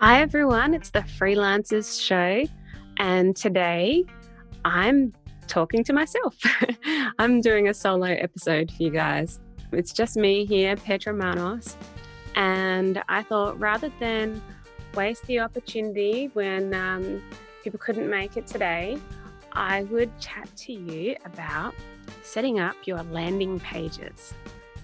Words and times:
Hi, 0.00 0.20
everyone. 0.20 0.74
It's 0.74 0.90
the 0.90 1.00
Freelancers 1.00 2.00
Show. 2.00 2.44
And 3.00 3.34
today 3.34 4.04
I'm 4.64 5.12
talking 5.48 5.82
to 5.82 5.92
myself. 5.92 6.36
I'm 7.18 7.40
doing 7.40 7.66
a 7.66 7.74
solo 7.74 8.06
episode 8.06 8.70
for 8.70 8.80
you 8.80 8.90
guys. 8.90 9.40
It's 9.72 9.92
just 9.92 10.16
me 10.16 10.44
here, 10.46 10.76
Petra 10.76 11.12
Manos. 11.12 11.76
And 12.36 13.02
I 13.08 13.24
thought 13.24 13.58
rather 13.58 13.90
than 13.98 14.40
waste 14.94 15.26
the 15.26 15.40
opportunity 15.40 16.30
when 16.32 16.74
um, 16.74 17.20
people 17.64 17.80
couldn't 17.80 18.08
make 18.08 18.36
it 18.36 18.46
today, 18.46 18.98
I 19.50 19.82
would 19.82 20.16
chat 20.20 20.48
to 20.58 20.72
you 20.72 21.16
about 21.24 21.74
setting 22.22 22.60
up 22.60 22.76
your 22.84 23.02
landing 23.02 23.58
pages. 23.58 24.32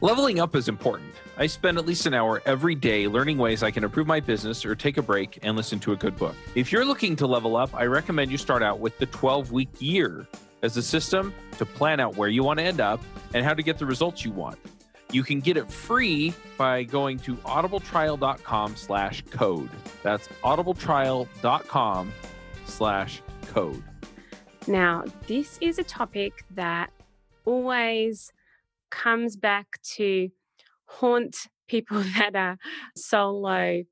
Leveling 0.04 0.39
up 0.39 0.54
is 0.54 0.68
important. 0.68 1.14
I 1.39 1.46
spend 1.46 1.79
at 1.79 1.86
least 1.86 2.04
an 2.04 2.13
hour 2.13 2.43
every 2.44 2.75
day 2.75 3.08
learning 3.08 3.39
ways 3.39 3.63
I 3.63 3.71
can 3.71 3.85
improve 3.85 4.07
my 4.07 4.21
business 4.21 4.63
or 4.67 4.75
take 4.75 4.99
a 4.99 5.03
break 5.03 5.39
and 5.40 5.57
listen 5.57 5.79
to 5.79 5.93
a 5.93 5.96
good 5.96 6.14
book. 6.18 6.35
If 6.54 6.71
you're 6.71 6.85
looking 6.85 7.17
to 7.17 7.27
level 7.27 7.57
up, 7.57 7.75
I 7.75 7.86
recommend 7.86 8.30
you 8.30 8.36
start 8.36 8.63
out 8.63 8.80
with 8.80 8.99
the 8.99 9.07
12 9.07 9.50
week 9.50 9.71
year 9.79 10.27
as 10.63 10.77
a 10.77 10.82
system 10.82 11.32
to 11.57 11.64
plan 11.64 12.00
out 12.00 12.18
where 12.18 12.29
you 12.29 12.44
want 12.44 12.58
to 12.58 12.67
end 12.67 12.82
up 12.82 13.00
and 13.32 13.46
how 13.46 13.54
to 13.54 13.63
get 13.63 13.79
the 13.79 13.86
results 13.86 14.27
you 14.27 14.30
want. 14.30 14.58
You 15.11 15.22
can 15.22 15.40
get 15.40 15.57
it 15.57 15.72
free 15.72 16.35
by 16.58 16.82
going 16.82 17.18
to 17.21 17.36
audibletrial.com 17.36 18.77
slash 18.77 19.25
code. 19.30 19.71
That's 20.02 20.29
audibletrial.com 20.44 22.13
slash 22.66 23.22
code. 23.46 23.82
Now, 24.66 25.05
this 25.27 25.57
is 25.63 25.79
a 25.79 25.85
topic 25.85 26.44
that 26.50 26.91
always 27.46 28.35
comes 28.94 29.36
back 29.36 29.66
to 29.96 30.29
haunt 30.86 31.36
people 31.68 32.02
that 32.19 32.34
are 32.36 32.56
solo 32.96 33.82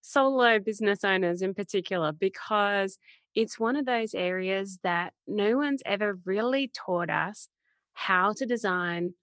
solo 0.00 0.58
business 0.58 1.02
owners 1.02 1.40
in 1.40 1.54
particular 1.54 2.12
because 2.12 2.98
it's 3.34 3.58
one 3.58 3.74
of 3.74 3.86
those 3.86 4.14
areas 4.14 4.78
that 4.82 5.14
no 5.26 5.56
one's 5.56 5.82
ever 5.86 6.18
really 6.26 6.70
taught 6.74 7.08
us 7.08 7.48
how 7.94 8.32
to 8.32 8.44
design 8.44 9.14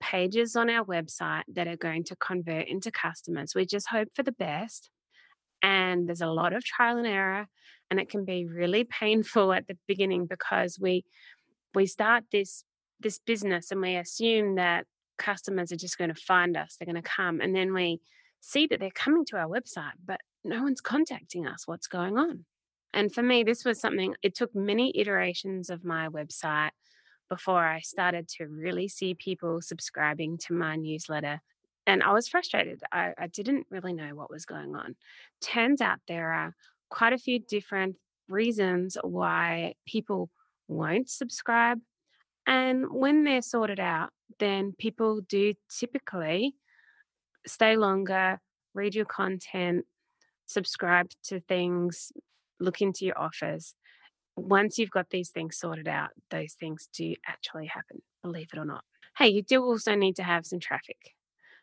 pages 0.00 0.54
on 0.54 0.68
our 0.70 0.84
website 0.84 1.42
that 1.52 1.66
are 1.66 1.76
going 1.76 2.04
to 2.04 2.16
convert 2.16 2.68
into 2.68 2.90
customers. 2.90 3.54
We 3.54 3.64
just 3.66 3.88
hope 3.88 4.08
for 4.14 4.22
the 4.22 4.32
best. 4.32 4.90
And 5.62 6.06
there's 6.06 6.20
a 6.20 6.28
lot 6.28 6.52
of 6.52 6.62
trial 6.62 6.98
and 6.98 7.06
error, 7.06 7.46
and 7.90 7.98
it 7.98 8.08
can 8.08 8.24
be 8.24 8.46
really 8.46 8.84
painful 9.00 9.52
at 9.52 9.66
the 9.66 9.76
beginning 9.88 10.26
because 10.26 10.78
we 10.80 11.04
we 11.74 11.86
start 11.86 12.24
this 12.30 12.64
this 13.00 13.18
business 13.18 13.70
and 13.70 13.80
we 13.80 13.96
assume 13.96 14.56
that 14.56 14.86
customers 15.18 15.72
are 15.72 15.76
just 15.76 15.98
going 15.98 16.12
to 16.12 16.20
find 16.20 16.56
us, 16.56 16.76
they're 16.76 16.92
going 16.92 17.02
to 17.02 17.08
come. 17.08 17.40
And 17.40 17.54
then 17.54 17.72
we 17.72 18.00
see 18.40 18.66
that 18.68 18.80
they're 18.80 18.90
coming 18.90 19.24
to 19.26 19.36
our 19.36 19.48
website, 19.48 19.92
but 20.04 20.20
no 20.44 20.62
one's 20.62 20.80
contacting 20.80 21.46
us. 21.46 21.66
What's 21.66 21.88
going 21.88 22.16
on? 22.16 22.44
And 22.94 23.12
for 23.12 23.22
me, 23.22 23.42
this 23.42 23.64
was 23.64 23.80
something, 23.80 24.14
it 24.22 24.34
took 24.34 24.54
many 24.54 24.92
iterations 24.98 25.68
of 25.70 25.84
my 25.84 26.08
website 26.08 26.70
before 27.28 27.62
I 27.64 27.80
started 27.80 28.28
to 28.38 28.46
really 28.46 28.88
see 28.88 29.14
people 29.14 29.60
subscribing 29.60 30.38
to 30.46 30.54
my 30.54 30.76
newsletter. 30.76 31.40
And 31.86 32.02
I 32.02 32.12
was 32.12 32.28
frustrated. 32.28 32.82
I, 32.92 33.12
I 33.18 33.26
didn't 33.26 33.66
really 33.70 33.92
know 33.92 34.14
what 34.14 34.30
was 34.30 34.46
going 34.46 34.74
on. 34.74 34.96
Turns 35.42 35.80
out 35.80 35.98
there 36.08 36.32
are 36.32 36.54
quite 36.88 37.12
a 37.12 37.18
few 37.18 37.38
different 37.38 37.96
reasons 38.28 38.96
why 39.02 39.74
people 39.86 40.30
won't 40.68 41.10
subscribe 41.10 41.80
and 42.48 42.90
when 42.90 43.24
they're 43.24 43.42
sorted 43.42 43.78
out, 43.78 44.08
then 44.38 44.72
people 44.78 45.20
do 45.20 45.52
typically 45.68 46.54
stay 47.46 47.76
longer, 47.76 48.40
read 48.72 48.94
your 48.94 49.04
content, 49.04 49.84
subscribe 50.46 51.10
to 51.24 51.40
things, 51.40 52.10
look 52.58 52.80
into 52.80 53.04
your 53.04 53.18
offers. 53.18 53.74
Once 54.34 54.78
you've 54.78 54.90
got 54.90 55.10
these 55.10 55.28
things 55.28 55.58
sorted 55.58 55.88
out, 55.88 56.08
those 56.30 56.54
things 56.54 56.88
do 56.94 57.14
actually 57.26 57.66
happen, 57.66 58.00
believe 58.22 58.48
it 58.54 58.58
or 58.58 58.64
not. 58.64 58.82
Hey, 59.18 59.28
you 59.28 59.42
do 59.42 59.62
also 59.62 59.94
need 59.94 60.16
to 60.16 60.22
have 60.22 60.46
some 60.46 60.58
traffic. 60.58 61.14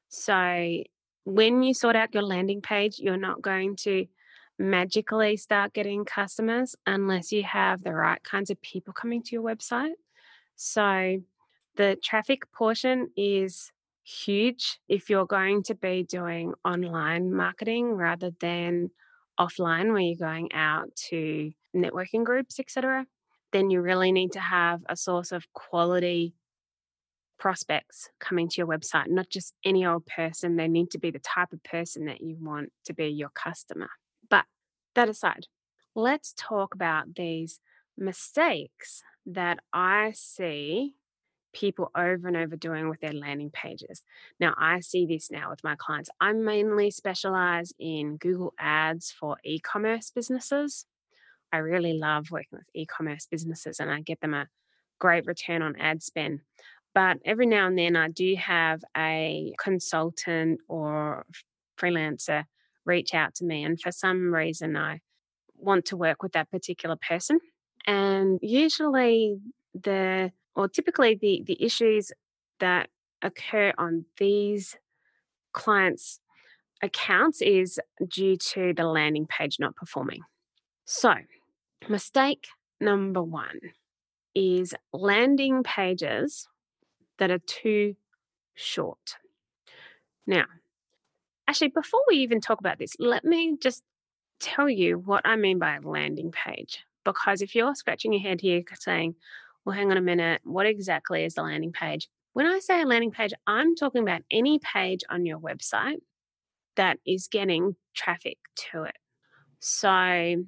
So 0.09 0.83
when 1.23 1.63
you 1.63 1.73
sort 1.73 1.95
out 1.95 2.13
your 2.13 2.21
landing 2.21 2.61
page, 2.61 2.99
you're 2.99 3.17
not 3.17 3.41
going 3.41 3.75
to 3.77 4.05
magically 4.59 5.35
start 5.35 5.73
getting 5.73 6.05
customers 6.05 6.75
unless 6.85 7.31
you 7.31 7.41
have 7.41 7.83
the 7.83 7.93
right 7.93 8.21
kinds 8.23 8.51
of 8.51 8.61
people 8.61 8.93
coming 8.93 9.23
to 9.23 9.31
your 9.31 9.43
website. 9.43 9.93
So 10.55 11.21
the 11.75 11.97
traffic 12.03 12.51
portion 12.51 13.09
is 13.17 13.71
huge 14.03 14.79
if 14.87 15.09
you're 15.09 15.25
going 15.25 15.63
to 15.63 15.75
be 15.75 16.03
doing 16.03 16.53
online 16.63 17.33
marketing 17.33 17.93
rather 17.93 18.31
than 18.39 18.91
offline 19.39 19.91
where 19.91 20.01
you're 20.01 20.15
going 20.15 20.53
out 20.53 20.95
to 20.95 21.51
networking 21.75 22.23
groups 22.23 22.59
etc 22.59 23.05
then 23.51 23.69
you 23.69 23.81
really 23.81 24.11
need 24.11 24.31
to 24.33 24.39
have 24.39 24.81
a 24.89 24.95
source 24.95 25.31
of 25.31 25.51
quality 25.53 26.33
prospects 27.37 28.09
coming 28.19 28.47
to 28.49 28.55
your 28.57 28.67
website 28.67 29.07
not 29.07 29.29
just 29.29 29.53
any 29.63 29.85
old 29.85 30.05
person. 30.05 30.55
They 30.55 30.67
need 30.67 30.91
to 30.91 30.99
be 30.99 31.11
the 31.11 31.19
type 31.19 31.53
of 31.53 31.63
person 31.63 32.05
that 32.05 32.21
you 32.21 32.37
want 32.39 32.71
to 32.85 32.93
be 32.93 33.07
your 33.07 33.29
customer. 33.29 33.89
But 34.29 34.45
that 34.95 35.09
aside 35.09 35.47
let's 35.95 36.33
talk 36.37 36.75
about 36.75 37.15
these 37.15 37.61
mistakes 37.97 39.03
that 39.25 39.59
I 39.73 40.11
see 40.15 40.95
people 41.53 41.89
over 41.95 42.27
and 42.27 42.35
over 42.35 42.55
doing 42.55 42.89
with 42.89 42.99
their 42.99 43.13
landing 43.13 43.49
pages. 43.49 44.03
Now, 44.39 44.53
I 44.57 44.81
see 44.81 45.05
this 45.05 45.31
now 45.31 45.49
with 45.49 45.63
my 45.63 45.75
clients. 45.77 46.09
I 46.19 46.33
mainly 46.33 46.91
specialize 46.91 47.73
in 47.79 48.17
Google 48.17 48.53
Ads 48.59 49.11
for 49.11 49.37
e 49.43 49.59
commerce 49.59 50.11
businesses. 50.13 50.85
I 51.51 51.57
really 51.57 51.93
love 51.93 52.29
working 52.31 52.59
with 52.59 52.67
e 52.73 52.85
commerce 52.85 53.25
businesses 53.29 53.79
and 53.79 53.89
I 53.89 54.01
get 54.01 54.19
them 54.19 54.33
a 54.33 54.47
great 54.99 55.25
return 55.25 55.61
on 55.61 55.75
ad 55.77 56.03
spend. 56.03 56.41
But 56.93 57.17
every 57.25 57.45
now 57.45 57.67
and 57.67 57.77
then, 57.77 57.95
I 57.95 58.09
do 58.09 58.35
have 58.37 58.81
a 58.95 59.53
consultant 59.59 60.59
or 60.67 61.25
freelancer 61.77 62.45
reach 62.85 63.13
out 63.13 63.35
to 63.35 63.45
me. 63.45 63.63
And 63.63 63.79
for 63.79 63.91
some 63.91 64.33
reason, 64.33 64.77
I 64.77 64.99
want 65.57 65.85
to 65.85 65.97
work 65.97 66.23
with 66.23 66.33
that 66.33 66.51
particular 66.51 66.95
person. 66.95 67.39
And 67.87 68.39
usually 68.41 69.39
the 69.73 70.31
or 70.55 70.67
typically 70.67 71.15
the 71.15 71.43
the 71.45 71.61
issues 71.63 72.11
that 72.59 72.89
occur 73.21 73.73
on 73.77 74.05
these 74.17 74.77
clients 75.53 76.19
accounts 76.81 77.41
is 77.41 77.79
due 78.07 78.37
to 78.37 78.73
the 78.73 78.85
landing 78.85 79.27
page 79.27 79.57
not 79.59 79.75
performing. 79.75 80.21
So, 80.85 81.13
mistake 81.89 82.47
number 82.79 83.23
1 83.23 83.59
is 84.35 84.73
landing 84.93 85.63
pages 85.63 86.47
that 87.19 87.31
are 87.31 87.39
too 87.39 87.95
short. 88.55 89.17
Now, 90.27 90.45
actually 91.47 91.69
before 91.69 92.01
we 92.07 92.17
even 92.17 92.41
talk 92.41 92.59
about 92.59 92.79
this, 92.79 92.95
let 92.99 93.23
me 93.23 93.57
just 93.59 93.83
tell 94.39 94.69
you 94.69 94.97
what 94.99 95.21
I 95.25 95.35
mean 95.35 95.59
by 95.59 95.75
a 95.75 95.81
landing 95.81 96.31
page. 96.31 96.85
Because 97.05 97.41
if 97.41 97.55
you're 97.55 97.75
scratching 97.75 98.11
your 98.11 98.21
head 98.21 98.41
here 98.41 98.63
saying, 98.79 99.15
well, 99.63 99.75
hang 99.75 99.91
on 99.91 99.97
a 99.97 100.01
minute, 100.01 100.41
what 100.43 100.65
exactly 100.65 101.23
is 101.23 101.35
the 101.35 101.43
landing 101.43 101.71
page? 101.71 102.09
When 102.33 102.45
I 102.45 102.59
say 102.59 102.81
a 102.81 102.85
landing 102.85 103.11
page, 103.11 103.31
I'm 103.47 103.75
talking 103.75 104.01
about 104.01 104.23
any 104.29 104.59
page 104.59 105.01
on 105.09 105.25
your 105.25 105.39
website 105.39 105.99
that 106.75 106.97
is 107.07 107.27
getting 107.27 107.75
traffic 107.95 108.37
to 108.71 108.83
it. 108.83 108.97
So 109.59 110.45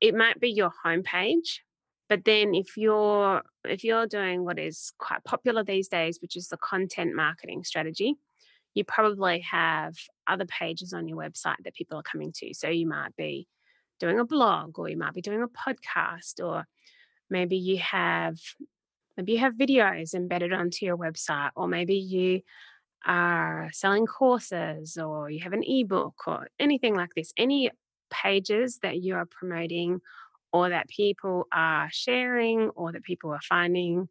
it 0.00 0.14
might 0.14 0.38
be 0.38 0.50
your 0.50 0.70
homepage, 0.84 1.60
but 2.08 2.24
then 2.24 2.54
if 2.54 2.76
you're 2.76 3.42
if 3.64 3.82
you're 3.82 4.06
doing 4.06 4.44
what 4.44 4.58
is 4.58 4.92
quite 4.98 5.24
popular 5.24 5.64
these 5.64 5.88
days, 5.88 6.18
which 6.20 6.36
is 6.36 6.48
the 6.48 6.58
content 6.58 7.14
marketing 7.14 7.64
strategy, 7.64 8.14
you 8.74 8.84
probably 8.84 9.40
have 9.40 9.94
other 10.26 10.44
pages 10.44 10.92
on 10.92 11.08
your 11.08 11.16
website 11.16 11.56
that 11.64 11.74
people 11.74 11.98
are 11.98 12.02
coming 12.02 12.32
to. 12.36 12.52
So 12.52 12.68
you 12.68 12.86
might 12.86 13.16
be 13.16 13.48
doing 14.04 14.20
a 14.20 14.24
blog 14.24 14.78
or 14.78 14.88
you 14.88 14.98
might 14.98 15.14
be 15.14 15.22
doing 15.22 15.42
a 15.42 15.48
podcast 15.48 16.44
or 16.44 16.66
maybe 17.30 17.56
you 17.56 17.78
have 17.78 18.36
maybe 19.16 19.32
you 19.32 19.38
have 19.38 19.54
videos 19.54 20.12
embedded 20.12 20.52
onto 20.52 20.84
your 20.84 20.98
website 20.98 21.50
or 21.56 21.66
maybe 21.66 21.94
you 21.94 22.42
are 23.06 23.70
selling 23.72 24.04
courses 24.04 24.98
or 24.98 25.30
you 25.30 25.40
have 25.40 25.54
an 25.54 25.64
ebook 25.66 26.14
or 26.26 26.48
anything 26.58 26.94
like 26.94 27.14
this 27.16 27.32
any 27.38 27.70
pages 28.10 28.78
that 28.82 29.00
you 29.00 29.14
are 29.14 29.26
promoting 29.26 30.00
or 30.52 30.68
that 30.68 30.86
people 30.88 31.46
are 31.50 31.88
sharing 31.90 32.68
or 32.70 32.92
that 32.92 33.02
people 33.04 33.30
are 33.30 33.40
finding 33.48 34.06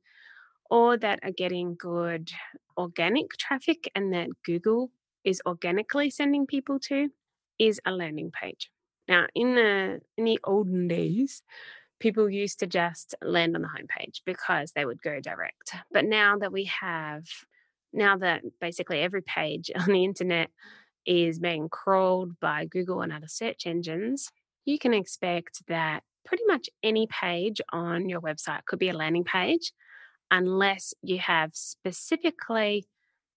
or 0.72 0.98
that 0.98 1.20
are 1.22 1.32
getting 1.32 1.76
good 1.76 2.32
organic 2.78 3.28
traffic 3.38 3.92
and 3.94 4.12
that 4.12 4.30
Google 4.44 4.90
is 5.24 5.40
organically 5.46 6.10
sending 6.10 6.48
people 6.48 6.80
to 6.80 7.10
is 7.60 7.80
a 7.86 7.92
landing 7.92 8.32
page. 8.32 8.73
Now, 9.08 9.28
in 9.36 9.56
the 9.56 10.02
in 10.18 10.26
the 10.26 10.40
olden 10.44 10.88
days, 10.88 11.42
people 12.00 12.30
used 12.30 12.60
to 12.60 12.68
just 12.68 13.16
land 13.22 13.56
on 13.56 13.62
the 13.62 13.68
homepage 13.68 14.22
because 14.26 14.72
they 14.72 14.86
would 14.86 15.02
go 15.02 15.20
direct. 15.20 15.74
But 15.92 16.06
now 16.06 16.38
that 16.38 16.52
we 16.52 16.66
have 16.66 17.26
now 17.92 18.18
that 18.18 18.42
basically 18.60 19.00
every 19.00 19.22
page 19.22 19.72
on 19.80 19.88
the 19.88 20.04
internet 20.04 20.50
is 21.06 21.40
being 21.40 21.70
crawled 21.70 22.40
by 22.40 22.66
Google 22.66 23.02
and 23.02 23.12
other 23.12 23.28
search 23.28 23.66
engines, 23.66 24.32
you 24.66 24.80
can 24.80 24.94
expect 24.94 25.66
that 25.68 26.04
pretty 26.26 26.44
much 26.48 26.70
any 26.82 27.08
page 27.08 27.60
on 27.72 28.08
your 28.08 28.22
website 28.22 28.66
could 28.66 28.80
be 28.80 28.90
a 28.90 28.94
landing 28.94 29.26
page 29.26 29.74
unless 30.32 30.94
you 31.02 31.20
have 31.20 31.52
specifically 31.54 32.88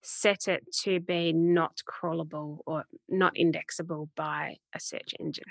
set 0.06 0.46
it 0.46 0.72
to 0.72 1.00
be 1.00 1.32
not 1.32 1.82
crawlable 1.84 2.60
or 2.64 2.84
not 3.08 3.36
indexable 3.36 4.08
by 4.14 4.56
a 4.72 4.78
search 4.78 5.14
engine. 5.18 5.44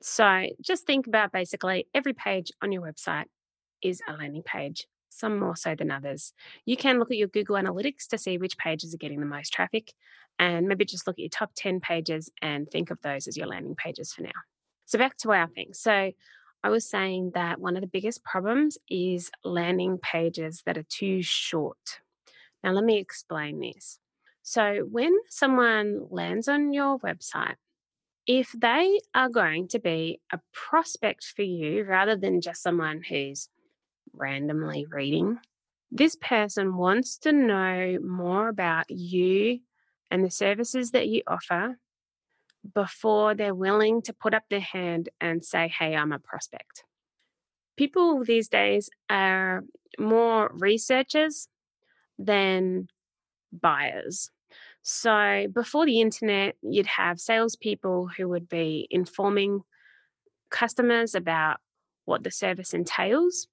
So 0.00 0.48
just 0.60 0.84
think 0.84 1.06
about 1.06 1.30
basically 1.30 1.86
every 1.94 2.12
page 2.12 2.50
on 2.60 2.72
your 2.72 2.82
website 2.82 3.26
is 3.80 4.00
a 4.08 4.14
landing 4.14 4.42
page, 4.42 4.88
some 5.08 5.38
more 5.38 5.54
so 5.54 5.76
than 5.76 5.92
others. 5.92 6.32
You 6.64 6.76
can 6.76 6.98
look 6.98 7.12
at 7.12 7.16
your 7.16 7.28
Google 7.28 7.54
Analytics 7.54 8.08
to 8.08 8.18
see 8.18 8.38
which 8.38 8.58
pages 8.58 8.92
are 8.92 8.98
getting 8.98 9.20
the 9.20 9.26
most 9.26 9.52
traffic 9.52 9.92
and 10.40 10.66
maybe 10.66 10.84
just 10.84 11.06
look 11.06 11.14
at 11.14 11.20
your 11.20 11.28
top 11.28 11.52
10 11.54 11.78
pages 11.78 12.28
and 12.42 12.68
think 12.68 12.90
of 12.90 13.00
those 13.02 13.28
as 13.28 13.36
your 13.36 13.46
landing 13.46 13.76
pages 13.76 14.12
for 14.12 14.22
now. 14.22 14.30
So 14.86 14.98
back 14.98 15.16
to 15.18 15.30
our 15.30 15.46
thing. 15.46 15.74
So 15.74 16.10
I 16.64 16.68
was 16.70 16.88
saying 16.88 17.32
that 17.34 17.60
one 17.60 17.76
of 17.76 17.82
the 17.82 17.86
biggest 17.88 18.24
problems 18.24 18.78
is 18.90 19.30
landing 19.44 19.98
pages 19.98 20.62
that 20.66 20.76
are 20.76 20.86
too 20.88 21.22
short. 21.22 22.00
Now, 22.62 22.72
let 22.72 22.84
me 22.84 22.98
explain 22.98 23.60
this. 23.60 23.98
So, 24.42 24.86
when 24.90 25.16
someone 25.28 26.06
lands 26.10 26.48
on 26.48 26.72
your 26.72 26.98
website, 26.98 27.56
if 28.26 28.52
they 28.52 29.00
are 29.14 29.28
going 29.28 29.68
to 29.68 29.78
be 29.78 30.20
a 30.32 30.40
prospect 30.52 31.24
for 31.24 31.42
you 31.42 31.84
rather 31.84 32.16
than 32.16 32.40
just 32.40 32.62
someone 32.62 33.02
who's 33.08 33.48
randomly 34.12 34.86
reading, 34.88 35.38
this 35.90 36.16
person 36.16 36.76
wants 36.76 37.18
to 37.18 37.32
know 37.32 37.98
more 38.02 38.48
about 38.48 38.90
you 38.90 39.60
and 40.10 40.24
the 40.24 40.30
services 40.30 40.92
that 40.92 41.08
you 41.08 41.22
offer 41.26 41.78
before 42.74 43.34
they're 43.34 43.54
willing 43.54 44.02
to 44.02 44.12
put 44.12 44.34
up 44.34 44.44
their 44.48 44.60
hand 44.60 45.08
and 45.20 45.44
say, 45.44 45.68
Hey, 45.68 45.96
I'm 45.96 46.12
a 46.12 46.18
prospect. 46.18 46.84
People 47.76 48.24
these 48.24 48.48
days 48.48 48.88
are 49.10 49.64
more 49.98 50.50
researchers 50.54 51.48
than 52.24 52.88
buyers. 53.52 54.30
So 54.82 55.46
before 55.52 55.86
the 55.86 56.00
internet, 56.00 56.56
you'd 56.62 56.86
have 56.86 57.20
salespeople 57.20 58.10
who 58.16 58.28
would 58.28 58.48
be 58.48 58.88
informing 58.90 59.62
customers 60.50 61.14
about 61.14 61.58
what 62.04 62.24
the 62.24 62.30
service 62.30 62.74
entails. 62.74 63.48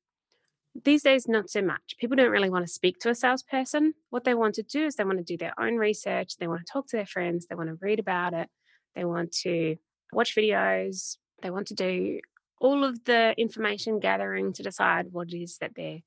These 0.84 1.04
days, 1.04 1.28
not 1.28 1.50
so 1.50 1.62
much. 1.62 1.96
People 2.00 2.16
don't 2.16 2.32
really 2.32 2.50
want 2.50 2.66
to 2.66 2.72
speak 2.72 3.00
to 3.00 3.10
a 3.10 3.16
salesperson. 3.16 3.94
What 4.10 4.24
they 4.24 4.34
want 4.34 4.56
to 4.56 4.64
do 4.64 4.86
is 4.86 4.96
they 4.96 5.04
want 5.04 5.18
to 5.18 5.24
do 5.24 5.38
their 5.38 5.60
own 5.60 5.76
research, 5.76 6.38
they 6.38 6.48
want 6.48 6.66
to 6.66 6.72
talk 6.72 6.88
to 6.88 6.98
their 6.98 7.06
friends, 7.06 7.48
they 7.48 7.56
want 7.56 7.70
to 7.70 7.78
read 7.82 8.00
about 8.00 8.34
it, 8.34 8.50
they 8.96 9.06
want 9.06 9.32
to 9.44 9.78
watch 10.14 10.36
videos, 10.36 11.18
they 11.42 11.50
want 11.50 11.68
to 11.68 11.74
do 11.74 12.20
all 12.60 12.84
of 12.84 13.04
the 13.06 13.34
information 13.38 14.00
gathering 14.00 14.54
to 14.54 14.64
decide 14.64 15.08
what 15.12 15.32
it 15.32 15.38
is 15.38 15.58
that 15.60 15.72
they're 15.76 16.00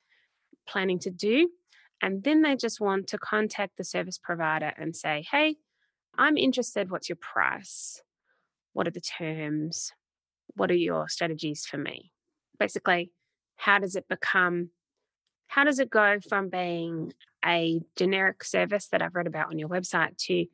planning 0.68 0.98
to 1.00 1.10
do. 1.10 1.48
And 2.02 2.24
then 2.24 2.42
they 2.42 2.56
just 2.56 2.80
want 2.80 3.06
to 3.08 3.18
contact 3.18 3.76
the 3.78 3.84
service 3.84 4.18
provider 4.18 4.72
and 4.76 4.94
say, 4.94 5.24
hey, 5.30 5.56
I'm 6.18 6.36
interested. 6.36 6.90
What's 6.90 7.08
your 7.08 7.16
price? 7.16 8.02
What 8.72 8.88
are 8.88 8.90
the 8.90 9.00
terms? 9.00 9.92
What 10.56 10.70
are 10.72 10.74
your 10.74 11.08
strategies 11.08 11.64
for 11.64 11.78
me? 11.78 12.10
Basically, 12.58 13.12
how 13.56 13.78
does 13.78 13.94
it 13.94 14.08
become, 14.08 14.70
how 15.46 15.62
does 15.62 15.78
it 15.78 15.90
go 15.90 16.18
from 16.28 16.48
being 16.48 17.12
a 17.44 17.80
generic 17.96 18.42
service 18.42 18.88
that 18.88 19.00
I've 19.00 19.14
read 19.14 19.28
about 19.28 19.50
on 19.50 19.58
your 19.58 19.68
website 19.68 20.16
to 20.26 20.46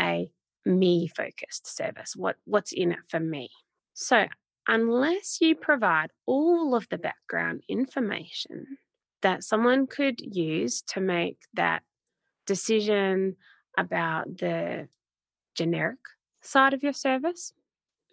a 0.00 0.30
me 0.66 1.06
focused 1.06 1.74
service? 1.76 2.14
What, 2.16 2.36
what's 2.44 2.72
in 2.72 2.90
it 2.90 2.98
for 3.08 3.20
me? 3.20 3.50
So, 3.94 4.26
unless 4.66 5.38
you 5.40 5.54
provide 5.54 6.10
all 6.26 6.74
of 6.74 6.88
the 6.90 6.98
background 6.98 7.62
information 7.68 8.78
that 9.22 9.44
someone 9.44 9.86
could 9.86 10.20
use 10.20 10.82
to 10.82 11.00
make 11.00 11.38
that 11.54 11.82
decision 12.46 13.36
about 13.76 14.38
the 14.38 14.88
generic 15.54 15.98
side 16.40 16.74
of 16.74 16.82
your 16.82 16.92
service. 16.92 17.52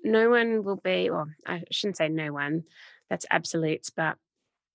No 0.03 0.29
one 0.29 0.63
will 0.63 0.75
be, 0.77 1.09
or 1.09 1.35
I 1.45 1.63
shouldn't 1.71 1.97
say 1.97 2.09
no 2.09 2.33
one, 2.33 2.63
that's 3.09 3.25
absolutes, 3.31 3.89
but 3.89 4.17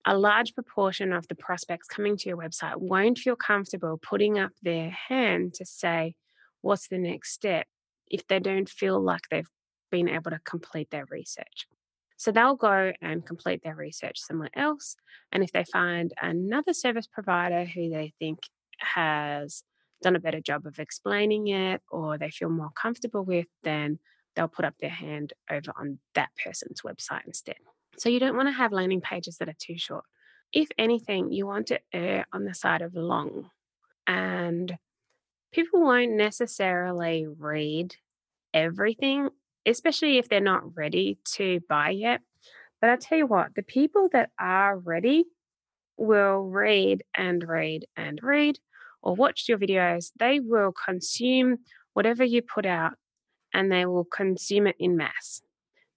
a 0.05 0.17
large 0.17 0.55
proportion 0.55 1.13
of 1.13 1.27
the 1.27 1.35
prospects 1.35 1.87
coming 1.87 2.17
to 2.17 2.29
your 2.29 2.37
website 2.37 2.77
won't 2.77 3.19
feel 3.19 3.35
comfortable 3.35 3.99
putting 4.01 4.39
up 4.39 4.51
their 4.61 4.89
hand 4.89 5.53
to 5.55 5.65
say, 5.65 6.15
What's 6.61 6.87
the 6.87 6.97
next 6.97 7.33
step? 7.33 7.67
if 8.11 8.27
they 8.27 8.39
don't 8.39 8.69
feel 8.69 9.01
like 9.01 9.21
they've 9.31 9.49
been 9.89 10.09
able 10.09 10.31
to 10.31 10.39
complete 10.43 10.91
their 10.91 11.05
research. 11.09 11.65
So 12.21 12.31
they'll 12.31 12.55
go 12.55 12.93
and 13.01 13.25
complete 13.25 13.63
their 13.63 13.73
research 13.73 14.19
somewhere 14.19 14.51
else. 14.55 14.95
And 15.31 15.43
if 15.43 15.51
they 15.51 15.63
find 15.63 16.13
another 16.21 16.71
service 16.71 17.07
provider 17.07 17.65
who 17.65 17.89
they 17.89 18.13
think 18.19 18.41
has 18.77 19.63
done 20.03 20.15
a 20.15 20.19
better 20.19 20.39
job 20.39 20.67
of 20.67 20.77
explaining 20.77 21.47
it 21.47 21.81
or 21.89 22.19
they 22.19 22.29
feel 22.29 22.49
more 22.49 22.69
comfortable 22.75 23.25
with, 23.25 23.47
then 23.63 23.97
they'll 24.35 24.47
put 24.47 24.65
up 24.65 24.75
their 24.79 24.91
hand 24.91 25.33
over 25.49 25.71
on 25.75 25.97
that 26.13 26.29
person's 26.43 26.83
website 26.83 27.25
instead. 27.25 27.55
So 27.97 28.07
you 28.07 28.19
don't 28.19 28.37
want 28.37 28.49
to 28.49 28.53
have 28.53 28.71
landing 28.71 29.01
pages 29.01 29.37
that 29.37 29.49
are 29.49 29.55
too 29.57 29.79
short. 29.79 30.05
If 30.53 30.69
anything, 30.77 31.31
you 31.31 31.47
want 31.47 31.65
to 31.67 31.79
err 31.91 32.27
on 32.31 32.45
the 32.45 32.53
side 32.53 32.83
of 32.83 32.93
long. 32.93 33.49
And 34.05 34.77
people 35.51 35.81
won't 35.81 36.11
necessarily 36.11 37.25
read 37.25 37.95
everything 38.53 39.29
especially 39.65 40.17
if 40.17 40.29
they're 40.29 40.39
not 40.39 40.75
ready 40.75 41.17
to 41.33 41.59
buy 41.67 41.89
yet. 41.89 42.21
But 42.79 42.89
I 42.89 42.95
tell 42.95 43.17
you 43.17 43.27
what, 43.27 43.55
the 43.55 43.63
people 43.63 44.09
that 44.11 44.31
are 44.39 44.77
ready 44.77 45.25
will 45.97 46.39
read 46.39 47.03
and 47.15 47.47
read 47.47 47.85
and 47.95 48.19
read 48.23 48.57
or 49.01 49.15
watch 49.15 49.45
your 49.47 49.59
videos. 49.59 50.11
They 50.17 50.39
will 50.39 50.73
consume 50.73 51.59
whatever 51.93 52.23
you 52.23 52.41
put 52.41 52.65
out 52.65 52.93
and 53.53 53.71
they 53.71 53.85
will 53.85 54.05
consume 54.05 54.67
it 54.67 54.75
in 54.79 54.97
mass 54.97 55.41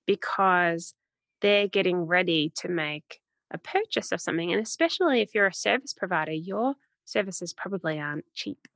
because 0.07 0.95
they're 1.41 1.69
getting 1.69 2.03
ready 2.03 2.53
to 2.57 2.69
make 2.69 3.21
a 3.51 3.59
purchase 3.59 4.13
of 4.13 4.21
something. 4.21 4.53
And 4.53 4.61
especially 4.61 5.21
if 5.21 5.35
you're 5.35 5.47
a 5.47 5.55
service 5.55 5.95
provider, 5.95 6.33
your 6.33 6.75
services 7.05 7.53
probably 7.53 7.99
aren't 7.99 8.25
cheap. 8.35 8.69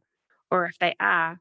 Or 0.50 0.66
if 0.66 0.78
they 0.78 0.94
are, 1.00 1.40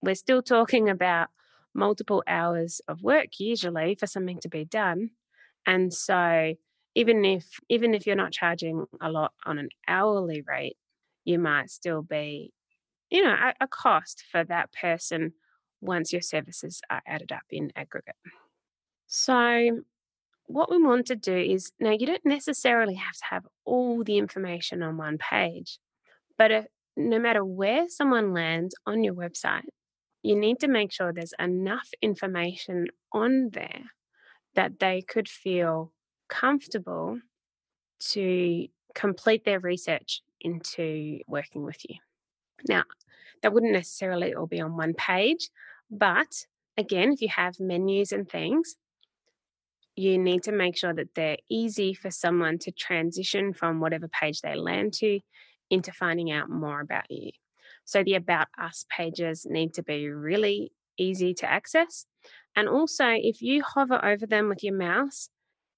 we're 0.00 0.14
still 0.14 0.42
talking 0.42 0.88
about 0.88 1.28
multiple 1.74 2.22
hours 2.26 2.80
of 2.88 3.02
work 3.02 3.38
usually 3.38 3.96
for 3.98 4.06
something 4.06 4.38
to 4.40 4.48
be 4.48 4.64
done. 4.64 5.10
And 5.66 5.92
so 5.92 6.54
even 6.94 7.24
if 7.24 7.46
even 7.68 7.94
if 7.94 8.06
you're 8.06 8.16
not 8.16 8.32
charging 8.32 8.84
a 9.00 9.10
lot 9.10 9.32
on 9.46 9.58
an 9.58 9.68
hourly 9.88 10.42
rate, 10.46 10.76
you 11.24 11.38
might 11.38 11.70
still 11.70 12.02
be, 12.02 12.52
you 13.10 13.22
know, 13.22 13.32
a, 13.32 13.54
a 13.64 13.68
cost 13.68 14.24
for 14.30 14.44
that 14.44 14.72
person 14.72 15.32
once 15.80 16.12
your 16.12 16.22
services 16.22 16.80
are 16.90 17.02
added 17.06 17.32
up 17.32 17.42
in 17.50 17.72
aggregate. 17.74 18.14
So 19.06 19.82
what 20.46 20.70
we 20.70 20.82
want 20.82 21.06
to 21.06 21.16
do 21.16 21.36
is 21.36 21.72
now 21.80 21.90
you 21.90 22.06
don't 22.06 22.24
necessarily 22.24 22.94
have 22.94 23.14
to 23.14 23.24
have 23.30 23.46
all 23.64 24.04
the 24.04 24.18
information 24.18 24.82
on 24.82 24.96
one 24.96 25.18
page, 25.18 25.78
but 26.36 26.50
if, 26.50 26.66
no 26.96 27.18
matter 27.18 27.44
where 27.44 27.88
someone 27.88 28.32
lands 28.32 28.74
on 28.86 29.02
your 29.02 29.14
website, 29.14 29.62
you 30.22 30.36
need 30.36 30.60
to 30.60 30.68
make 30.68 30.92
sure 30.92 31.12
there's 31.12 31.34
enough 31.38 31.90
information 32.00 32.86
on 33.12 33.50
there 33.52 33.92
that 34.54 34.78
they 34.78 35.02
could 35.02 35.28
feel 35.28 35.92
comfortable 36.28 37.18
to 37.98 38.66
complete 38.94 39.44
their 39.44 39.60
research 39.60 40.22
into 40.40 41.20
working 41.26 41.62
with 41.62 41.78
you. 41.88 41.96
Now, 42.68 42.84
that 43.42 43.52
wouldn't 43.52 43.72
necessarily 43.72 44.34
all 44.34 44.46
be 44.46 44.60
on 44.60 44.76
one 44.76 44.94
page, 44.94 45.50
but 45.90 46.46
again, 46.76 47.12
if 47.12 47.20
you 47.20 47.28
have 47.28 47.58
menus 47.58 48.12
and 48.12 48.28
things, 48.28 48.76
you 49.94 50.18
need 50.18 50.42
to 50.44 50.52
make 50.52 50.76
sure 50.76 50.94
that 50.94 51.14
they're 51.14 51.36
easy 51.50 51.92
for 51.92 52.10
someone 52.10 52.58
to 52.58 52.72
transition 52.72 53.52
from 53.52 53.80
whatever 53.80 54.08
page 54.08 54.40
they 54.40 54.54
land 54.54 54.94
to 54.94 55.20
into 55.70 55.92
finding 55.92 56.30
out 56.30 56.48
more 56.48 56.80
about 56.80 57.10
you. 57.10 57.30
So 57.84 58.02
the 58.02 58.14
About 58.14 58.48
Us 58.58 58.84
pages 58.96 59.46
need 59.48 59.74
to 59.74 59.82
be 59.82 60.08
really 60.08 60.72
easy 60.98 61.34
to 61.34 61.50
access. 61.50 62.06
And 62.54 62.68
also, 62.68 63.06
if 63.08 63.40
you 63.40 63.62
hover 63.62 64.04
over 64.04 64.26
them 64.26 64.48
with 64.48 64.62
your 64.62 64.74
mouse, 64.74 65.30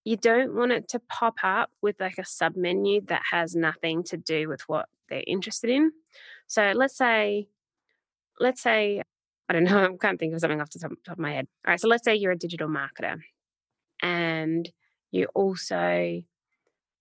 you 0.04 0.16
don't 0.16 0.54
want 0.54 0.72
it 0.72 0.88
to 0.88 0.98
pop 1.08 1.36
up 1.42 1.70
with 1.80 1.98
like 2.00 2.18
a 2.18 2.24
sub 2.24 2.56
menu 2.56 3.00
that 3.06 3.22
has 3.30 3.54
nothing 3.54 4.02
to 4.04 4.16
do 4.16 4.48
with 4.48 4.62
what 4.68 4.86
they're 5.08 5.24
interested 5.26 5.70
in. 5.70 5.92
So 6.46 6.72
let's 6.74 6.96
say, 6.96 7.48
let's 8.38 8.62
say, 8.62 9.02
I 9.48 9.52
don't 9.52 9.64
know, 9.64 9.84
I 9.94 9.96
can't 9.96 10.18
think 10.18 10.34
of 10.34 10.40
something 10.40 10.60
off 10.60 10.70
the 10.70 10.78
top, 10.78 10.92
top 11.06 11.14
of 11.14 11.18
my 11.18 11.32
head. 11.32 11.46
All 11.66 11.72
right, 11.72 11.80
so 11.80 11.88
let's 11.88 12.04
say 12.04 12.14
you're 12.14 12.32
a 12.32 12.38
digital 12.38 12.68
marketer 12.68 13.20
and 14.02 14.70
you 15.10 15.28
also 15.34 16.22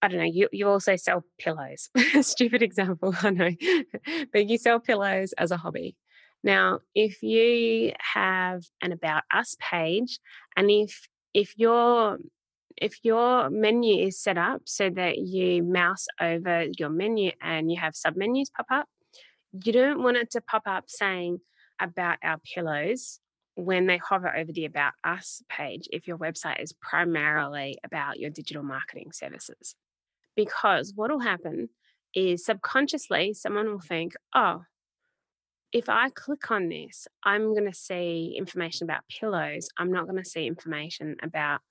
I 0.03 0.09
don't 0.09 0.19
know, 0.19 0.25
you, 0.25 0.49
you 0.51 0.67
also 0.67 0.97
sell 0.97 1.23
pillows. 1.39 1.89
Stupid 2.21 2.61
example, 2.61 3.15
I 3.21 3.29
know. 3.29 3.51
but 4.33 4.49
you 4.49 4.57
sell 4.57 4.81
pillows 4.81 5.33
as 5.37 5.49
a 5.49 5.57
hobby. 5.57 5.95
Now, 6.43 6.79
if 6.93 7.23
you 7.23 7.93
have 8.13 8.63
an 8.81 8.91
about 8.91 9.23
us 9.33 9.55
page 9.59 10.19
and 10.57 10.69
if 10.69 11.07
if 11.33 11.57
your 11.57 12.17
if 12.75 12.99
your 13.03 13.49
menu 13.49 14.05
is 14.05 14.19
set 14.19 14.37
up 14.37 14.63
so 14.65 14.89
that 14.89 15.19
you 15.19 15.63
mouse 15.63 16.05
over 16.19 16.65
your 16.77 16.89
menu 16.89 17.31
and 17.41 17.71
you 17.71 17.79
have 17.79 17.93
submenus 17.93 18.51
pop 18.51 18.65
up, 18.69 18.87
you 19.53 19.71
don't 19.71 20.03
want 20.03 20.17
it 20.17 20.31
to 20.31 20.41
pop 20.41 20.63
up 20.65 20.85
saying 20.87 21.39
about 21.79 22.17
our 22.23 22.39
pillows 22.53 23.19
when 23.55 23.85
they 23.85 23.97
hover 23.97 24.35
over 24.35 24.51
the 24.51 24.65
About 24.65 24.93
Us 25.03 25.43
page 25.47 25.87
if 25.93 26.07
your 26.07 26.17
website 26.17 26.61
is 26.61 26.73
primarily 26.73 27.77
about 27.85 28.19
your 28.19 28.31
digital 28.31 28.63
marketing 28.63 29.11
services. 29.13 29.75
Because 30.35 30.93
what 30.95 31.11
will 31.11 31.19
happen 31.19 31.69
is 32.13 32.45
subconsciously 32.45 33.33
someone 33.33 33.69
will 33.69 33.79
think, 33.79 34.13
oh, 34.35 34.63
if 35.71 35.89
I 35.89 36.09
click 36.09 36.51
on 36.51 36.69
this, 36.69 37.07
I'm 37.23 37.53
going 37.53 37.69
to 37.69 37.77
see 37.77 38.35
information 38.37 38.85
about 38.85 39.07
pillows. 39.09 39.69
I'm 39.77 39.91
not 39.91 40.05
going 40.05 40.21
to 40.21 40.29
see 40.29 40.45
information 40.45 41.15
about 41.23 41.61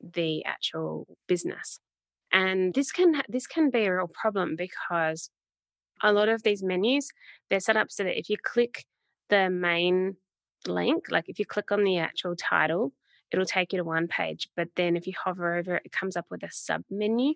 the 0.00 0.44
actual 0.44 1.06
business. 1.28 1.78
And 2.32 2.74
this 2.74 2.90
can 2.90 3.22
this 3.28 3.46
can 3.46 3.70
be 3.70 3.84
a 3.84 3.94
real 3.94 4.08
problem 4.08 4.56
because 4.56 5.30
a 6.02 6.12
lot 6.12 6.28
of 6.28 6.42
these 6.42 6.62
menus 6.62 7.10
they're 7.48 7.60
set 7.60 7.76
up 7.76 7.90
so 7.90 8.04
that 8.04 8.18
if 8.18 8.28
you 8.28 8.36
click 8.36 8.84
the 9.30 9.48
main 9.48 10.16
link, 10.66 11.06
like 11.10 11.28
if 11.28 11.38
you 11.38 11.46
click 11.46 11.70
on 11.70 11.84
the 11.84 11.98
actual 11.98 12.34
title, 12.36 12.92
it'll 13.30 13.46
take 13.46 13.72
you 13.72 13.78
to 13.78 13.84
one 13.84 14.08
page. 14.08 14.48
But 14.56 14.68
then 14.76 14.96
if 14.96 15.06
you 15.06 15.12
hover 15.24 15.56
over 15.56 15.76
it, 15.76 15.82
it 15.86 15.92
comes 15.92 16.16
up 16.16 16.26
with 16.30 16.42
a 16.42 16.50
sub 16.50 16.82
menu. 16.90 17.34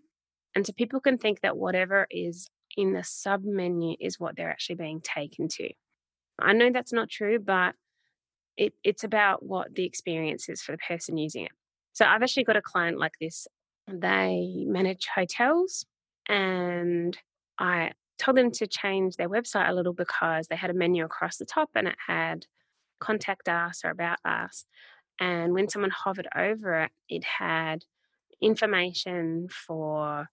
And 0.55 0.67
so 0.67 0.73
people 0.73 1.01
can 1.01 1.19
think 1.19 1.41
that 1.43 1.57
whatever 1.57 2.07
is 2.11 2.49
in 2.77 2.93
the 2.93 3.05
sub 3.05 3.45
menu 3.45 3.97
is 4.01 4.19
what 4.19 4.37
they're 4.37 4.51
actually 4.51 4.77
being 4.77 5.01
taken 5.01 5.49
to. 5.49 5.71
I 6.39 6.53
know 6.53 6.71
that's 6.73 6.93
not 6.93 7.11
true, 7.11 7.39
but 7.39 7.75
it, 8.57 8.75
it's 8.85 9.05
about 9.05 9.43
what 9.45 9.75
the 9.75 9.85
experience 9.85 10.49
is 10.49 10.63
for 10.63 10.73
the 10.73 10.79
person 10.79 11.17
using 11.17 11.45
it. 11.45 11.53
So 11.93 12.05
I've 12.05 12.23
actually 12.23 12.45
got 12.45 12.57
a 12.57 12.63
client 12.63 12.99
like 12.99 13.15
this. 13.21 13.47
They 13.89 14.65
manage 14.67 15.09
hotels 15.15 15.85
and 16.29 17.17
I 17.59 17.93
told 18.19 18.37
them 18.37 18.51
to 18.53 18.67
change 18.67 19.17
their 19.17 19.29
website 19.29 19.69
a 19.69 19.73
little 19.73 19.93
because 19.93 20.47
they 20.47 20.57
had 20.57 20.71
a 20.71 20.75
menu 20.75 21.05
across 21.05 21.39
the 21.39 21.45
top 21.45 21.71
and 21.75 21.89
it 21.89 21.97
had 22.07 22.47
contact 23.01 23.49
us 23.49 23.81
or 23.85 23.91
about 23.91 24.19
us. 24.25 24.65
And 25.19 25.53
when 25.53 25.69
someone 25.69 25.91
hovered 25.91 26.29
over 26.37 26.83
it, 26.83 26.93
it 27.09 27.25
had 27.25 27.85
information 28.41 29.49
for 29.49 30.29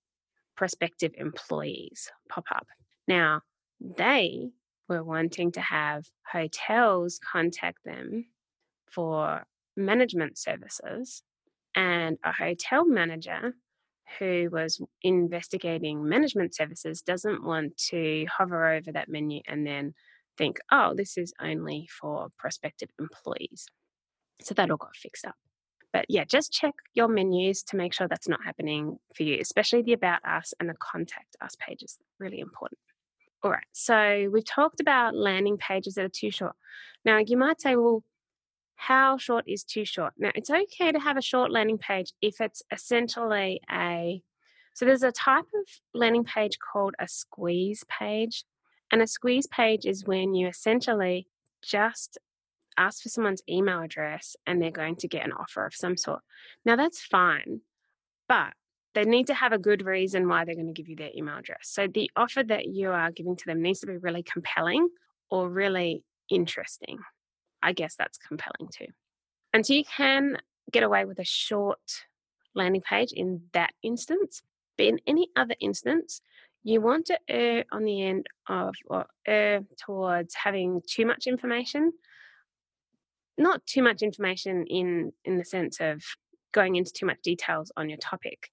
prospective 0.58 1.14
employees 1.18 2.10
pop 2.30 2.46
up. 2.52 2.68
Now, 3.08 3.42
they 3.80 4.50
were 4.90 5.04
wanting 5.04 5.52
to 5.54 5.62
have 5.62 6.06
hotels 6.30 7.20
contact 7.20 7.84
them 7.86 8.26
for 8.90 9.44
management 9.76 10.38
services, 10.38 11.22
and 11.76 12.18
a 12.24 12.32
hotel 12.32 12.86
manager 12.86 13.54
who 14.20 14.50
was 14.52 14.82
investigating 15.02 16.08
management 16.08 16.56
services 16.56 17.02
doesn't 17.02 17.44
want 17.44 17.78
to 17.78 18.26
hover 18.26 18.74
over 18.74 18.92
that 18.92 19.10
menu 19.10 19.42
and 19.48 19.68
then 19.68 19.94
think, 20.38 20.60
oh, 20.72 20.94
this 20.96 21.18
is 21.18 21.34
only 21.42 21.88
for 22.00 22.30
prospective 22.38 22.90
employees. 23.00 23.68
So 24.42 24.54
that 24.54 24.72
all 24.72 24.78
got 24.78 24.96
fixed 24.96 25.26
up. 25.26 25.36
But 25.98 26.06
yeah, 26.10 26.26
just 26.26 26.54
check 26.54 26.76
your 26.94 27.08
menus 27.08 27.64
to 27.64 27.76
make 27.76 27.92
sure 27.92 28.08
that's 28.08 28.28
not 28.28 28.44
happening 28.46 29.00
for 29.16 29.24
you, 29.24 29.40
especially 29.42 29.82
the 29.82 29.94
About 29.94 30.24
Us 30.24 30.54
and 30.60 30.70
the 30.70 30.76
Contact 30.76 31.36
Us 31.42 31.56
pages. 31.60 31.98
Really 32.20 32.40
important. 32.40 32.78
All 33.42 33.50
right, 33.50 33.66
so 33.72 34.30
we've 34.32 34.46
talked 34.46 34.80
about 34.80 35.16
landing 35.16 35.58
pages 35.58 35.96
that 35.96 36.06
are 36.06 36.10
too 36.10 36.30
short. 36.30 36.54
Now, 37.04 37.18
you 37.18 37.36
might 37.36 37.60
say, 37.60 37.76
well, 37.76 38.04
how 38.76 39.18
short 39.18 39.46
is 39.48 39.64
too 39.64 39.86
short? 39.86 40.14
Now, 40.20 40.30
it's 40.36 40.52
okay 40.52 40.92
to 40.92 41.00
have 41.00 41.18
a 41.18 41.22
short 41.24 41.50
landing 41.50 41.80
page 41.80 42.14
if 42.22 42.42
it's 42.42 42.62
essentially 42.72 43.60
a 43.72 44.22
so 44.76 44.86
there's 44.86 45.02
a 45.02 45.12
type 45.12 45.46
of 45.46 45.68
landing 45.96 46.26
page 46.26 46.60
called 46.60 46.94
a 47.00 47.08
squeeze 47.08 47.84
page. 47.90 48.44
And 48.92 49.02
a 49.02 49.08
squeeze 49.08 49.48
page 49.48 49.88
is 49.88 50.06
when 50.06 50.36
you 50.36 50.48
essentially 50.48 51.28
just 51.64 52.20
ask 52.78 53.04
for 53.04 53.10
someone's 53.10 53.42
email 53.50 53.82
address 53.82 54.36
and 54.46 54.62
they're 54.62 54.72
going 54.72 54.96
to 54.98 55.08
get 55.08 55.26
an 55.26 55.32
offer 55.32 55.66
of 55.66 55.74
some 55.74 55.98
sort. 55.98 56.22
Now, 56.66 56.76
that's 56.76 57.02
fine, 57.02 57.62
but 58.28 58.54
they 58.94 59.04
need 59.04 59.28
to 59.28 59.34
have 59.34 59.52
a 59.52 59.60
good 59.60 59.86
reason 59.86 60.28
why 60.28 60.46
they're 60.46 60.56
going 60.56 60.68
to 60.68 60.74
give 60.74 60.88
you 60.88 60.96
their 60.96 61.12
email 61.16 61.38
address. 61.38 61.64
So 61.64 61.88
the 61.88 62.10
offer 62.16 62.44
that 62.44 62.68
you 62.68 62.92
are 62.92 63.12
giving 63.12 63.36
to 63.36 63.46
them 63.46 63.62
needs 63.62 63.82
to 63.82 63.88
be 63.88 63.98
really 63.98 64.24
compelling 64.24 64.88
or 65.30 65.50
really 65.50 66.04
interesting. 66.30 67.00
I 67.62 67.74
guess 67.74 67.96
that's 67.96 68.18
compelling 68.18 68.70
too. 68.72 68.88
And 69.54 69.66
so 69.66 69.74
you 69.74 69.84
can 69.86 70.38
get 70.72 70.84
away 70.84 71.06
with 71.06 71.20
a 71.20 71.26
short 71.26 71.80
landing 72.56 72.82
page 72.82 73.12
in 73.12 73.42
that 73.54 73.72
instance. 73.84 74.42
But 74.78 74.88
in 74.88 75.00
any 75.08 75.30
other 75.36 75.56
instance, 75.60 76.22
you 76.64 76.82
want 76.82 77.06
to 77.08 77.20
err 77.30 77.66
on 77.72 77.84
the 77.84 78.04
end 78.04 78.28
of 78.48 78.76
or 78.88 79.06
err 79.26 79.62
towards 79.80 80.36
having 80.36 80.82
too 80.88 81.06
much 81.06 81.28
information 81.28 81.94
not 83.38 83.66
too 83.66 83.84
much 83.84 84.02
information 84.02 84.66
in 84.68 85.12
in 85.26 85.38
the 85.38 85.46
sense 85.46 85.80
of 85.80 86.04
going 86.54 86.76
into 86.76 86.92
too 86.92 87.06
much 87.06 87.22
details 87.22 87.72
on 87.78 87.90
your 87.90 88.00
topic. 88.00 88.50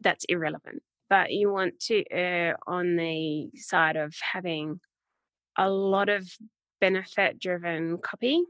That's 0.00 0.24
irrelevant. 0.28 0.82
But 1.10 1.32
you 1.32 1.50
want 1.50 1.80
to 1.80 2.04
err 2.10 2.58
on 2.66 2.96
the 2.96 3.50
side 3.56 3.96
of 3.96 4.14
having 4.20 4.80
a 5.56 5.68
lot 5.68 6.08
of 6.08 6.30
benefit 6.80 7.38
driven 7.40 7.98
copy 7.98 8.42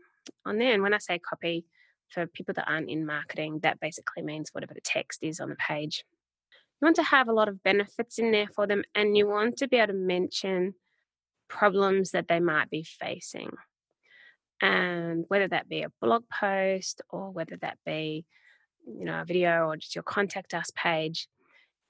on 0.44 0.58
there. 0.58 0.74
And 0.74 0.82
when 0.82 0.92
i 0.92 0.98
say 0.98 1.18
copy 1.18 1.64
for 2.08 2.26
people 2.26 2.54
that 2.54 2.68
aren't 2.68 2.90
in 2.90 3.04
marketing 3.04 3.60
that 3.62 3.80
basically 3.80 4.22
means 4.22 4.50
whatever 4.52 4.74
the 4.74 4.80
text 4.80 5.20
is 5.22 5.40
on 5.40 5.50
the 5.50 5.56
page. 5.56 6.04
You 6.80 6.86
want 6.86 6.96
to 6.96 7.02
have 7.02 7.28
a 7.28 7.32
lot 7.32 7.48
of 7.48 7.62
benefits 7.62 8.18
in 8.18 8.30
there 8.30 8.48
for 8.54 8.66
them 8.66 8.82
and 8.94 9.16
you 9.16 9.26
want 9.26 9.56
to 9.58 9.68
be 9.68 9.76
able 9.76 9.88
to 9.88 9.98
mention 9.98 10.74
problems 11.48 12.10
that 12.12 12.28
they 12.28 12.40
might 12.40 12.70
be 12.70 12.82
facing. 12.82 13.50
And 14.60 15.24
whether 15.28 15.48
that 15.48 15.68
be 15.68 15.82
a 15.82 15.92
blog 16.00 16.24
post 16.28 17.02
or 17.10 17.30
whether 17.30 17.56
that 17.58 17.78
be, 17.86 18.24
you 18.86 19.04
know, 19.04 19.20
a 19.20 19.24
video 19.24 19.66
or 19.66 19.76
just 19.76 19.94
your 19.94 20.02
contact 20.02 20.54
us 20.54 20.70
page, 20.74 21.28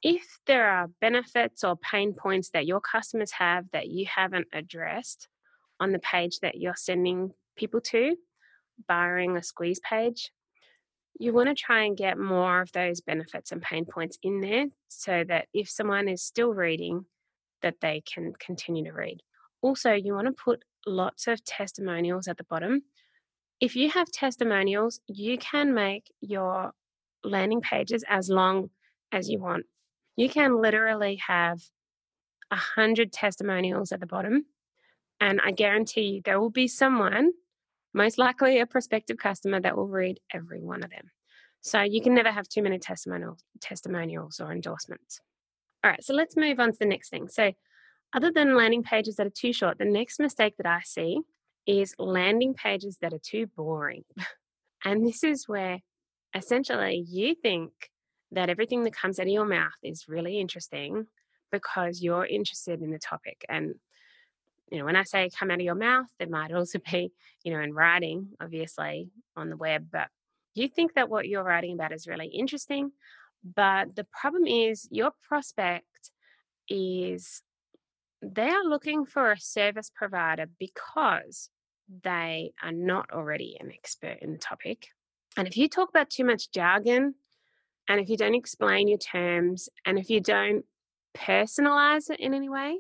if 0.03 0.39
there 0.47 0.69
are 0.69 0.91
benefits 1.01 1.65
or 1.65 1.77
pain 1.77 2.13
points 2.13 2.51
that 2.51 2.67
your 2.67 2.81
customers 2.81 3.33
have 3.33 3.65
that 3.73 3.89
you 3.89 4.07
haven't 4.07 4.49
addressed 4.53 5.29
on 5.81 5.93
the 5.93 5.99
page 5.99 6.41
that 6.41 6.59
you're 6.59 6.77
sending 6.77 7.33
people 7.57 7.81
to, 7.81 8.17
barring 8.87 9.37
a 9.37 9.43
squeeze 9.43 9.81
page, 9.81 10.31
you 11.19 11.33
want 11.33 11.49
to 11.49 11.55
try 11.55 11.83
and 11.83 11.97
get 11.97 12.19
more 12.19 12.61
of 12.61 12.71
those 12.73 13.01
benefits 13.01 13.51
and 13.51 13.61
pain 13.61 13.85
points 13.85 14.19
in 14.23 14.41
there 14.41 14.67
so 14.89 15.25
that 15.27 15.47
if 15.53 15.69
someone 15.69 16.09
is 16.09 16.23
still 16.23 16.55
reading 16.55 17.05
that 17.63 17.81
they 17.81 18.03
can 18.07 18.33
continue 18.39 18.85
to 18.85 18.93
read. 18.93 19.21
Also 19.63 19.93
you 19.93 20.15
want 20.15 20.29
to 20.29 20.33
put 20.33 20.63
lots 20.87 21.27
of 21.27 21.45
testimonials 21.45 22.29
at 22.29 22.37
the 22.37 22.45
bottom 22.45 22.83
if 23.61 23.75
you 23.77 23.91
have 23.91 24.11
testimonials 24.11 25.01
you 25.07 25.37
can 25.39 25.75
make 25.75 26.13
your 26.21 26.73
landing 27.25 27.61
pages 27.61 28.05
as 28.09 28.29
long 28.29 28.71
as 29.13 29.29
you 29.29 29.39
want 29.39 29.67
you 30.17 30.29
can 30.29 30.61
literally 30.61 31.17
have 31.27 31.61
a 32.51 32.57
hundred 32.57 33.13
testimonials 33.13 33.93
at 33.93 34.01
the 34.01 34.07
bottom 34.07 34.47
and 35.21 35.41
i 35.45 35.51
guarantee 35.51 36.03
you 36.03 36.23
there 36.25 36.41
will 36.41 36.51
be 36.51 36.69
someone 36.69 37.33
most 37.95 38.19
likely 38.19 38.61
a 38.61 38.67
prospective 38.67 39.17
customer 39.17 39.61
that 39.61 39.77
will 39.77 39.89
read 39.89 40.21
every 40.33 40.61
one 40.61 40.83
of 40.83 40.91
them. 40.91 41.11
So 41.61 41.83
you 41.83 42.01
can 42.01 42.15
never 42.15 42.31
have 42.31 42.49
too 42.49 42.63
many 42.63 42.79
testimonials, 42.79 43.43
testimonials 43.61 44.41
or 44.41 44.53
endorsements. 44.53 45.21
All 45.83 45.91
right, 45.91 46.03
so 46.03 46.15
let's 46.15 46.37
move 46.37 46.61
on 46.61 46.73
to 46.73 46.79
the 46.79 46.87
next 46.87 47.11
thing. 47.11 47.29
So, 47.29 47.53
other 48.13 48.31
than 48.31 48.57
landing 48.57 48.83
pages 48.83 49.17
that 49.17 49.27
are 49.27 49.31
too 49.31 49.53
short, 49.53 49.79
the 49.79 49.85
next 49.85 50.19
mistake 50.19 50.55
that 50.57 50.67
I 50.67 50.81
see 50.85 51.21
is 51.67 51.95
landing 51.99 52.55
pages 52.55 52.99
that 53.03 53.13
are 53.13 53.21
too 53.23 53.47
boring. 53.57 54.05
and 54.85 55.07
this 55.07 55.23
is 55.23 55.47
where 55.47 55.81
essentially 56.35 57.05
you 57.09 57.35
think 57.35 57.73
that 58.33 58.49
everything 58.49 58.85
that 58.85 58.97
comes 58.97 59.19
out 59.19 59.27
of 59.27 59.33
your 59.33 59.45
mouth 59.45 59.73
is 59.83 60.07
really 60.09 60.39
interesting 60.39 61.07
because 61.51 62.03
you're 62.03 62.27
interested 62.27 62.83
in 62.83 62.91
the 62.91 62.99
topic. 62.99 63.45
And 63.49 63.75
you 64.71 64.79
know, 64.79 64.85
when 64.85 64.97
I 64.97 65.03
say 65.03 65.31
come 65.37 65.51
out 65.51 65.61
of 65.61 65.65
your 65.65 65.75
mouth, 65.75 66.09
it 66.19 66.31
might 66.31 66.53
also 66.53 66.79
be, 66.79 67.11
you 67.43 67.53
know, 67.53 67.61
in 67.61 67.73
writing, 67.73 68.29
obviously 68.41 69.09
on 69.37 69.49
the 69.49 69.57
web, 69.57 69.87
but 69.91 70.09
you 70.55 70.69
think 70.69 70.95
that 70.95 71.09
what 71.09 71.29
you're 71.29 71.45
writing 71.45 71.75
about 71.75 71.93
is 71.93 72.07
really 72.07 72.27
interesting. 72.27 72.93
But 73.45 73.95
the 73.95 74.05
problem 74.05 74.47
is 74.47 74.89
your 74.91 75.13
prospect 75.27 76.11
is 76.69 77.43
they 78.23 78.49
are 78.49 78.65
looking 78.65 79.05
for 79.05 79.33
a 79.33 79.41
service 79.41 79.91
provider 79.95 80.47
because 80.59 81.51
they 82.03 82.53
are 82.63 82.73
not 82.73 83.11
already 83.13 83.57
an 83.61 83.71
expert 83.73 84.19
in 84.21 84.33
the 84.33 84.39
topic. 84.39 84.89
And 85.37 85.47
if 85.47 85.57
you 85.57 85.69
talk 85.69 85.89
about 85.89 86.11
too 86.11 86.25
much 86.25 86.51
jargon, 86.51 87.15
and 87.89 88.01
if 88.01 88.09
you 88.09 88.17
don't 88.17 88.35
explain 88.35 88.89
your 88.89 88.99
terms, 88.99 89.69
and 89.85 89.99
if 89.99 90.11
you 90.11 90.21
don't 90.21 90.65
personalize 91.17 92.11
it 92.11 92.21
in 92.21 92.35
any 92.35 92.49
way, 92.49 92.79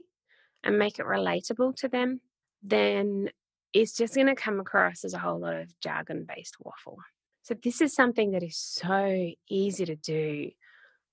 and 0.64 0.78
make 0.78 0.98
it 0.98 1.06
relatable 1.06 1.76
to 1.76 1.88
them, 1.88 2.20
then 2.62 3.30
it's 3.72 3.96
just 3.96 4.14
going 4.14 4.26
to 4.26 4.34
come 4.34 4.60
across 4.60 5.04
as 5.04 5.14
a 5.14 5.18
whole 5.18 5.38
lot 5.38 5.54
of 5.54 5.80
jargon 5.80 6.26
based 6.28 6.56
waffle. 6.60 6.98
So, 7.42 7.54
this 7.62 7.80
is 7.80 7.94
something 7.94 8.32
that 8.32 8.42
is 8.42 8.56
so 8.56 9.30
easy 9.48 9.86
to 9.86 9.96
do 9.96 10.50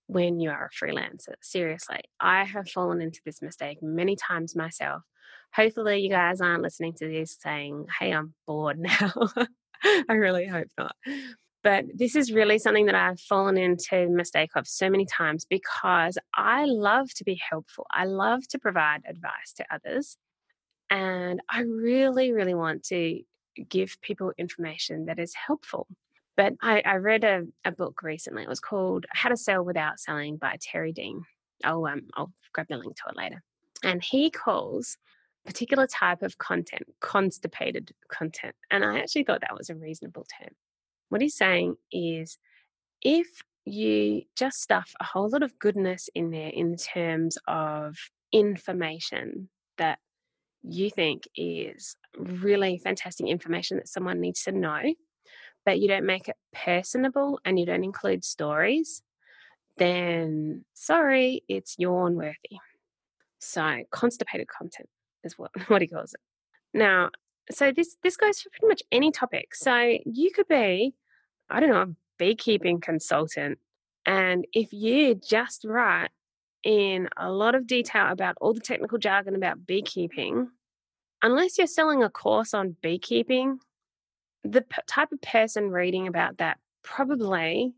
when 0.08 0.40
you 0.40 0.50
are 0.50 0.70
a 0.72 0.86
freelancer. 0.86 1.34
Seriously, 1.42 2.02
I 2.20 2.44
have 2.44 2.70
fallen 2.70 3.02
into 3.02 3.22
this 3.26 3.42
mistake 3.42 3.80
many 3.82 4.16
times 4.16 4.56
myself. 4.56 5.04
Hopefully, 5.54 6.00
you 6.00 6.10
guys 6.10 6.42
aren't 6.42 6.64
listening 6.64 6.94
to 6.96 7.08
this 7.08 7.38
saying, 7.42 7.88
Hey, 8.00 8.12
I'm 8.12 8.34
bored 8.46 8.80
now. 8.80 9.14
I 9.84 10.14
really 10.14 10.48
hope 10.48 10.68
not. 10.78 10.96
But 11.64 11.86
this 11.96 12.16
is 12.16 12.32
really 12.32 12.60
something 12.60 12.86
that 12.86 12.96
I've 12.96 13.20
fallen 13.20 13.58
into 13.58 14.08
mistake 14.08 14.52
of 14.56 14.68
so 14.68 14.88
many 14.88 15.06
times 15.06 15.46
because 15.50 16.18
I 16.36 16.66
love 16.66 17.12
to 17.16 17.24
be 17.24 17.42
helpful. 17.50 17.88
I 17.92 18.06
love 18.06 18.48
to 18.50 18.60
provide 18.60 19.02
advice 19.10 19.54
to 19.58 19.66
others. 19.72 20.18
And 20.92 21.42
I 21.50 21.62
really, 21.62 22.32
really 22.32 22.54
want 22.54 22.84
to 22.90 23.20
give 23.68 24.00
people 24.02 24.32
information 24.38 25.06
that 25.06 25.18
is 25.18 25.34
helpful. 25.34 25.88
But 26.38 26.54
I, 26.62 26.82
I 26.86 26.96
read 26.96 27.24
a, 27.24 27.44
a, 27.64 27.72
book 27.72 28.04
recently. 28.04 28.44
It 28.44 28.50
was 28.50 28.60
called 28.60 29.06
How 29.14 29.30
to 29.30 29.38
Sell 29.38 29.64
Without 29.64 30.00
Selling 30.00 30.36
by 30.36 30.58
Terry 30.60 30.92
Dean. 30.92 31.24
I'll, 31.64 31.86
um, 31.86 32.02
I'll 32.14 32.34
grab 32.54 32.68
the 32.70 32.78
link 32.78 32.96
to 32.98 33.04
it 33.10 33.16
later. 33.16 33.42
And 33.84 34.04
he 34.04 34.30
calls 34.30 34.98
particular 35.46 35.88
type 35.88 36.24
of 36.24 36.38
content 36.38 36.84
constipated 37.00 37.92
content. 38.10 38.56
And 38.72 38.84
I 38.84 39.00
actually 39.00 39.24
thought 39.24 39.42
that 39.42 39.58
was 39.58 39.70
a 39.70 39.76
reasonable 39.76 40.26
term. 40.40 40.50
What 41.10 41.22
he's 41.22 41.38
saying 41.38 41.76
is 41.92 42.38
if 43.02 43.28
you 43.64 44.24
just 44.36 44.62
stuff 44.62 44.92
a 45.00 45.04
whole 45.04 45.30
lot 45.30 45.44
of 45.44 45.58
goodness 45.60 46.10
in 46.14 46.32
there 46.32 46.50
in 46.50 46.76
terms 46.76 47.38
of 47.48 47.96
information 48.32 49.50
that 49.78 50.00
you 50.64 50.90
think 50.90 51.28
is 51.36 51.96
really 52.18 52.80
fantastic 52.84 53.28
information 53.28 53.78
that 53.78 53.88
someone 53.88 54.20
needs 54.20 54.44
to 54.44 54.52
know, 54.52 54.82
but 55.66 55.80
you 55.80 55.88
don't 55.88 56.06
make 56.06 56.30
it 56.30 56.38
personable 56.54 57.40
and 57.44 57.60
you 57.60 57.66
don't 57.66 57.84
include 57.84 58.24
stories, 58.24 59.02
then 59.78 60.64
sorry, 60.74 61.44
it's 61.50 61.76
yawn 61.78 62.16
worthy. 62.16 62.60
So 63.40 63.84
constipated 63.92 64.48
content 64.48 64.90
is 65.24 65.38
what, 65.38 65.52
what 65.68 65.82
he 65.82 65.88
calls 65.88 66.14
it. 66.14 66.20
Now, 66.74 67.10
so 67.52 67.72
this 67.72 67.96
this 68.04 68.18
goes 68.18 68.42
for 68.42 68.50
pretty 68.50 68.68
much 68.68 68.84
any 68.92 69.12
topic. 69.12 69.54
So 69.54 69.98
you 70.06 70.32
could 70.32 70.48
be, 70.48 70.94
I 71.50 71.60
don't 71.60 71.70
know, 71.70 71.82
a 71.82 71.96
beekeeping 72.18 72.82
consultant, 72.82 73.60
and 74.06 74.46
if 74.54 74.74
you 74.74 75.16
just 75.16 75.64
write 75.66 76.10
in 76.64 77.08
a 77.18 77.32
lot 77.32 77.54
of 77.54 77.68
detail 77.68 78.08
about 78.10 78.36
all 78.42 78.54
the 78.54 78.60
technical 78.60 78.98
jargon 78.98 79.36
about 79.36 79.68
beekeeping, 79.68 80.50
unless 81.22 81.58
you're 81.58 81.68
selling 81.68 82.04
a 82.04 82.10
course 82.10 82.54
on 82.54 82.76
beekeeping, 82.82 83.60
the 84.46 84.62
p- 84.62 84.82
type 84.88 85.12
of 85.12 85.22
person 85.22 85.70
reading 85.72 86.08
about 86.08 86.38
that 86.38 86.60
probably 86.84 87.74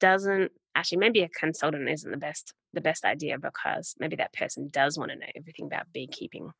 doesn't 0.00 0.52
actually 0.74 0.98
maybe 0.98 1.22
a 1.22 1.28
consultant 1.28 1.88
isn't 1.88 2.10
the 2.10 2.16
best 2.16 2.54
the 2.74 2.80
best 2.80 3.04
idea 3.04 3.38
because 3.38 3.94
maybe 3.98 4.16
that 4.16 4.32
person 4.32 4.68
does 4.70 4.98
want 4.98 5.10
to 5.10 5.16
know 5.16 5.26
everything 5.34 5.66
about 5.66 5.90
beekeeping 5.92 6.52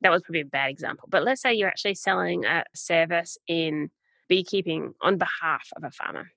that 0.00 0.10
was 0.10 0.22
probably 0.22 0.40
a 0.40 0.46
bad 0.46 0.70
example. 0.70 1.08
But 1.10 1.24
let's 1.24 1.42
say 1.42 1.54
you're 1.54 1.68
actually 1.68 1.94
selling 1.94 2.44
a 2.44 2.64
service 2.74 3.38
in 3.46 3.90
beekeeping 4.28 4.94
on 5.02 5.18
behalf 5.18 5.68
of 5.76 5.84
a 5.84 5.90
farmer. 5.90 6.30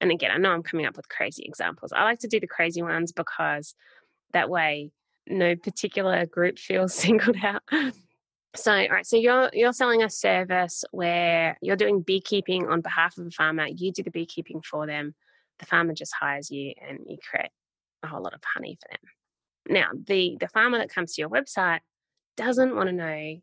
And 0.00 0.10
again, 0.10 0.30
I 0.30 0.38
know 0.38 0.50
I'm 0.50 0.62
coming 0.62 0.86
up 0.86 0.96
with 0.96 1.08
crazy 1.08 1.44
examples. 1.44 1.92
I 1.92 2.04
like 2.04 2.20
to 2.20 2.28
do 2.28 2.40
the 2.40 2.46
crazy 2.46 2.82
ones 2.82 3.12
because 3.12 3.74
that 4.32 4.50
way 4.50 4.92
no 5.26 5.56
particular 5.56 6.26
group 6.26 6.58
feels 6.58 6.94
singled 6.94 7.36
out. 7.42 7.62
So, 8.56 8.72
all 8.72 8.88
right, 8.88 9.06
so 9.06 9.16
you're 9.16 9.48
you're 9.52 9.72
selling 9.72 10.02
a 10.02 10.10
service 10.10 10.84
where 10.90 11.56
you're 11.62 11.76
doing 11.76 12.02
beekeeping 12.02 12.68
on 12.68 12.80
behalf 12.80 13.16
of 13.16 13.26
a 13.26 13.30
farmer. 13.30 13.66
You 13.68 13.92
do 13.92 14.02
the 14.02 14.10
beekeeping 14.10 14.62
for 14.62 14.86
them. 14.86 15.14
The 15.60 15.66
farmer 15.66 15.94
just 15.94 16.12
hires 16.18 16.50
you, 16.50 16.72
and 16.80 16.98
you 17.06 17.16
create 17.18 17.50
a 18.02 18.08
whole 18.08 18.22
lot 18.22 18.34
of 18.34 18.40
honey 18.54 18.76
for 18.80 18.88
them. 18.90 19.10
Now, 19.68 19.90
the 20.06 20.36
the 20.40 20.48
farmer 20.48 20.78
that 20.78 20.92
comes 20.92 21.14
to 21.14 21.22
your 21.22 21.30
website 21.30 21.80
doesn't 22.36 22.74
want 22.74 22.88
to 22.88 22.94
know 22.94 23.36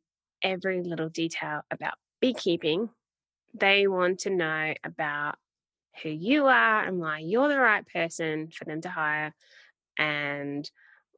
every 0.43 0.81
little 0.83 1.09
detail 1.09 1.61
about 1.71 1.93
beekeeping. 2.19 2.89
They 3.53 3.87
want 3.87 4.19
to 4.19 4.29
know 4.29 4.73
about 4.83 5.35
who 6.03 6.09
you 6.09 6.47
are 6.47 6.83
and 6.83 6.99
why 6.99 7.19
you're 7.19 7.47
the 7.47 7.59
right 7.59 7.85
person 7.87 8.49
for 8.49 8.65
them 8.65 8.81
to 8.81 8.89
hire 8.89 9.33
and 9.97 10.69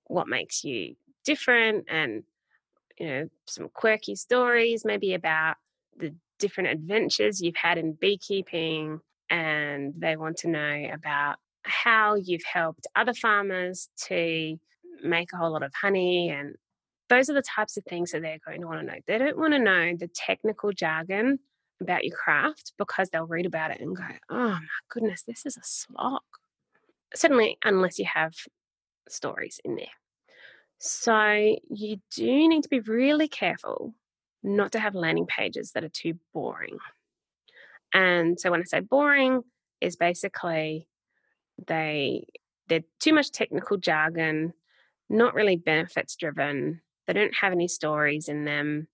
what 0.05 0.27
makes 0.27 0.63
you 0.63 0.95
different 1.25 1.85
and 1.89 2.23
you 2.99 3.07
know 3.07 3.29
some 3.45 3.69
quirky 3.73 4.15
stories 4.15 4.83
maybe 4.85 5.13
about 5.13 5.55
the 5.97 6.13
different 6.37 6.69
adventures 6.69 7.41
you've 7.41 7.55
had 7.55 7.77
in 7.77 7.93
beekeeping 7.93 8.99
and 9.29 9.93
they 9.97 10.15
want 10.15 10.37
to 10.37 10.49
know 10.49 10.89
about 10.93 11.35
how 11.63 12.15
you've 12.15 12.43
helped 12.51 12.87
other 12.95 13.13
farmers 13.13 13.89
to 13.97 14.57
make 15.03 15.29
a 15.33 15.37
whole 15.37 15.51
lot 15.51 15.63
of 15.63 15.71
honey 15.81 16.29
and 16.29 16.55
those 17.09 17.29
are 17.29 17.33
the 17.33 17.41
types 17.41 17.75
of 17.75 17.83
things 17.85 18.11
that 18.11 18.21
they're 18.21 18.37
going 18.45 18.61
to 18.61 18.67
want 18.67 18.81
to 18.81 18.85
know. 18.85 18.99
They 19.07 19.17
don't 19.17 19.37
want 19.37 19.53
to 19.53 19.59
know 19.59 19.95
the 19.97 20.07
technical 20.07 20.71
jargon 20.71 21.39
about 21.81 22.05
your 22.05 22.15
craft 22.15 22.73
because 22.77 23.09
they'll 23.09 23.25
read 23.25 23.47
about 23.47 23.71
it 23.71 23.81
and 23.81 23.95
go, 23.95 24.03
oh 24.29 24.49
my 24.49 24.59
goodness, 24.89 25.23
this 25.23 25.45
is 25.45 25.57
a 25.57 25.63
slog. 25.63 26.21
Certainly, 27.15 27.57
unless 27.63 27.97
you 27.97 28.05
have 28.13 28.33
stories 29.07 29.59
in 29.65 29.75
there. 29.75 29.87
So, 30.79 31.57
you 31.69 31.97
do 32.15 32.47
need 32.47 32.63
to 32.63 32.69
be 32.69 32.79
really 32.79 33.27
careful 33.27 33.93
not 34.41 34.71
to 34.71 34.79
have 34.79 34.95
landing 34.95 35.25
pages 35.25 35.73
that 35.73 35.83
are 35.83 35.89
too 35.89 36.15
boring. 36.33 36.77
And 37.93 38.39
so, 38.39 38.51
when 38.51 38.61
I 38.61 38.63
say 38.63 38.79
boring, 38.79 39.43
is 39.81 39.95
basically 39.95 40.87
they 41.67 42.27
they're 42.67 42.83
too 42.99 43.13
much 43.13 43.31
technical 43.31 43.77
jargon, 43.77 44.53
not 45.09 45.33
really 45.33 45.55
benefits 45.55 46.15
driven, 46.15 46.81
they 47.07 47.13
don't 47.13 47.33
have 47.33 47.51
any 47.51 47.67
stories 47.67 48.29
in 48.29 48.45
them. 48.45 48.87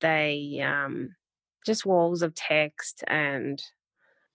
They 0.00 0.64
um, 0.64 1.14
just 1.66 1.84
walls 1.84 2.22
of 2.22 2.34
text 2.34 3.04
and 3.06 3.62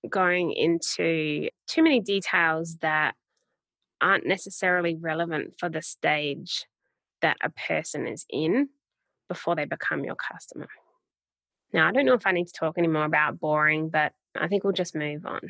going 0.07 0.51
into 0.51 1.49
too 1.67 1.81
many 1.81 2.01
details 2.01 2.77
that 2.81 3.15
aren't 4.01 4.25
necessarily 4.25 4.95
relevant 4.95 5.55
for 5.59 5.69
the 5.69 5.81
stage 5.81 6.65
that 7.21 7.37
a 7.43 7.49
person 7.49 8.07
is 8.07 8.25
in 8.29 8.69
before 9.27 9.55
they 9.55 9.65
become 9.65 10.03
your 10.03 10.15
customer. 10.15 10.69
Now, 11.73 11.87
I 11.87 11.91
don't 11.91 12.05
know 12.05 12.13
if 12.13 12.25
I 12.25 12.31
need 12.31 12.47
to 12.47 12.53
talk 12.53 12.77
anymore 12.77 13.05
about 13.05 13.39
boring, 13.39 13.89
but 13.89 14.13
I 14.35 14.47
think 14.47 14.63
we'll 14.63 14.73
just 14.73 14.95
move 14.95 15.25
on. 15.25 15.41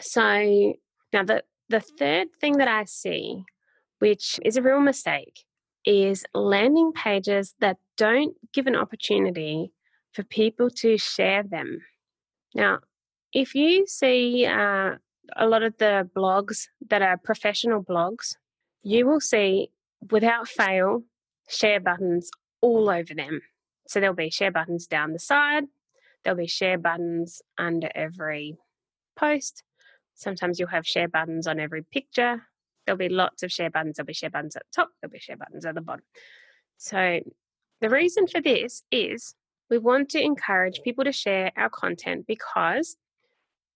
So, 0.00 0.74
now 1.12 1.22
the, 1.22 1.42
the 1.68 1.80
third 1.80 2.28
thing 2.40 2.58
that 2.58 2.68
I 2.68 2.84
see, 2.84 3.44
which 3.98 4.38
is 4.44 4.56
a 4.56 4.62
real 4.62 4.80
mistake, 4.80 5.44
is 5.84 6.24
landing 6.34 6.92
pages 6.92 7.54
that 7.60 7.78
don't 7.96 8.34
give 8.52 8.66
an 8.66 8.76
opportunity 8.76 9.72
for 10.12 10.24
people 10.24 10.68
to 10.68 10.98
share 10.98 11.42
them. 11.42 11.80
Now, 12.54 12.80
if 13.32 13.54
you 13.54 13.86
see 13.86 14.46
uh, 14.46 14.96
a 15.34 15.46
lot 15.46 15.62
of 15.62 15.76
the 15.78 16.08
blogs 16.14 16.68
that 16.88 17.02
are 17.02 17.16
professional 17.16 17.82
blogs, 17.82 18.36
you 18.82 19.06
will 19.06 19.20
see 19.20 19.70
without 20.10 20.48
fail 20.48 21.02
share 21.48 21.80
buttons 21.80 22.30
all 22.60 22.88
over 22.88 23.14
them. 23.14 23.40
So 23.88 24.00
there'll 24.00 24.14
be 24.14 24.30
share 24.30 24.50
buttons 24.50 24.86
down 24.86 25.12
the 25.12 25.18
side, 25.18 25.64
there'll 26.22 26.38
be 26.38 26.46
share 26.46 26.78
buttons 26.78 27.42
under 27.58 27.88
every 27.94 28.58
post. 29.16 29.62
Sometimes 30.14 30.58
you'll 30.58 30.68
have 30.68 30.86
share 30.86 31.08
buttons 31.08 31.46
on 31.46 31.60
every 31.60 31.82
picture. 31.82 32.42
There'll 32.84 32.98
be 32.98 33.08
lots 33.08 33.42
of 33.42 33.52
share 33.52 33.70
buttons. 33.70 33.96
There'll 33.96 34.06
be 34.06 34.14
share 34.14 34.30
buttons 34.30 34.56
at 34.56 34.62
the 34.62 34.82
top. 34.82 34.90
There'll 35.00 35.12
be 35.12 35.18
share 35.18 35.36
buttons 35.36 35.66
at 35.66 35.74
the 35.74 35.80
bottom. 35.80 36.04
So 36.78 37.20
the 37.80 37.90
reason 37.90 38.26
for 38.26 38.40
this 38.40 38.82
is 38.90 39.34
we 39.68 39.78
want 39.78 40.08
to 40.10 40.22
encourage 40.22 40.80
people 40.82 41.04
to 41.04 41.12
share 41.12 41.52
our 41.56 41.68
content 41.68 42.26
because 42.26 42.96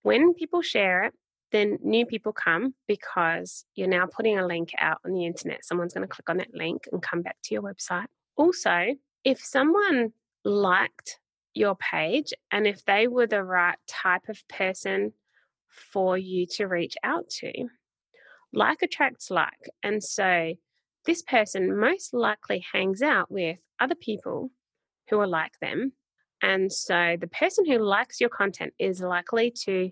when 0.03 0.33
people 0.35 0.63
share 0.63 1.05
it, 1.05 1.15
then 1.53 1.79
new 1.83 2.07
people 2.07 2.33
come 2.33 2.75
because 2.87 3.65
you're 3.75 3.89
now 3.89 4.07
putting 4.07 4.39
a 4.39 4.47
link 4.47 4.71
out 4.79 4.99
on 5.05 5.13
the 5.13 5.27
internet. 5.27 5.65
Someone's 5.65 5.95
going 5.95 6.07
to 6.07 6.13
click 6.13 6.29
on 6.31 6.37
that 6.39 6.55
link 6.55 6.85
and 6.93 7.03
come 7.03 7.23
back 7.23 7.37
to 7.45 7.55
your 7.55 7.63
website. 7.63 8.07
Also, 8.37 8.95
if 9.25 9.41
someone 9.41 10.13
liked 10.45 11.19
your 11.55 11.75
page 11.77 12.33
and 12.51 12.67
if 12.67 12.85
they 12.85 13.09
were 13.09 13.27
the 13.27 13.43
right 13.43 13.79
type 13.87 14.29
of 14.29 14.47
person 14.49 15.13
for 15.69 16.17
you 16.17 16.47
to 16.47 16.67
reach 16.67 16.97
out 17.03 17.29
to, 17.29 17.53
like 18.53 18.83
attracts 18.83 19.31
like. 19.31 19.71
And 19.83 20.03
so 20.03 20.55
this 21.07 21.23
person 21.23 21.79
most 21.79 22.15
likely 22.15 22.65
hangs 22.73 23.03
out 23.03 23.31
with 23.31 23.59
other 23.79 23.95
people 23.95 24.51
who 25.09 25.19
are 25.21 25.27
like 25.27 25.59
them. 25.61 25.93
And 26.43 26.73
so 26.73 27.17
the 27.21 27.27
person 27.27 27.67
who 27.67 27.79
likes 27.79 28.21
your 28.21 28.31
content 28.31 28.73
is 28.79 29.01
likely 29.01 29.53
to 29.65 29.91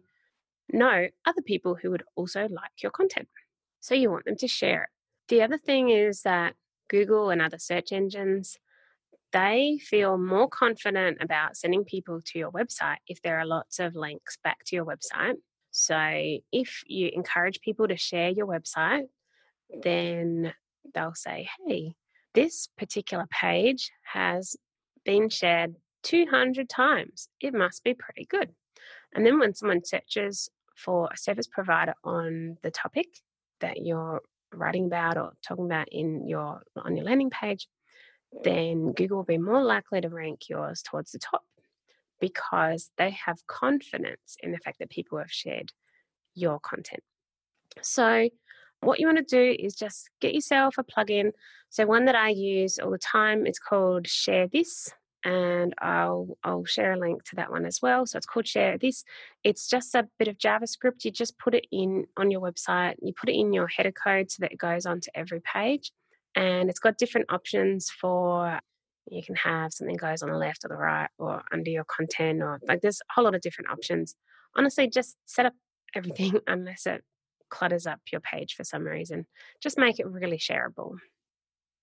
know 0.71 1.09
other 1.25 1.43
people 1.43 1.75
who 1.75 1.91
would 1.91 2.03
also 2.15 2.43
like 2.43 2.83
your 2.83 2.93
content. 2.93 3.29
So 3.81 3.95
you 3.95 4.11
want 4.11 4.25
them 4.25 4.37
to 4.37 4.49
share 4.49 4.85
it. 4.85 4.89
The 5.29 5.43
other 5.43 5.59
thing 5.59 5.91
is 5.91 6.23
that 6.23 6.55
Google 6.89 7.31
and 7.31 7.41
other 7.41 7.59
search 7.59 7.93
engines, 7.93 8.57
they 9.33 9.79
feel 9.83 10.17
more 10.17 10.49
confident 10.49 11.19
about 11.21 11.57
sending 11.57 11.85
people 11.85 12.21
to 12.23 12.39
your 12.39 12.51
website 12.51 12.97
if 13.07 13.21
there 13.23 13.39
are 13.39 13.45
lots 13.45 13.79
of 13.79 13.95
links 13.95 14.39
back 14.43 14.65
to 14.67 14.77
your 14.77 14.87
website. 14.87 15.35
So 15.71 16.39
if 16.51 16.83
you 16.87 17.11
encourage 17.13 17.61
people 17.61 17.89
to 17.89 17.97
share 17.97 18.31
your 18.31 18.47
website, 18.47 19.05
then 19.83 20.55
they'll 20.95 21.15
say, 21.15 21.49
hey, 21.67 21.93
this 22.35 22.69
particular 22.79 23.27
page 23.31 23.91
has 24.13 24.57
been 25.05 25.29
shared 25.29 25.75
200 26.05 26.69
times. 26.69 27.29
It 27.41 27.53
must 27.53 27.85
be 27.85 27.95
pretty 27.95 28.25
good. 28.25 28.51
And 29.15 29.27
then 29.27 29.39
when 29.39 29.55
someone 29.55 29.85
searches 29.85 30.49
for 30.79 31.09
a 31.12 31.17
service 31.17 31.47
provider 31.47 31.95
on 32.05 32.57
the 32.62 32.71
topic 32.71 33.07
that 33.61 33.85
you're 33.85 34.23
writing 34.55 34.87
about 34.87 35.17
or 35.17 35.33
talking 35.47 35.67
about 35.67 35.88
in 35.91 36.27
your 36.27 36.62
on 36.77 36.97
your 36.97 37.05
landing 37.05 37.31
page, 37.31 37.67
mm. 38.35 38.43
then 38.45 38.93
Google 38.93 39.19
will 39.19 39.25
be 39.25 39.38
more 39.38 39.62
likely 39.62 40.01
to 40.01 40.09
rank 40.09 40.49
yours 40.49 40.83
towards 40.83 41.12
the 41.12 41.19
top 41.19 41.43
because 42.21 42.91
they 42.99 43.11
have 43.11 43.47
confidence 43.47 44.37
in 44.43 44.53
the 44.53 44.59
fact 44.59 44.79
that 44.79 44.91
people 44.91 45.19
have 45.19 45.31
shared 45.31 45.71
your 46.35 46.59
content. 46.61 47.03
So, 47.83 48.29
what 48.81 49.01
you 49.01 49.07
want 49.07 49.19
to 49.19 49.25
do 49.25 49.57
is 49.59 49.75
just 49.75 50.09
get 50.21 50.35
yourself 50.35 50.77
a 50.79 50.85
plugin. 50.85 51.33
So, 51.69 51.87
one 51.87 52.07
that 52.07 52.14
I 52.14 52.31
use 52.31 52.79
all 52.79 52.91
the 52.91 52.99
time 52.99 53.47
is 53.47 53.59
called 53.59 54.07
Share 54.07 54.49
This, 54.49 54.91
and 55.25 55.75
I'll 55.81 56.37
I'll 56.45 56.65
share 56.65 56.93
a 56.93 56.99
link 56.99 57.25
to 57.25 57.37
that 57.37 57.51
one 57.51 57.67
as 57.67 57.81
well. 57.83 58.07
So 58.07 58.17
it's 58.17 58.27
called 58.27 58.47
Share 58.47 58.79
This. 58.79 59.05
It's 59.45 59.69
just 59.69 59.95
a 59.95 60.09
bit 60.19 60.29
of 60.29 60.39
JavaScript. 60.39 61.05
You 61.05 61.11
just 61.11 61.39
put 61.39 61.55
it 61.55 61.67
in 61.73 62.07
on 62.17 62.31
your 62.31 62.41
website. 62.41 62.95
You 63.03 63.13
put 63.13 63.29
it 63.29 63.39
in 63.39 63.53
your 63.53 63.69
header 63.69 63.93
code 63.93 64.31
so 64.31 64.41
that 64.41 64.53
it 64.53 64.59
goes 64.59 64.87
onto 64.87 65.11
every 65.15 65.41
page, 65.41 65.93
and 66.35 66.71
it's 66.71 66.81
got 66.81 66.99
different 66.99 67.33
options 67.33 67.91
for. 67.91 68.61
You 69.11 69.23
can 69.23 69.37
have 69.37 69.73
something 69.73 69.97
goes 69.97 70.23
on 70.23 70.29
the 70.29 70.37
left 70.37 70.67
or 70.67 70.69
the 70.69 70.77
right 70.77 71.09
or 71.19 71.43
under 71.51 71.71
your 71.71 71.85
content 71.85 72.43
or 72.43 72.61
like 72.69 72.83
there's 72.83 73.01
a 73.01 73.13
whole 73.15 73.25
lot 73.25 73.35
of 73.35 73.41
different 73.41 73.71
options. 73.71 74.15
Honestly, 74.55 74.87
just 74.87 75.17
set 75.25 75.47
up 75.47 75.55
everything 75.95 76.41
unless 76.47 76.85
it 76.85 77.03
clutters 77.49 77.87
up 77.87 78.01
your 78.13 78.21
page 78.21 78.55
for 78.55 78.65
some 78.65 78.85
reason. 78.85 79.27
Just 79.63 79.79
make 79.79 79.99
it 79.99 80.07
really 80.07 80.37
shareable. 80.37 80.97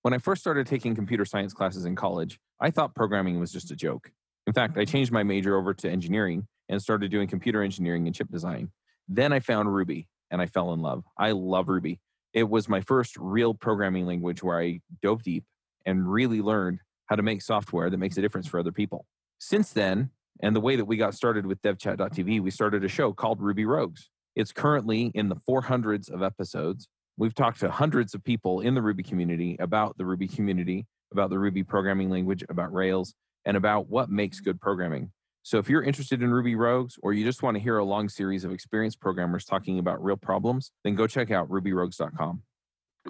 When 0.03 0.13
I 0.13 0.19
first 0.19 0.41
started 0.41 0.67
taking 0.67 0.93
computer 0.93 1.25
science 1.25 1.51
classes 1.51 1.85
in 1.85 1.95
college, 1.95 2.39
I 2.59 2.71
thought 2.71 2.95
programming 2.95 3.39
was 3.39 3.51
just 3.51 3.71
a 3.71 3.75
joke. 3.75 4.11
In 4.47 4.53
fact, 4.53 4.77
I 4.77 4.85
changed 4.85 5.11
my 5.11 5.23
major 5.23 5.57
over 5.57 5.73
to 5.73 5.89
engineering 5.89 6.47
and 6.69 6.81
started 6.81 7.11
doing 7.11 7.27
computer 7.27 7.61
engineering 7.61 8.07
and 8.07 8.15
chip 8.15 8.29
design. 8.29 8.71
Then 9.07 9.33
I 9.33 9.39
found 9.39 9.73
Ruby 9.73 10.07
and 10.31 10.41
I 10.41 10.45
fell 10.45 10.73
in 10.73 10.81
love. 10.81 11.03
I 11.17 11.31
love 11.31 11.67
Ruby. 11.69 11.99
It 12.33 12.49
was 12.49 12.69
my 12.69 12.81
first 12.81 13.15
real 13.17 13.53
programming 13.53 14.05
language 14.05 14.43
where 14.43 14.59
I 14.59 14.81
dove 15.01 15.23
deep 15.23 15.43
and 15.85 16.11
really 16.11 16.41
learned 16.41 16.79
how 17.07 17.15
to 17.15 17.23
make 17.23 17.41
software 17.41 17.89
that 17.89 17.97
makes 17.97 18.17
a 18.17 18.21
difference 18.21 18.47
for 18.47 18.59
other 18.59 18.71
people. 18.71 19.05
Since 19.39 19.71
then, 19.71 20.09
and 20.41 20.55
the 20.55 20.61
way 20.61 20.75
that 20.75 20.85
we 20.85 20.97
got 20.97 21.13
started 21.13 21.45
with 21.45 21.61
devchat.tv, 21.61 22.41
we 22.41 22.51
started 22.51 22.83
a 22.83 22.89
show 22.89 23.13
called 23.13 23.41
Ruby 23.41 23.65
Rogues. 23.65 24.09
It's 24.35 24.51
currently 24.51 25.11
in 25.13 25.29
the 25.29 25.35
400s 25.35 26.11
of 26.11 26.23
episodes 26.23 26.89
We've 27.17 27.33
talked 27.33 27.61
to 27.61 27.71
hundreds 27.71 28.13
of 28.13 28.23
people 28.23 28.59
in 28.59 28.75
the 28.75 28.81
Ruby 28.81 29.03
community 29.03 29.55
about 29.59 29.97
the 29.97 30.05
Ruby 30.05 30.27
community, 30.27 30.85
about 31.11 31.29
the 31.29 31.39
Ruby 31.39 31.63
programming 31.63 32.09
language, 32.09 32.43
about 32.49 32.73
Rails, 32.73 33.13
and 33.45 33.55
about 33.55 33.89
what 33.89 34.09
makes 34.09 34.39
good 34.39 34.59
programming. 34.59 35.11
So 35.43 35.59
if 35.59 35.69
you're 35.69 35.83
interested 35.83 36.23
in 36.23 36.31
Ruby 36.31 36.55
Rogues 36.55 36.97
or 37.03 37.13
you 37.13 37.23
just 37.23 37.43
want 37.43 37.55
to 37.55 37.61
hear 37.61 37.77
a 37.77 37.83
long 37.83 38.09
series 38.09 38.43
of 38.43 38.51
experienced 38.51 38.99
programmers 38.99 39.45
talking 39.45 39.77
about 39.77 40.03
real 40.03 40.17
problems, 40.17 40.71
then 40.83 40.95
go 40.95 41.05
check 41.05 41.29
out 41.29 41.47
rubyrogues.com. 41.49 42.41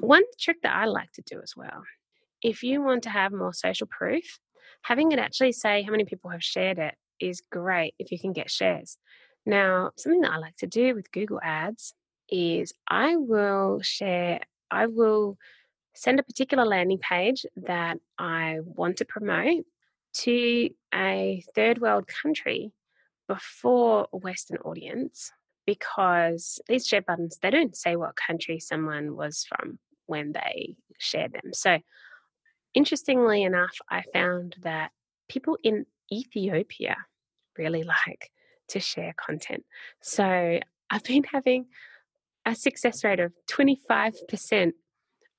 One 0.02 0.24
trick 0.38 0.58
that 0.64 0.76
I 0.76 0.86
like 0.86 1.14
to 1.14 1.22
do 1.22 1.40
as 1.42 1.54
well, 1.56 1.84
if 2.42 2.62
you 2.62 2.84
want 2.84 3.04
to 3.04 3.10
have 3.10 3.32
more 3.32 3.54
social 3.54 3.88
proof, 3.88 4.40
having 4.82 5.14
it 5.14 5.20
actually 5.20 5.54
say 5.54 5.84
how 5.84 5.92
many 5.92 6.04
people 6.04 6.30
have 6.30 6.44
shared 6.44 6.78
it 6.78 6.96
is 7.22 7.42
great 7.50 7.96
if 8.00 8.12
you 8.12 8.20
can 8.20 8.34
get 8.34 8.52
shares. 8.52 8.98
Now, 9.46 9.92
something 9.96 10.22
that 10.22 10.34
I 10.34 10.38
like 10.38 10.58
to 10.58 10.68
do 10.68 10.94
with 10.94 11.12
Google 11.12 11.40
Ads 11.42 11.94
is 12.30 12.74
I 12.90 13.16
will 13.16 13.80
share, 13.82 14.42
I 14.70 14.88
will 14.88 15.38
send 15.96 16.20
a 16.20 16.24
particular 16.24 16.66
landing 16.66 17.00
page 17.00 17.46
that 17.56 17.98
I 18.20 18.60
want 18.64 18.98
to 18.98 19.06
promote 19.06 19.66
to 20.14 20.70
a 20.94 21.44
third 21.56 21.80
world 21.80 22.08
country 22.08 22.72
before 23.28 24.08
a 24.14 24.18
Western 24.18 24.58
audience 24.58 25.32
because 25.66 26.60
these 26.68 26.86
share 26.86 27.02
buttons, 27.02 27.40
they 27.42 27.50
don't 27.50 27.76
say 27.76 27.96
what 27.96 28.16
country 28.16 28.60
someone 28.60 29.16
was 29.16 29.46
from 29.46 29.80
when 30.06 30.34
they 30.34 30.76
share 31.00 31.28
them. 31.28 31.54
So, 31.54 31.80
interestingly 32.74 33.44
enough, 33.44 33.78
I 33.90 34.04
found 34.14 34.58
that 34.62 34.92
people 35.28 35.58
in 35.64 35.86
Ethiopia 36.12 36.98
really 37.58 37.84
like 37.84 38.32
to 38.70 38.80
share 38.80 39.14
content. 39.18 39.66
So, 40.02 40.60
I've 40.90 41.04
been 41.04 41.24
having 41.24 41.66
a 42.46 42.54
success 42.54 43.04
rate 43.04 43.20
of 43.20 43.34
25% 43.50 44.74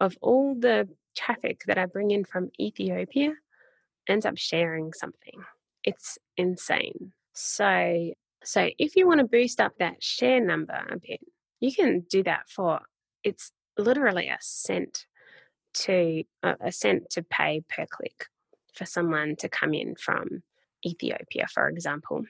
of 0.00 0.16
all 0.20 0.54
the 0.54 0.88
traffic 1.16 1.62
that 1.66 1.78
I 1.78 1.86
bring 1.86 2.10
in 2.10 2.24
from 2.24 2.50
Ethiopia 2.60 3.32
ends 4.08 4.26
up 4.26 4.36
sharing 4.36 4.92
something. 4.92 5.40
It's 5.84 6.18
insane. 6.36 7.12
So, 7.32 8.12
so 8.44 8.68
if 8.78 8.96
you 8.96 9.06
want 9.06 9.20
to 9.20 9.26
boost 9.26 9.60
up 9.60 9.72
that 9.78 10.02
share 10.02 10.40
number 10.40 10.74
a 10.74 10.98
bit, 10.98 11.20
you 11.60 11.72
can 11.72 12.04
do 12.10 12.22
that 12.24 12.48
for 12.48 12.80
it's 13.24 13.52
literally 13.78 14.28
a 14.28 14.38
cent 14.40 15.06
to 15.74 16.24
uh, 16.42 16.54
a 16.60 16.72
cent 16.72 17.10
to 17.10 17.22
pay 17.22 17.62
per 17.68 17.86
click 17.90 18.26
for 18.74 18.86
someone 18.86 19.36
to 19.36 19.48
come 19.48 19.74
in 19.74 19.94
from 19.96 20.42
Ethiopia, 20.84 21.46
for 21.52 21.68
example, 21.68 22.22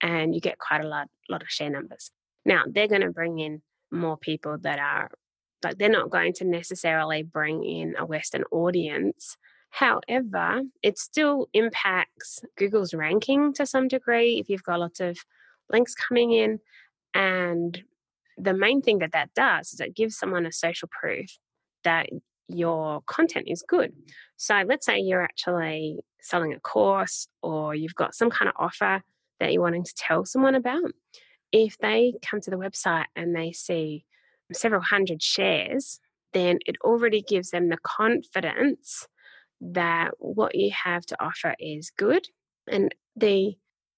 and 0.00 0.34
you 0.34 0.40
get 0.40 0.58
quite 0.58 0.84
a 0.84 0.88
lot 0.88 1.08
lot 1.28 1.42
of 1.42 1.48
share 1.50 1.70
numbers. 1.70 2.10
Now 2.44 2.64
they're 2.66 2.88
going 2.88 3.02
to 3.02 3.10
bring 3.10 3.38
in 3.38 3.62
more 3.90 4.16
people 4.16 4.56
that 4.62 4.78
are 4.78 5.10
like 5.64 5.78
they're 5.78 5.88
not 5.88 6.10
going 6.10 6.32
to 6.34 6.44
necessarily 6.44 7.22
bring 7.22 7.64
in 7.64 7.94
a 7.98 8.06
Western 8.06 8.44
audience. 8.50 9.36
However, 9.70 10.62
it 10.82 10.98
still 10.98 11.48
impacts 11.54 12.40
Google's 12.56 12.92
ranking 12.92 13.54
to 13.54 13.64
some 13.64 13.88
degree 13.88 14.38
if 14.38 14.48
you've 14.48 14.62
got 14.62 14.80
lots 14.80 15.00
of 15.00 15.18
links 15.70 15.94
coming 15.94 16.32
in. 16.32 16.60
And 17.14 17.82
the 18.36 18.54
main 18.54 18.82
thing 18.82 18.98
that 18.98 19.12
that 19.12 19.32
does 19.34 19.72
is 19.72 19.80
it 19.80 19.96
gives 19.96 20.16
someone 20.16 20.46
a 20.46 20.52
social 20.52 20.88
proof 20.88 21.38
that 21.84 22.08
your 22.48 23.02
content 23.06 23.46
is 23.48 23.64
good. 23.66 23.92
So 24.36 24.62
let's 24.66 24.86
say 24.86 24.98
you're 24.98 25.22
actually 25.22 26.00
selling 26.20 26.52
a 26.52 26.60
course 26.60 27.28
or 27.42 27.74
you've 27.74 27.94
got 27.94 28.14
some 28.14 28.30
kind 28.30 28.48
of 28.48 28.54
offer 28.58 29.02
that 29.40 29.52
you're 29.52 29.62
wanting 29.62 29.84
to 29.84 29.94
tell 29.96 30.24
someone 30.24 30.54
about 30.54 30.92
if 31.50 31.76
they 31.78 32.14
come 32.22 32.40
to 32.40 32.50
the 32.50 32.56
website 32.56 33.06
and 33.16 33.34
they 33.34 33.52
see 33.52 34.04
several 34.56 34.82
hundred 34.82 35.22
shares, 35.22 36.00
then 36.32 36.58
it 36.66 36.76
already 36.82 37.22
gives 37.22 37.50
them 37.50 37.68
the 37.68 37.78
confidence 37.82 39.06
that 39.60 40.12
what 40.18 40.54
you 40.54 40.70
have 40.84 41.06
to 41.06 41.22
offer 41.22 41.54
is 41.58 41.92
good. 41.96 42.26
And 42.66 42.94
the 43.16 43.56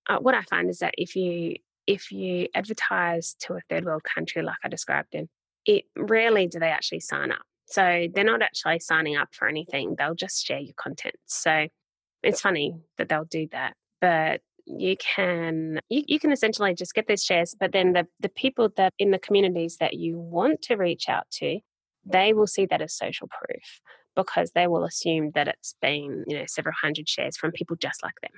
uh, 0.09 0.19
what 0.19 0.35
I 0.35 0.43
find 0.43 0.69
is 0.69 0.79
that 0.79 0.95
if 0.99 1.17
you 1.17 1.57
if 1.87 2.11
you 2.11 2.49
advertise 2.55 3.35
to 3.40 3.55
a 3.55 3.61
third 3.69 3.85
world 3.85 4.03
country 4.05 4.43
like 4.43 4.57
I 4.64 4.69
described 4.69 5.14
in, 5.14 5.29
it 5.67 5.85
rarely 5.97 6.47
do 6.47 6.59
they 6.59 6.69
actually 6.71 7.01
sign 7.01 7.31
up. 7.31 7.43
So 7.67 8.09
they're 8.14 8.25
not 8.25 8.43
actually 8.43 8.81
signing 8.81 9.17
up 9.17 9.29
for 9.33 9.49
anything. 9.49 9.95
They'll 9.97 10.14
just 10.14 10.45
share 10.45 10.59
your 10.59 10.75
content. 10.77 11.17
So 11.27 11.69
it's 12.23 12.40
funny 12.40 12.75
that 12.99 13.09
they'll 13.09 13.25
do 13.25 13.49
that. 13.53 13.75
But 14.01 14.40
you 14.66 14.96
can 14.96 15.81
you, 15.88 16.03
you 16.07 16.18
can 16.18 16.33
essentially 16.33 16.74
just 16.74 16.94
get 16.94 17.07
these 17.07 17.22
shares 17.22 17.55
but 17.59 17.72
then 17.72 17.92
the, 17.92 18.07
the 18.20 18.29
people 18.29 18.68
that 18.77 18.92
in 18.98 19.11
the 19.11 19.18
communities 19.18 19.77
that 19.79 19.94
you 19.94 20.18
want 20.18 20.62
to 20.62 20.77
reach 20.77 21.09
out 21.09 21.29
to 21.31 21.59
they 22.05 22.33
will 22.33 22.46
see 22.46 22.66
that 22.66 22.81
as 22.81 22.96
social 22.96 23.29
proof 23.29 23.81
because 24.16 24.53
they 24.53 24.66
will 24.66 24.85
assume 24.85 25.31
that 25.35 25.48
it's 25.48 25.74
been 25.83 26.24
you 26.27 26.38
know 26.38 26.44
several 26.46 26.74
hundred 26.81 27.09
shares 27.09 27.37
from 27.37 27.53
people 27.53 27.77
just 27.77 28.03
like 28.03 28.14
them 28.22 28.33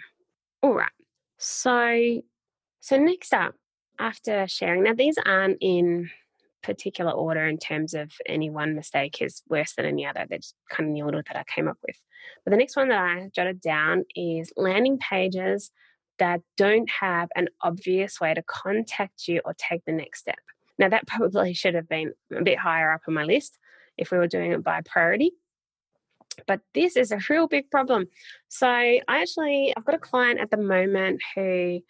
all 0.62 0.74
right 0.74 0.90
so 1.38 2.20
so 2.80 2.96
next 2.96 3.32
up 3.32 3.54
after 3.98 4.46
sharing 4.48 4.82
now 4.82 4.94
these 4.94 5.18
aren't 5.24 5.58
in 5.60 6.10
particular 6.66 7.12
order 7.12 7.46
in 7.46 7.58
terms 7.58 7.94
of 7.94 8.10
any 8.26 8.50
one 8.50 8.74
mistake 8.74 9.22
is 9.22 9.40
worse 9.48 9.74
than 9.74 9.86
any 9.86 10.04
other. 10.04 10.26
That's 10.28 10.52
kind 10.68 10.90
of 10.90 10.94
the 10.94 11.02
order 11.02 11.22
that 11.24 11.36
I 11.36 11.44
came 11.44 11.68
up 11.68 11.78
with. 11.86 11.96
But 12.44 12.50
the 12.50 12.56
next 12.56 12.74
one 12.74 12.88
that 12.88 12.98
I 12.98 13.30
jotted 13.32 13.60
down 13.60 14.02
is 14.16 14.52
landing 14.56 14.98
pages 14.98 15.70
that 16.18 16.40
don't 16.56 16.88
have 16.90 17.28
an 17.36 17.48
obvious 17.60 18.20
way 18.20 18.34
to 18.34 18.42
contact 18.42 19.28
you 19.28 19.40
or 19.44 19.54
take 19.54 19.84
the 19.84 19.92
next 19.92 20.20
step. 20.20 20.38
Now, 20.78 20.88
that 20.88 21.06
probably 21.06 21.54
should 21.54 21.74
have 21.74 21.88
been 21.88 22.12
a 22.34 22.42
bit 22.42 22.58
higher 22.58 22.92
up 22.92 23.02
on 23.08 23.14
my 23.14 23.24
list 23.24 23.58
if 23.96 24.10
we 24.10 24.18
were 24.18 24.26
doing 24.26 24.52
it 24.52 24.62
by 24.64 24.80
priority. 24.84 25.32
But 26.46 26.60
this 26.74 26.96
is 26.96 27.12
a 27.12 27.20
real 27.30 27.48
big 27.48 27.70
problem. 27.70 28.06
So, 28.48 28.68
I 28.68 29.00
actually, 29.08 29.72
I've 29.76 29.84
got 29.84 29.94
a 29.94 29.98
client 29.98 30.40
at 30.40 30.50
the 30.50 30.58
moment 30.58 31.22
who 31.34 31.80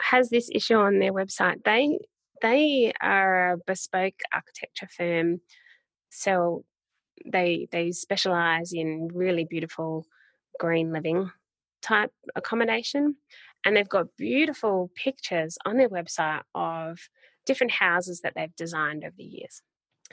has 0.00 0.28
this 0.28 0.50
issue 0.52 0.74
on 0.74 0.98
their 0.98 1.12
website. 1.12 1.64
They 1.64 1.98
they 2.42 2.92
are 3.00 3.52
a 3.52 3.58
bespoke 3.66 4.20
architecture 4.32 4.88
firm, 4.94 5.40
so 6.10 6.64
they 7.24 7.68
they 7.72 7.92
specialize 7.92 8.72
in 8.72 9.08
really 9.12 9.44
beautiful 9.44 10.06
green 10.58 10.92
living 10.92 11.30
type 11.82 12.12
accommodation. 12.34 13.16
And 13.66 13.76
they've 13.76 13.88
got 13.88 14.16
beautiful 14.16 14.92
pictures 14.94 15.58
on 15.66 15.76
their 15.76 15.88
website 15.88 16.42
of 16.54 17.00
different 17.44 17.72
houses 17.72 18.20
that 18.20 18.34
they've 18.36 18.54
designed 18.54 19.02
over 19.04 19.14
the 19.18 19.24
years. 19.24 19.60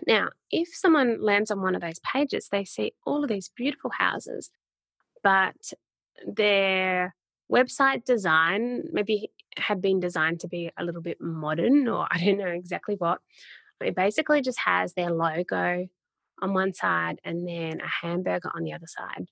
Now, 0.07 0.29
if 0.49 0.69
someone 0.73 1.21
lands 1.21 1.51
on 1.51 1.61
one 1.61 1.75
of 1.75 1.81
those 1.81 1.99
pages, 1.99 2.49
they 2.51 2.65
see 2.65 2.93
all 3.05 3.23
of 3.23 3.29
these 3.29 3.51
beautiful 3.55 3.91
houses, 3.91 4.49
but 5.23 5.71
their 6.25 7.15
website 7.51 8.05
design 8.05 8.85
maybe 8.91 9.29
had 9.55 9.83
been 9.83 9.99
designed 9.99 10.39
to 10.39 10.47
be 10.47 10.71
a 10.75 10.83
little 10.83 11.03
bit 11.03 11.21
modern, 11.21 11.87
or 11.87 12.07
I 12.11 12.17
don't 12.17 12.39
know 12.39 12.47
exactly 12.47 12.95
what. 12.95 13.19
It 13.79 13.95
basically 13.95 14.41
just 14.41 14.59
has 14.65 14.93
their 14.93 15.11
logo 15.11 15.87
on 16.41 16.53
one 16.53 16.73
side 16.73 17.19
and 17.23 17.47
then 17.47 17.81
a 17.81 17.87
hamburger 17.87 18.49
on 18.55 18.63
the 18.63 18.73
other 18.73 18.87
side. 18.87 19.27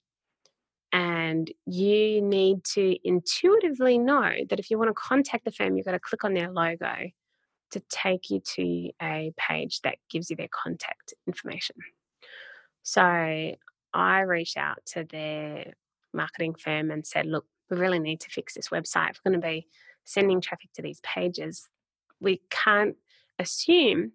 And 0.93 1.49
you 1.65 2.21
need 2.21 2.63
to 2.73 2.97
intuitively 3.07 3.97
know 3.97 4.31
that 4.49 4.59
if 4.59 4.69
you 4.69 4.77
want 4.77 4.89
to 4.89 4.93
contact 4.93 5.45
the 5.45 5.51
firm, 5.51 5.77
you've 5.77 5.85
got 5.85 5.93
to 5.93 5.99
click 5.99 6.23
on 6.23 6.33
their 6.33 6.51
logo 6.51 7.09
to 7.71 7.81
take 7.89 8.29
you 8.29 8.41
to 8.41 8.89
a 9.01 9.33
page 9.37 9.79
that 9.81 9.95
gives 10.09 10.29
you 10.29 10.35
their 10.35 10.49
contact 10.51 11.13
information. 11.25 11.77
So 12.83 13.55
I 13.93 14.19
reached 14.21 14.57
out 14.57 14.79
to 14.87 15.05
their 15.05 15.73
marketing 16.13 16.55
firm 16.55 16.91
and 16.91 17.07
said, 17.07 17.25
look, 17.25 17.45
we 17.69 17.77
really 17.77 17.99
need 17.99 18.19
to 18.21 18.29
fix 18.29 18.53
this 18.53 18.69
website. 18.69 19.11
If 19.11 19.19
we're 19.23 19.31
going 19.31 19.41
to 19.41 19.47
be 19.47 19.67
sending 20.03 20.41
traffic 20.41 20.73
to 20.73 20.81
these 20.81 20.99
pages, 21.01 21.69
we 22.19 22.41
can't 22.49 22.97
assume 23.39 24.11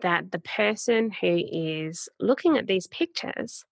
that 0.00 0.32
the 0.32 0.38
person 0.38 1.10
who 1.20 1.42
is 1.50 2.08
looking 2.20 2.56
at 2.56 2.66
these 2.66 2.86
pictures 2.86 3.64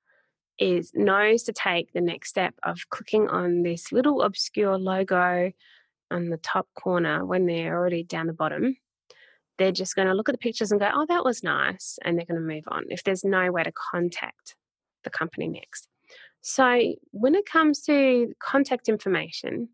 is 0.58 0.92
knows 0.94 1.42
to 1.44 1.52
take 1.52 1.92
the 1.92 2.00
next 2.00 2.28
step 2.28 2.54
of 2.62 2.78
clicking 2.90 3.28
on 3.28 3.62
this 3.62 3.92
little 3.92 4.22
obscure 4.22 4.78
logo 4.78 5.50
on 6.10 6.30
the 6.30 6.36
top 6.38 6.68
corner 6.74 7.24
when 7.24 7.46
they're 7.46 7.76
already 7.76 8.02
down 8.02 8.26
the 8.26 8.32
bottom. 8.32 8.76
They're 9.58 9.72
just 9.72 9.96
going 9.96 10.08
to 10.08 10.14
look 10.14 10.28
at 10.28 10.32
the 10.34 10.38
pictures 10.38 10.70
and 10.70 10.80
go 10.80 10.90
oh 10.92 11.06
that 11.08 11.24
was 11.24 11.42
nice 11.42 11.98
and 12.04 12.16
they're 12.18 12.26
going 12.26 12.40
to 12.40 12.54
move 12.54 12.64
on 12.68 12.84
if 12.88 13.04
there's 13.04 13.24
no 13.24 13.50
way 13.50 13.62
to 13.62 13.72
contact 13.72 14.56
the 15.04 15.10
company 15.10 15.48
next. 15.48 15.88
So 16.40 16.94
when 17.10 17.34
it 17.34 17.46
comes 17.46 17.82
to 17.82 18.32
contact 18.40 18.88
information 18.88 19.68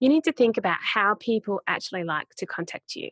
you 0.00 0.08
need 0.08 0.24
to 0.24 0.32
think 0.32 0.56
about 0.56 0.78
how 0.80 1.14
people 1.14 1.60
actually 1.66 2.04
like 2.04 2.28
to 2.36 2.46
contact 2.46 2.96
you. 2.96 3.08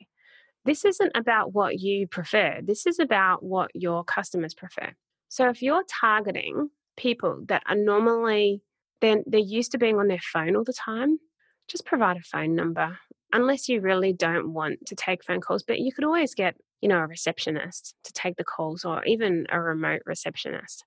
This 0.64 0.84
isn't 0.84 1.12
about 1.14 1.52
what 1.52 1.78
you 1.78 2.06
prefer, 2.06 2.60
this 2.62 2.86
is 2.86 2.98
about 2.98 3.42
what 3.42 3.70
your 3.74 4.04
customers 4.04 4.54
prefer. 4.54 4.92
So 5.28 5.48
if 5.48 5.62
you're 5.62 5.84
targeting 5.88 6.70
people 6.96 7.42
that 7.48 7.62
are 7.68 7.76
normally 7.76 8.62
then 9.00 9.22
they're 9.26 9.40
used 9.40 9.72
to 9.72 9.78
being 9.78 9.98
on 9.98 10.08
their 10.08 10.20
phone 10.32 10.56
all 10.56 10.64
the 10.64 10.72
time, 10.72 11.18
just 11.68 11.84
provide 11.84 12.16
a 12.16 12.22
phone 12.22 12.54
number. 12.54 12.98
Unless 13.32 13.68
you 13.68 13.80
really 13.80 14.12
don't 14.12 14.52
want 14.52 14.86
to 14.86 14.94
take 14.94 15.24
phone 15.24 15.40
calls, 15.40 15.62
but 15.62 15.80
you 15.80 15.92
could 15.92 16.04
always 16.04 16.34
get, 16.34 16.56
you 16.80 16.88
know, 16.88 16.98
a 16.98 17.06
receptionist 17.06 17.96
to 18.04 18.12
take 18.12 18.36
the 18.36 18.44
calls 18.44 18.84
or 18.84 19.04
even 19.04 19.46
a 19.50 19.60
remote 19.60 20.02
receptionist. 20.06 20.84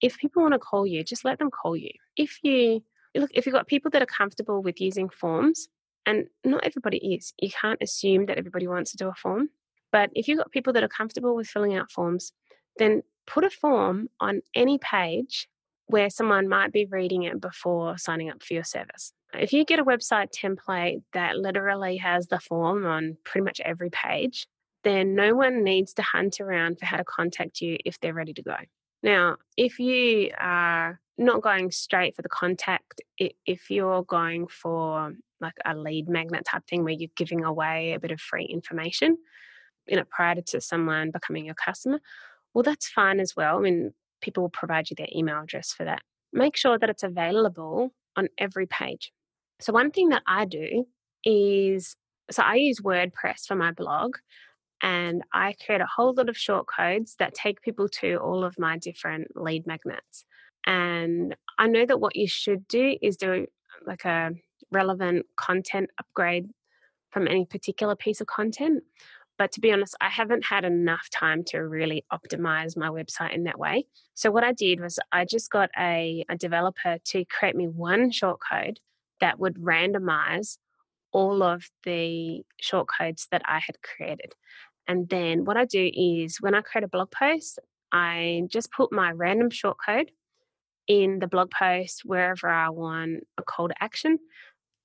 If 0.00 0.18
people 0.18 0.42
want 0.42 0.52
to 0.52 0.58
call 0.58 0.86
you, 0.86 1.02
just 1.02 1.24
let 1.24 1.38
them 1.38 1.50
call 1.50 1.76
you. 1.76 1.90
If 2.16 2.38
you 2.42 2.82
look, 3.14 3.30
if 3.34 3.46
you've 3.46 3.54
got 3.54 3.66
people 3.66 3.90
that 3.92 4.02
are 4.02 4.06
comfortable 4.06 4.62
with 4.62 4.80
using 4.80 5.08
forms, 5.08 5.68
and 6.06 6.26
not 6.44 6.64
everybody 6.64 6.98
is. 6.98 7.34
You 7.40 7.50
can't 7.50 7.82
assume 7.82 8.26
that 8.26 8.38
everybody 8.38 8.68
wants 8.68 8.92
to 8.92 8.96
do 8.96 9.08
a 9.08 9.14
form. 9.14 9.48
But 9.90 10.10
if 10.14 10.28
you've 10.28 10.38
got 10.38 10.52
people 10.52 10.72
that 10.74 10.84
are 10.84 10.88
comfortable 10.88 11.34
with 11.34 11.48
filling 11.48 11.74
out 11.74 11.90
forms, 11.90 12.32
then 12.78 13.02
put 13.26 13.44
a 13.44 13.50
form 13.50 14.08
on 14.20 14.42
any 14.54 14.78
page 14.78 15.48
where 15.86 16.10
someone 16.10 16.48
might 16.48 16.72
be 16.72 16.86
reading 16.86 17.22
it 17.22 17.40
before 17.40 17.96
signing 17.96 18.30
up 18.30 18.42
for 18.42 18.54
your 18.54 18.64
service. 18.64 19.12
If 19.34 19.52
you 19.52 19.64
get 19.64 19.78
a 19.78 19.84
website 19.84 20.28
template 20.32 21.02
that 21.12 21.36
literally 21.36 21.96
has 21.98 22.26
the 22.26 22.40
form 22.40 22.86
on 22.86 23.16
pretty 23.24 23.44
much 23.44 23.60
every 23.60 23.90
page, 23.90 24.46
then 24.82 25.14
no 25.14 25.34
one 25.34 25.62
needs 25.62 25.92
to 25.94 26.02
hunt 26.02 26.40
around 26.40 26.78
for 26.78 26.86
how 26.86 26.96
to 26.96 27.04
contact 27.04 27.60
you 27.60 27.76
if 27.84 28.00
they're 28.00 28.14
ready 28.14 28.32
to 28.32 28.42
go. 28.42 28.56
Now, 29.02 29.36
if 29.56 29.78
you 29.78 30.30
are 30.38 31.00
not 31.18 31.42
going 31.42 31.70
straight 31.70 32.16
for 32.16 32.22
the 32.22 32.28
contact, 32.28 33.00
if 33.18 33.70
you're 33.70 34.02
going 34.02 34.48
for 34.48 35.12
like 35.40 35.54
a 35.64 35.76
lead 35.76 36.08
magnet 36.08 36.44
type 36.44 36.66
thing 36.66 36.82
where 36.82 36.94
you're 36.94 37.10
giving 37.16 37.44
away 37.44 37.92
a 37.92 38.00
bit 38.00 38.10
of 38.10 38.20
free 38.20 38.44
information, 38.44 39.18
you 39.86 39.96
know, 39.96 40.04
prior 40.10 40.40
to 40.40 40.60
someone 40.60 41.10
becoming 41.10 41.44
your 41.44 41.54
customer, 41.54 42.00
well, 42.56 42.62
that's 42.62 42.88
fine 42.88 43.20
as 43.20 43.36
well. 43.36 43.58
I 43.58 43.60
mean, 43.60 43.92
people 44.22 44.42
will 44.44 44.48
provide 44.48 44.88
you 44.88 44.96
their 44.96 45.10
email 45.14 45.42
address 45.42 45.74
for 45.74 45.84
that. 45.84 46.00
Make 46.32 46.56
sure 46.56 46.78
that 46.78 46.88
it's 46.88 47.02
available 47.02 47.92
on 48.16 48.28
every 48.38 48.66
page. 48.66 49.12
So, 49.60 49.74
one 49.74 49.90
thing 49.90 50.08
that 50.08 50.22
I 50.26 50.46
do 50.46 50.86
is 51.22 51.96
so 52.30 52.42
I 52.42 52.54
use 52.54 52.80
WordPress 52.80 53.44
for 53.46 53.56
my 53.56 53.72
blog 53.72 54.16
and 54.82 55.22
I 55.34 55.54
create 55.66 55.82
a 55.82 55.88
whole 55.96 56.14
lot 56.14 56.30
of 56.30 56.38
short 56.38 56.66
codes 56.66 57.16
that 57.18 57.34
take 57.34 57.60
people 57.60 57.90
to 58.00 58.16
all 58.16 58.42
of 58.42 58.58
my 58.58 58.78
different 58.78 59.36
lead 59.36 59.66
magnets. 59.66 60.24
And 60.66 61.36
I 61.58 61.66
know 61.66 61.84
that 61.84 62.00
what 62.00 62.16
you 62.16 62.26
should 62.26 62.66
do 62.68 62.96
is 63.02 63.18
do 63.18 63.48
like 63.86 64.06
a 64.06 64.30
relevant 64.72 65.26
content 65.36 65.90
upgrade 66.00 66.46
from 67.10 67.28
any 67.28 67.44
particular 67.44 67.96
piece 67.96 68.22
of 68.22 68.28
content. 68.28 68.82
But 69.38 69.52
to 69.52 69.60
be 69.60 69.72
honest, 69.72 69.94
I 70.00 70.08
haven't 70.08 70.46
had 70.46 70.64
enough 70.64 71.08
time 71.10 71.44
to 71.48 71.58
really 71.58 72.04
optimize 72.12 72.76
my 72.76 72.88
website 72.88 73.34
in 73.34 73.44
that 73.44 73.58
way. 73.58 73.86
So, 74.14 74.30
what 74.30 74.44
I 74.44 74.52
did 74.52 74.80
was 74.80 74.98
I 75.12 75.24
just 75.24 75.50
got 75.50 75.70
a, 75.78 76.24
a 76.28 76.36
developer 76.36 76.98
to 77.04 77.24
create 77.26 77.54
me 77.54 77.68
one 77.68 78.10
shortcode 78.10 78.78
that 79.20 79.38
would 79.38 79.56
randomize 79.56 80.58
all 81.12 81.42
of 81.42 81.70
the 81.84 82.42
shortcodes 82.62 83.28
that 83.30 83.42
I 83.46 83.58
had 83.58 83.76
created. 83.82 84.34
And 84.88 85.08
then 85.08 85.44
what 85.44 85.56
I 85.56 85.64
do 85.64 85.90
is 85.92 86.40
when 86.40 86.54
I 86.54 86.60
create 86.60 86.84
a 86.84 86.88
blog 86.88 87.10
post, 87.10 87.58
I 87.92 88.42
just 88.48 88.72
put 88.72 88.92
my 88.92 89.10
random 89.12 89.50
shortcode 89.50 90.08
in 90.86 91.18
the 91.18 91.26
blog 91.26 91.50
post 91.50 92.02
wherever 92.04 92.48
I 92.48 92.68
want 92.70 93.26
a 93.38 93.42
call 93.42 93.68
to 93.68 93.82
action 93.82 94.18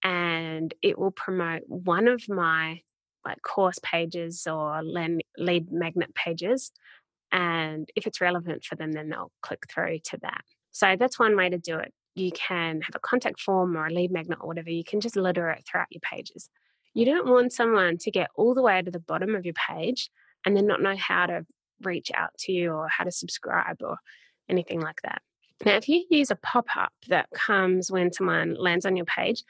and 0.04 0.74
it 0.82 0.98
will 0.98 1.12
promote 1.12 1.62
one 1.68 2.08
of 2.08 2.28
my 2.28 2.82
like 3.26 3.42
course 3.42 3.80
pages 3.84 4.48
or 4.48 4.82
lead 4.84 5.72
magnet 5.72 6.14
pages 6.16 6.72
and 7.32 7.90
if 7.96 8.08
it's 8.08 8.22
relevant 8.22 8.64
for 8.64 8.76
them 8.76 8.92
then 8.92 9.10
they'll 9.10 9.32
click 9.42 9.64
through 9.72 10.00
to 10.04 10.18
that. 10.22 10.42
So 10.72 10.96
that's 10.98 11.20
one 11.20 11.36
way 11.36 11.50
to 11.50 11.58
do 11.58 11.78
it. 11.78 11.94
You 12.16 12.32
can 12.32 12.82
have 12.82 12.96
a 12.96 13.00
contact 13.00 13.40
form 13.40 13.78
or 13.78 13.88
a 13.88 13.94
lead 13.94 14.12
magnet 14.12 14.40
or 14.42 14.48
whatever 14.48 14.70
you 14.70 14.84
can 14.84 15.00
just 15.00 15.16
litter 15.16 15.50
it 15.50 15.64
throughout 15.66 15.88
your 15.92 16.02
pages. 16.02 16.50
You 16.94 17.06
don't 17.06 17.28
want 17.28 17.54
someone 17.54 17.98
to 18.00 18.12
get 18.12 18.30
all 18.36 18.54
the 18.54 18.62
way 18.62 18.82
to 18.82 18.92
the 18.92 19.00
bottom 19.00 19.36
of 19.36 19.46
your 19.46 19.54
page 19.54 20.10
and 20.46 20.58
then 20.58 20.68
not 20.68 20.82
know 20.82 20.96
how 20.98 21.26
to 21.26 21.46
reach 21.84 22.12
out 22.14 22.32
to 22.40 22.52
you 22.52 22.72
or 22.72 22.88
how 22.90 23.04
to 23.06 23.12
subscribe 23.12 23.78
or 23.82 23.98
anything 24.50 24.82
like 24.82 25.02
that. 25.04 25.22
Now, 25.64 25.76
if 25.76 25.88
you 25.88 26.06
use 26.10 26.32
a 26.32 26.36
pop 26.36 26.68
up 26.76 26.92
that 27.08 27.30
comes 27.34 27.92
when 27.92 28.12
someone 28.12 28.56
lands 28.56 28.86
on 28.86 28.96
your 28.96 29.06
page, 29.06 29.44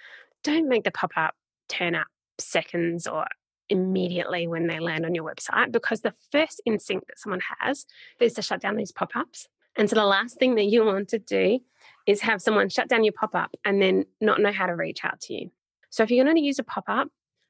don't 0.43 0.67
make 0.67 0.83
the 0.83 0.91
pop 0.91 1.11
up 1.15 1.35
turn 1.69 1.95
up 1.95 2.07
seconds 2.37 3.07
or 3.07 3.25
immediately 3.71 4.47
when 4.47 4.67
they 4.67 4.79
land 4.79 5.05
on 5.05 5.15
your 5.15 5.23
website 5.23 5.71
because 5.71 6.01
the 6.01 6.13
first 6.31 6.61
instinct 6.65 7.07
that 7.07 7.19
someone 7.19 7.41
has 7.59 7.85
is 8.19 8.33
to 8.33 8.41
shut 8.41 8.61
down 8.61 8.75
these 8.75 8.91
pop 8.91 9.15
ups. 9.15 9.47
And 9.75 9.89
so 9.89 9.95
the 9.95 10.05
last 10.05 10.37
thing 10.37 10.55
that 10.55 10.65
you 10.65 10.83
want 10.85 11.09
to 11.09 11.19
do 11.19 11.59
is 12.05 12.21
have 12.21 12.41
someone 12.41 12.69
shut 12.69 12.89
down 12.89 13.03
your 13.03 13.13
pop 13.13 13.33
up 13.33 13.55
and 13.63 13.81
then 13.81 14.05
not 14.19 14.41
know 14.41 14.51
how 14.51 14.65
to 14.65 14.75
reach 14.75 15.03
out 15.03 15.21
to 15.21 15.33
you. 15.33 15.51
So 15.89 16.03
if 16.03 16.11
you're 16.11 16.25
going 16.25 16.35
to 16.35 16.43
use 16.43 16.59
a 16.59 16.63
pop 16.63 16.85
up, 16.87 17.07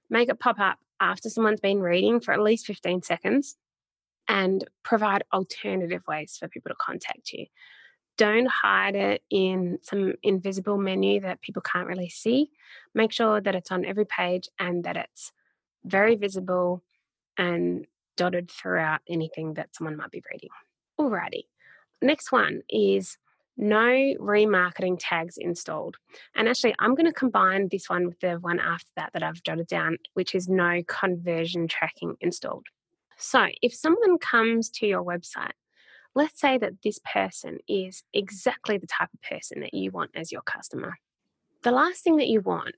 make 0.10 0.30
it 0.30 0.40
pop 0.40 0.60
up 0.60 0.78
after 1.00 1.30
someone's 1.30 1.60
been 1.60 1.82
reading 1.82 2.20
for 2.20 2.34
at 2.34 2.42
least 2.42 2.68
15 2.68 3.02
seconds 3.02 3.58
and 4.28 4.64
provide 4.84 5.24
alternative 5.34 6.04
ways 6.08 6.38
for 6.40 6.48
people 6.48 6.70
to 6.70 6.76
contact 6.76 7.34
you 7.34 7.48
don't 8.22 8.48
hide 8.48 8.96
it 8.96 9.24
in 9.32 9.80
some 9.82 10.14
invisible 10.22 10.78
menu 10.78 11.20
that 11.22 11.42
people 11.42 11.62
can't 11.62 11.88
really 11.88 12.08
see. 12.08 12.52
Make 12.94 13.12
sure 13.12 13.42
that 13.42 13.56
it's 13.56 13.72
on 13.72 13.84
every 13.84 14.06
page 14.06 14.48
and 14.60 14.84
that 14.84 14.96
it's 14.96 15.32
very 15.86 16.16
visible 16.16 16.84
and 17.38 17.86
dotted 18.18 18.52
throughout 18.52 19.02
anything 19.08 19.56
that 19.56 19.76
someone 19.76 19.98
might 19.98 20.12
be 20.12 20.24
reading. 20.32 20.50
Alrighty. 21.00 21.46
Next 22.02 22.32
one 22.32 22.62
is 22.70 23.18
no 23.58 23.80
remarketing 23.80 24.98
tags 25.00 25.38
installed. 25.38 25.98
And 26.36 26.48
actually, 26.48 26.76
I'm 26.80 26.96
going 26.96 27.06
to 27.06 27.14
combine 27.14 27.68
this 27.70 27.90
one 27.90 28.08
with 28.08 28.20
the 28.20 28.34
one 28.36 28.60
after 28.60 28.90
that 28.96 29.12
that 29.14 29.24
I've 29.24 29.44
jotted 29.44 29.68
down, 29.68 29.98
which 30.14 30.36
is 30.36 30.48
no 30.48 30.82
conversion 30.88 31.68
tracking 31.68 32.16
installed. 32.22 32.68
So, 33.18 33.48
if 33.62 33.74
someone 33.74 34.18
comes 34.18 34.70
to 34.72 34.88
your 34.88 35.04
website 35.04 35.52
let's 36.16 36.40
say 36.40 36.58
that 36.58 36.82
this 36.84 37.00
person 37.00 37.60
is 37.68 38.04
exactly 38.14 38.78
the 38.78 38.88
type 38.88 39.10
of 39.14 39.22
person 39.22 39.62
that 39.62 39.74
you 39.74 39.92
want 39.92 40.12
as 40.16 40.32
your 40.32 40.42
customer. 40.42 40.98
The 41.64 41.72
last 41.72 42.04
thing 42.04 42.18
that 42.18 42.28
you 42.28 42.42
want 42.42 42.76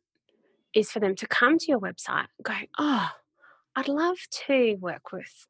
is 0.76 0.92
for 0.92 1.00
them 1.00 1.16
to 1.16 1.28
come 1.28 1.58
to 1.60 1.68
your 1.70 1.80
website 1.80 2.28
and 2.38 2.46
go, 2.46 2.54
Oh, 2.80 3.10
I'd 3.76 3.88
love 3.90 4.18
to 4.48 4.76
work 4.82 5.12
with 5.14 5.48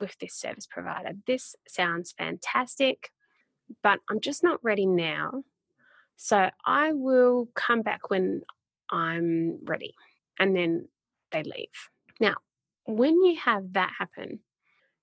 with 0.00 0.18
this 0.20 0.34
service 0.34 0.66
provider. 0.66 1.12
This 1.26 1.56
sounds 1.68 2.14
fantastic, 2.18 3.10
but 3.82 4.00
I'm 4.10 4.20
just 4.20 4.42
not 4.44 4.64
ready 4.64 4.86
now 4.86 5.32
So 6.16 6.50
I 6.66 6.92
will 6.94 7.48
come 7.56 7.82
back 7.82 8.10
when 8.10 8.42
I'm 8.90 9.60
ready. 9.64 9.94
And 10.40 10.56
then 10.56 10.88
they 11.32 11.44
leave. 11.44 11.90
Now, 12.20 12.36
when 12.86 13.22
you 13.24 13.38
have 13.44 13.74
that 13.74 13.92
happen, 13.98 14.40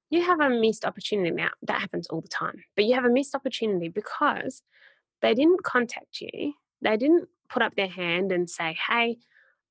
you 0.09 0.23
have 0.23 0.41
a 0.41 0.49
missed 0.49 0.85
opportunity. 0.85 1.31
Now, 1.31 1.51
that 1.63 1.81
happens 1.81 2.07
all 2.07 2.21
the 2.21 2.29
time, 2.29 2.63
but 2.75 2.85
you 2.85 2.95
have 2.95 3.05
a 3.05 3.11
missed 3.11 3.35
opportunity 3.35 3.89
because 3.89 4.63
they 5.21 5.35
didn't 5.35 5.63
contact 5.63 6.21
you. 6.21 6.53
They 6.81 6.97
didn't 6.97 7.29
put 7.49 7.63
up 7.63 7.75
their 7.75 7.89
hand 7.89 8.31
and 8.31 8.49
say, 8.49 8.77
Hey, 8.89 9.17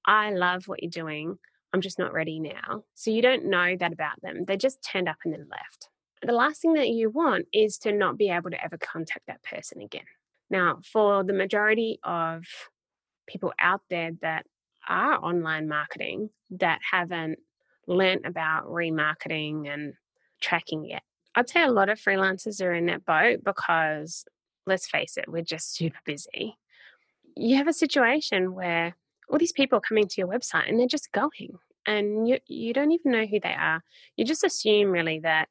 I 0.07 0.31
love 0.31 0.69
what 0.69 0.83
you're 0.83 0.91
doing. 0.91 1.39
I'm 1.73 1.81
just 1.81 1.99
not 1.99 2.13
ready 2.13 2.39
now. 2.39 2.85
So 2.95 3.11
you 3.11 3.23
don't 3.23 3.47
know 3.47 3.77
that 3.79 3.93
about 3.93 4.21
them. 4.23 4.45
They 4.47 4.57
just 4.57 4.83
turned 4.83 5.09
up 5.09 5.17
and 5.25 5.33
then 5.33 5.47
left. 5.51 5.89
The 6.23 6.33
last 6.33 6.61
thing 6.63 6.75
that 6.75 6.89
you 6.89 7.11
want 7.11 7.47
is 7.53 7.79
to 7.79 7.93
not 7.93 8.17
be 8.17 8.29
able 8.29 8.51
to 8.51 8.63
ever 8.63 8.79
contact 8.79 9.27
that 9.27 9.43
person 9.43 9.81
again. 9.81 10.05
Now, 10.51 10.81
for 10.85 11.25
the 11.25 11.33
majority 11.33 11.99
of 12.05 12.45
people 13.27 13.53
out 13.59 13.81
there 13.89 14.13
that 14.21 14.47
are 14.89 15.15
online 15.15 15.69
marketing 15.69 16.31
that 16.51 16.81
haven't 16.91 17.39
learned 17.87 18.27
about 18.27 18.67
remarketing 18.67 19.73
and 19.73 19.95
tracking 20.41 20.85
yet, 20.85 21.03
I'd 21.35 21.49
say 21.49 21.63
a 21.63 21.73
lot 21.73 21.89
of 21.89 21.99
freelancers 21.99 22.63
are 22.63 22.75
in 22.75 22.87
that 22.87 23.07
boat 23.07 23.41
because 23.43 24.25
let's 24.67 24.87
face 24.87 25.17
it, 25.17 25.25
we're 25.29 25.43
just 25.43 25.75
super 25.75 25.99
busy. 26.05 26.57
You 27.35 27.57
have 27.57 27.69
a 27.69 27.73
situation 27.73 28.55
where 28.55 28.95
all 29.33 29.39
these 29.39 29.53
people 29.53 29.81
coming 29.81 30.07
to 30.07 30.15
your 30.19 30.29
website 30.29 30.69
and 30.69 30.79
they're 30.79 30.87
just 30.87 31.11
going 31.11 31.59
and 31.87 32.29
you 32.29 32.39
you 32.47 32.73
don't 32.73 32.93
even 32.93 33.11
know 33.11 33.27
who 33.27 33.41
they 33.41 33.55
are. 33.55 33.83
You 34.17 34.25
just 34.25 34.45
assume 34.45 34.91
really 34.91 35.21
that 35.21 35.49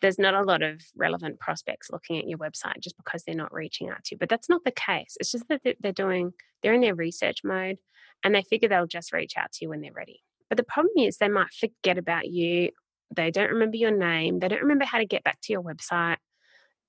there's 0.00 0.18
not 0.18 0.34
a 0.34 0.42
lot 0.42 0.62
of 0.62 0.80
relevant 0.96 1.40
prospects 1.40 1.90
looking 1.90 2.18
at 2.18 2.28
your 2.28 2.38
website 2.38 2.80
just 2.80 2.96
because 2.96 3.24
they're 3.24 3.34
not 3.34 3.52
reaching 3.52 3.88
out 3.88 4.04
to 4.04 4.14
you. 4.14 4.18
But 4.18 4.28
that's 4.28 4.48
not 4.48 4.62
the 4.64 4.70
case. 4.70 5.16
It's 5.18 5.32
just 5.32 5.48
that 5.48 5.60
they're 5.80 5.92
doing, 5.92 6.32
they're 6.62 6.74
in 6.74 6.80
their 6.80 6.94
research 6.94 7.40
mode 7.44 7.78
and 8.22 8.34
they 8.34 8.42
figure 8.42 8.68
they'll 8.68 8.86
just 8.86 9.12
reach 9.12 9.34
out 9.36 9.52
to 9.52 9.58
you 9.62 9.70
when 9.70 9.80
they're 9.80 9.92
ready. 9.92 10.22
But 10.48 10.56
the 10.56 10.64
problem 10.64 10.92
is 10.98 11.18
they 11.18 11.28
might 11.28 11.52
forget 11.52 11.98
about 11.98 12.28
you. 12.28 12.70
They 13.14 13.30
don't 13.30 13.50
remember 13.50 13.76
your 13.76 13.96
name. 13.96 14.38
They 14.38 14.48
don't 14.48 14.62
remember 14.62 14.84
how 14.84 14.98
to 14.98 15.06
get 15.06 15.24
back 15.24 15.40
to 15.42 15.52
your 15.52 15.62
website. 15.62 16.18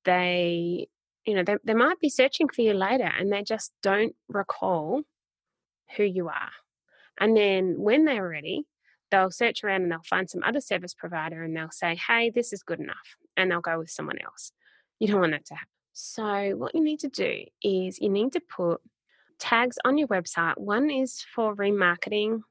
They, 0.05 0.87
you 1.25 1.33
know, 1.33 1.43
they, 1.43 1.55
they 1.63 1.73
might 1.73 1.99
be 1.99 2.09
searching 2.09 2.47
for 2.47 2.61
you 2.61 2.73
later 2.73 3.09
and 3.19 3.31
they 3.31 3.43
just 3.43 3.71
don't 3.81 4.15
recall 4.27 5.01
who 5.95 6.03
you 6.03 6.27
are. 6.27 6.51
And 7.19 7.35
then 7.35 7.75
when 7.77 8.05
they're 8.05 8.27
ready, 8.27 8.65
they'll 9.11 9.31
search 9.31 9.63
around 9.63 9.83
and 9.83 9.91
they'll 9.91 9.99
find 10.09 10.29
some 10.29 10.43
other 10.43 10.61
service 10.61 10.93
provider 10.93 11.43
and 11.43 11.55
they'll 11.55 11.71
say, 11.71 11.95
hey, 12.07 12.29
this 12.29 12.53
is 12.53 12.63
good 12.63 12.79
enough. 12.79 13.15
And 13.35 13.51
they'll 13.51 13.61
go 13.61 13.79
with 13.79 13.89
someone 13.89 14.19
else. 14.23 14.51
You 14.99 15.07
don't 15.07 15.21
want 15.21 15.31
that 15.33 15.45
to 15.47 15.55
happen. 15.55 15.69
So, 15.93 16.51
what 16.55 16.75
you 16.75 16.81
need 16.81 16.99
to 17.01 17.09
do 17.09 17.43
is 17.61 17.99
you 17.99 18.09
need 18.09 18.31
to 18.33 18.39
put 18.39 18.79
tags 19.37 19.77
on 19.83 19.97
your 19.97 20.07
website. 20.07 20.57
One 20.57 20.89
is 20.89 21.25
for 21.35 21.53
remarketing, 21.55 22.41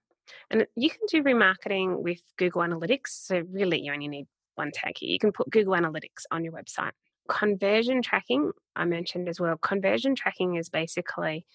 and 0.50 0.66
you 0.76 0.90
can 0.90 1.00
do 1.08 1.22
remarketing 1.22 2.02
with 2.02 2.20
Google 2.36 2.62
Analytics. 2.62 3.08
So, 3.08 3.42
really, 3.50 3.80
you 3.80 3.92
only 3.92 4.08
need 4.08 4.26
one 4.56 4.70
tag 4.70 4.98
here. 4.98 5.10
You 5.10 5.18
can 5.18 5.32
put 5.32 5.50
Google 5.50 5.74
Analytics 5.74 6.24
on 6.30 6.44
your 6.44 6.52
website. 6.52 6.90
Conversion 7.28 8.02
tracking, 8.02 8.52
I 8.76 8.84
mentioned 8.84 9.30
as 9.30 9.40
well. 9.40 9.56
Conversion 9.56 10.14
tracking 10.14 10.56
is 10.56 10.68
basically 10.68 11.46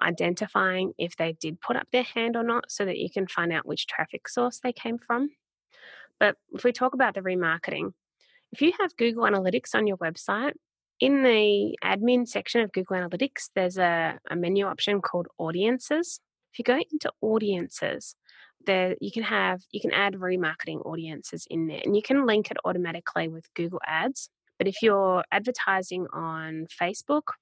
identifying 0.00 0.92
if 0.98 1.16
they 1.16 1.32
did 1.32 1.60
put 1.60 1.76
up 1.76 1.88
their 1.92 2.02
hand 2.02 2.36
or 2.36 2.42
not 2.42 2.70
so 2.70 2.84
that 2.84 2.98
you 2.98 3.10
can 3.10 3.26
find 3.26 3.52
out 3.52 3.66
which 3.66 3.86
traffic 3.86 4.28
source 4.28 4.60
they 4.60 4.72
came 4.72 4.98
from. 4.98 5.30
But 6.18 6.36
if 6.52 6.64
we 6.64 6.72
talk 6.72 6.94
about 6.94 7.14
the 7.14 7.20
remarketing, 7.20 7.92
if 8.52 8.62
you 8.62 8.72
have 8.80 8.96
Google 8.96 9.24
Analytics 9.24 9.74
on 9.74 9.86
your 9.86 9.96
website, 9.98 10.52
in 10.98 11.22
the 11.22 11.76
admin 11.84 12.26
section 12.26 12.62
of 12.62 12.72
Google 12.72 12.96
Analytics, 12.96 13.50
there's 13.54 13.76
a, 13.76 14.18
a 14.30 14.36
menu 14.36 14.66
option 14.66 15.02
called 15.02 15.26
audiences. 15.38 16.20
If 16.52 16.58
you 16.58 16.64
go 16.64 16.78
into 16.78 17.12
audiences, 17.20 18.16
there 18.64 18.96
you 19.00 19.12
can 19.12 19.22
have 19.22 19.60
you 19.70 19.80
can 19.80 19.92
add 19.92 20.14
remarketing 20.14 20.84
audiences 20.84 21.46
in 21.50 21.66
there 21.68 21.80
and 21.84 21.94
you 21.94 22.02
can 22.02 22.26
link 22.26 22.50
it 22.50 22.56
automatically 22.64 23.28
with 23.28 23.52
Google 23.54 23.80
Ads. 23.86 24.30
But 24.58 24.68
if 24.68 24.82
you're 24.82 25.22
advertising 25.30 26.06
on 26.12 26.66
Facebook 26.80 27.34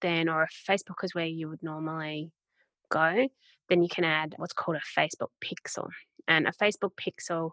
then, 0.00 0.28
or 0.28 0.44
if 0.44 0.64
Facebook 0.68 1.04
is 1.04 1.14
where 1.14 1.26
you 1.26 1.48
would 1.48 1.62
normally 1.62 2.30
go, 2.90 3.28
then 3.68 3.82
you 3.82 3.88
can 3.88 4.04
add 4.04 4.34
what's 4.36 4.52
called 4.52 4.76
a 4.76 5.00
Facebook 5.00 5.28
pixel. 5.44 5.88
And 6.26 6.46
a 6.46 6.52
Facebook 6.52 6.92
pixel 6.96 7.52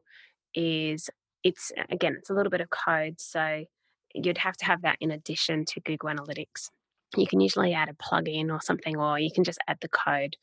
is, 0.54 1.10
it's 1.44 1.72
again, 1.90 2.16
it's 2.18 2.30
a 2.30 2.34
little 2.34 2.50
bit 2.50 2.62
of 2.62 2.70
code. 2.70 3.20
So 3.20 3.66
you'd 4.14 4.38
have 4.38 4.58
to 4.58 4.66
have 4.66 4.82
that 4.84 4.98
in 5.02 5.12
addition 5.12 5.66
to 5.66 5.82
Google 5.82 6.10
Analytics. 6.10 6.70
You 7.18 7.28
can 7.28 7.40
usually 7.40 7.74
add 7.74 7.90
a 7.90 7.94
plugin 7.94 8.52
or 8.52 8.62
something, 8.62 8.98
or 8.98 9.20
you 9.20 9.32
can 9.32 9.44
just 9.44 9.60
add 9.68 9.78
the 9.82 9.90
code 9.90 10.36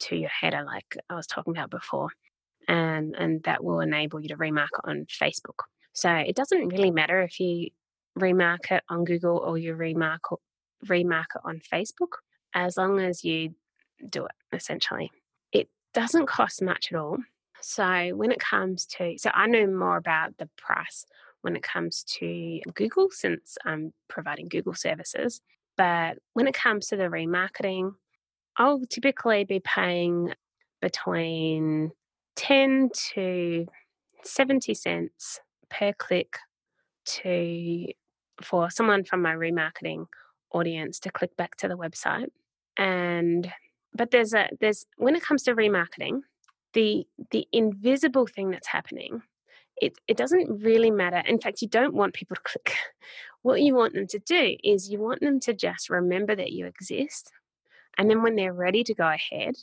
to 0.00 0.16
your 0.16 0.30
header, 0.30 0.64
like 0.64 0.96
I 1.08 1.14
was 1.14 1.26
talking 1.26 1.56
about 1.56 1.70
before. 1.70 2.08
And, 2.68 3.14
and 3.16 3.42
that 3.44 3.64
will 3.64 3.80
enable 3.80 4.20
you 4.20 4.28
to 4.28 4.36
remarket 4.36 4.84
on 4.84 5.06
Facebook. 5.06 5.64
So 5.92 6.10
it 6.10 6.36
doesn't 6.36 6.68
really 6.68 6.90
matter 6.90 7.20
if 7.22 7.40
you 7.40 7.68
remarket 8.18 8.80
on 8.88 9.04
Google 9.04 9.38
or 9.38 9.58
you 9.58 9.74
remarket 9.74 10.38
remarket 10.86 11.40
on 11.44 11.60
Facebook 11.60 12.18
as 12.54 12.76
long 12.76 13.00
as 13.00 13.24
you 13.24 13.54
do 14.08 14.24
it, 14.24 14.32
essentially. 14.52 15.10
It 15.52 15.68
doesn't 15.94 16.26
cost 16.26 16.62
much 16.62 16.92
at 16.92 16.98
all. 16.98 17.18
So 17.60 18.10
when 18.14 18.32
it 18.32 18.40
comes 18.40 18.86
to, 18.86 19.16
so 19.18 19.30
I 19.32 19.46
know 19.46 19.66
more 19.66 19.96
about 19.96 20.36
the 20.38 20.48
price 20.56 21.06
when 21.42 21.56
it 21.56 21.62
comes 21.62 22.04
to 22.18 22.60
Google 22.74 23.08
since 23.10 23.56
I'm 23.64 23.92
providing 24.08 24.48
Google 24.48 24.74
services. 24.74 25.40
But 25.76 26.18
when 26.34 26.46
it 26.46 26.54
comes 26.54 26.88
to 26.88 26.96
the 26.96 27.04
remarketing, 27.04 27.94
I'll 28.56 28.82
typically 28.84 29.44
be 29.44 29.60
paying 29.60 30.34
between 30.80 31.92
10 32.36 32.90
to 33.14 33.66
70 34.24 34.74
cents 34.74 35.40
per 35.70 35.92
click 35.92 36.36
to 37.04 37.86
for 38.42 38.70
someone 38.70 39.04
from 39.04 39.22
my 39.22 39.34
remarketing 39.34 40.06
audience 40.52 40.98
to 41.00 41.10
click 41.10 41.36
back 41.36 41.56
to 41.56 41.68
the 41.68 41.76
website. 41.76 42.30
And 42.76 43.52
but 43.94 44.10
there's 44.10 44.34
a 44.34 44.48
there's 44.60 44.86
when 44.96 45.16
it 45.16 45.22
comes 45.22 45.42
to 45.44 45.54
remarketing, 45.54 46.20
the 46.72 47.06
the 47.30 47.46
invisible 47.52 48.26
thing 48.26 48.50
that's 48.50 48.68
happening, 48.68 49.22
it 49.76 49.98
it 50.08 50.16
doesn't 50.16 50.62
really 50.62 50.90
matter. 50.90 51.18
In 51.18 51.38
fact, 51.40 51.62
you 51.62 51.68
don't 51.68 51.94
want 51.94 52.14
people 52.14 52.36
to 52.36 52.42
click. 52.42 52.74
What 53.42 53.60
you 53.60 53.74
want 53.74 53.94
them 53.94 54.06
to 54.06 54.20
do 54.20 54.56
is 54.62 54.88
you 54.88 55.00
want 55.00 55.20
them 55.20 55.40
to 55.40 55.52
just 55.52 55.90
remember 55.90 56.36
that 56.36 56.52
you 56.52 56.66
exist. 56.66 57.32
And 57.98 58.08
then 58.08 58.22
when 58.22 58.36
they're 58.36 58.52
ready 58.52 58.84
to 58.84 58.94
go 58.94 59.08
ahead, 59.08 59.56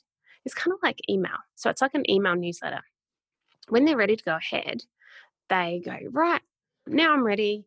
it's 0.43 0.53
kind 0.53 0.73
of 0.73 0.79
like 0.83 0.99
email. 1.09 1.37
So 1.55 1.69
it's 1.69 1.81
like 1.81 1.93
an 1.93 2.09
email 2.09 2.35
newsletter. 2.35 2.81
When 3.69 3.85
they're 3.85 3.95
ready 3.97 4.17
to 4.17 4.23
go 4.23 4.35
ahead, 4.35 4.83
they 5.49 5.81
go, 5.83 5.95
right, 6.11 6.41
now 6.87 7.13
I'm 7.13 7.23
ready. 7.23 7.65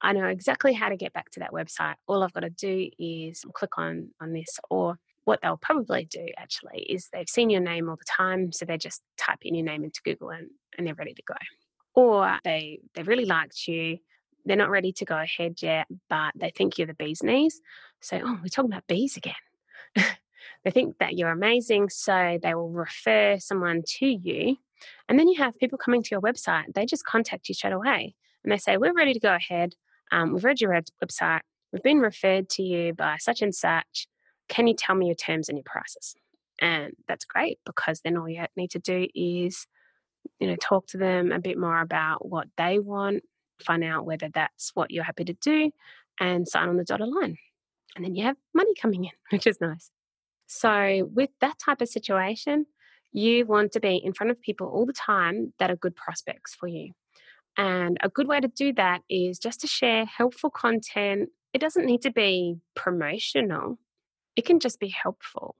I 0.00 0.12
know 0.12 0.26
exactly 0.26 0.72
how 0.72 0.88
to 0.88 0.96
get 0.96 1.12
back 1.12 1.30
to 1.32 1.40
that 1.40 1.52
website. 1.52 1.94
All 2.06 2.22
I've 2.22 2.32
got 2.32 2.40
to 2.40 2.50
do 2.50 2.90
is 2.98 3.44
click 3.52 3.78
on 3.78 4.10
on 4.20 4.32
this 4.32 4.58
or 4.70 4.98
what 5.24 5.40
they'll 5.42 5.58
probably 5.58 6.06
do 6.06 6.26
actually 6.38 6.86
is 6.88 7.08
they've 7.12 7.28
seen 7.28 7.50
your 7.50 7.60
name 7.60 7.88
all 7.88 7.96
the 7.96 8.04
time, 8.04 8.50
so 8.50 8.64
they 8.64 8.78
just 8.78 9.02
type 9.18 9.40
in 9.42 9.54
your 9.54 9.64
name 9.64 9.84
into 9.84 10.00
Google 10.02 10.30
and, 10.30 10.48
and 10.76 10.86
they're 10.86 10.94
ready 10.94 11.12
to 11.12 11.22
go. 11.22 11.34
Or 11.94 12.38
they 12.44 12.80
they 12.94 13.02
really 13.02 13.26
liked 13.26 13.68
you, 13.68 13.98
they're 14.44 14.56
not 14.56 14.70
ready 14.70 14.92
to 14.92 15.04
go 15.04 15.18
ahead 15.18 15.56
yet, 15.60 15.86
but 16.08 16.32
they 16.34 16.50
think 16.50 16.78
you're 16.78 16.86
the 16.86 16.94
bee's 16.94 17.22
knees. 17.22 17.60
So, 18.00 18.20
oh, 18.24 18.38
we're 18.42 18.48
talking 18.48 18.72
about 18.72 18.86
bees 18.86 19.16
again. 19.16 19.34
they 20.64 20.70
think 20.70 20.98
that 20.98 21.18
you're 21.18 21.30
amazing, 21.30 21.90
so 21.90 22.38
they 22.42 22.54
will 22.54 22.70
refer 22.70 23.38
someone 23.38 23.82
to 23.98 24.06
you. 24.06 24.56
And 25.08 25.18
then 25.18 25.28
you 25.28 25.42
have 25.42 25.58
people 25.58 25.76
coming 25.76 26.02
to 26.02 26.08
your 26.10 26.20
website, 26.20 26.72
they 26.74 26.86
just 26.86 27.04
contact 27.04 27.48
you 27.48 27.54
straight 27.54 27.72
away 27.72 28.14
and 28.44 28.52
they 28.52 28.58
say, 28.58 28.76
We're 28.76 28.94
ready 28.94 29.12
to 29.12 29.20
go 29.20 29.34
ahead. 29.34 29.74
Um, 30.10 30.32
we've 30.32 30.44
read 30.44 30.60
your 30.60 30.78
website. 31.02 31.40
We've 31.72 31.82
been 31.82 32.00
referred 32.00 32.48
to 32.50 32.62
you 32.62 32.94
by 32.94 33.16
such 33.18 33.42
and 33.42 33.54
such. 33.54 34.06
Can 34.48 34.66
you 34.66 34.74
tell 34.74 34.94
me 34.94 35.06
your 35.06 35.14
terms 35.14 35.48
and 35.48 35.58
your 35.58 35.64
prices? 35.64 36.14
And 36.60 36.94
that's 37.06 37.24
great 37.24 37.58
because 37.64 38.00
then 38.00 38.16
all 38.16 38.28
you 38.28 38.44
need 38.56 38.70
to 38.72 38.78
do 38.78 39.06
is, 39.14 39.66
you 40.40 40.48
know, 40.48 40.56
talk 40.56 40.86
to 40.88 40.98
them 40.98 41.30
a 41.30 41.38
bit 41.38 41.58
more 41.58 41.80
about 41.80 42.26
what 42.26 42.48
they 42.56 42.78
want, 42.78 43.22
find 43.62 43.84
out 43.84 44.06
whether 44.06 44.28
that's 44.32 44.72
what 44.74 44.90
you're 44.90 45.04
happy 45.04 45.24
to 45.24 45.34
do, 45.34 45.70
and 46.18 46.48
sign 46.48 46.68
on 46.68 46.76
the 46.76 46.84
dotted 46.84 47.08
line. 47.08 47.36
And 47.94 48.04
then 48.04 48.14
you 48.14 48.24
have 48.24 48.36
money 48.54 48.72
coming 48.80 49.04
in, 49.04 49.12
which 49.30 49.46
is 49.46 49.60
nice. 49.60 49.90
So, 50.46 51.08
with 51.12 51.30
that 51.40 51.58
type 51.58 51.82
of 51.82 51.88
situation, 51.88 52.66
you 53.12 53.46
want 53.46 53.72
to 53.72 53.80
be 53.80 53.96
in 53.96 54.12
front 54.12 54.30
of 54.30 54.40
people 54.40 54.66
all 54.66 54.86
the 54.86 54.92
time 54.92 55.52
that 55.58 55.70
are 55.70 55.76
good 55.76 55.94
prospects 55.94 56.54
for 56.54 56.66
you. 56.66 56.92
And 57.58 57.98
a 58.02 58.08
good 58.08 58.28
way 58.28 58.40
to 58.40 58.48
do 58.48 58.72
that 58.74 59.02
is 59.10 59.38
just 59.38 59.60
to 59.60 59.66
share 59.66 60.04
helpful 60.04 60.48
content. 60.48 61.30
It 61.52 61.60
doesn't 61.60 61.84
need 61.84 62.02
to 62.02 62.12
be 62.12 62.56
promotional, 62.74 63.78
it 64.36 64.46
can 64.46 64.60
just 64.60 64.78
be 64.78 64.88
helpful. 64.88 65.56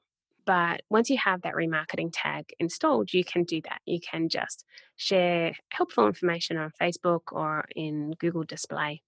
But 0.46 0.82
once 0.88 1.10
you 1.10 1.18
have 1.18 1.42
that 1.42 1.54
remarketing 1.54 2.08
tag 2.10 2.54
installed, 2.58 3.12
you 3.12 3.22
can 3.22 3.44
do 3.44 3.60
that. 3.62 3.80
You 3.84 4.00
can 4.00 4.30
just 4.30 4.64
share 4.96 5.52
helpful 5.70 6.06
information 6.06 6.56
on 6.56 6.72
Facebook 6.80 7.32
or 7.32 7.66
in 7.76 8.12
Google 8.18 8.44
Display 8.44 9.02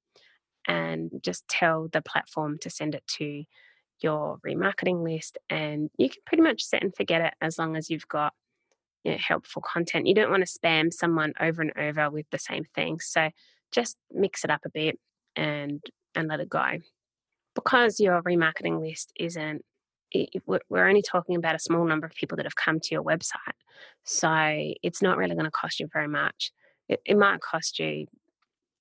and 0.69 1.11
just 1.23 1.49
tell 1.49 1.89
the 1.91 2.03
platform 2.03 2.59
to 2.61 2.69
send 2.69 2.95
it 2.95 3.07
to 3.07 3.45
your 4.01 4.39
remarketing 4.47 5.03
list 5.03 5.39
and 5.49 5.91
you 5.97 6.09
can 6.09 6.21
pretty 6.27 6.43
much 6.43 6.63
set 6.63 6.83
and 6.83 6.95
forget 6.95 7.21
it 7.21 7.35
as 7.41 7.59
long 7.59 7.77
as 7.77 7.89
you've 7.89 8.09
got 8.09 8.35
you 9.05 9.13
know, 9.13 9.19
helpful 9.19 9.63
content. 9.63 10.07
You 10.07 10.15
don't 10.15 10.31
want 10.31 10.47
to 10.47 10.59
spam 10.59 10.93
someone 10.93 11.33
over 11.41 11.63
and 11.63 11.73
over 11.77 12.11
with 12.11 12.27
the 12.31 12.39
same 12.39 12.65
thing. 12.75 13.01
So 13.01 13.31
just 13.73 13.97
mix 14.13 14.45
it 14.45 14.51
up 14.51 14.63
a 14.65 14.71
bit 14.71 14.99
and 15.37 15.81
and 16.15 16.29
let 16.29 16.41
it 16.41 16.49
go. 16.49 16.79
Because 17.55 18.01
your 18.01 18.23
remarketing 18.23 18.81
list 18.81 19.13
isn't 19.19 19.65
we're 20.69 20.89
only 20.89 21.03
talking 21.03 21.37
about 21.37 21.55
a 21.55 21.61
small 21.61 21.85
number 21.85 22.07
of 22.07 22.13
people 22.15 22.37
that 22.37 22.47
have 22.47 22.57
come 22.57 22.81
to 22.81 22.89
your 22.91 23.05
website. 23.05 23.55
So 24.05 24.75
it's 24.83 25.03
not 25.03 25.17
really 25.17 25.35
going 25.35 25.45
to 25.45 25.51
cost 25.51 25.79
you 25.79 25.89
very 25.93 26.09
much. 26.09 26.51
It, 26.89 27.01
it 27.05 27.17
might 27.17 27.41
cost 27.41 27.79
you, 27.79 28.07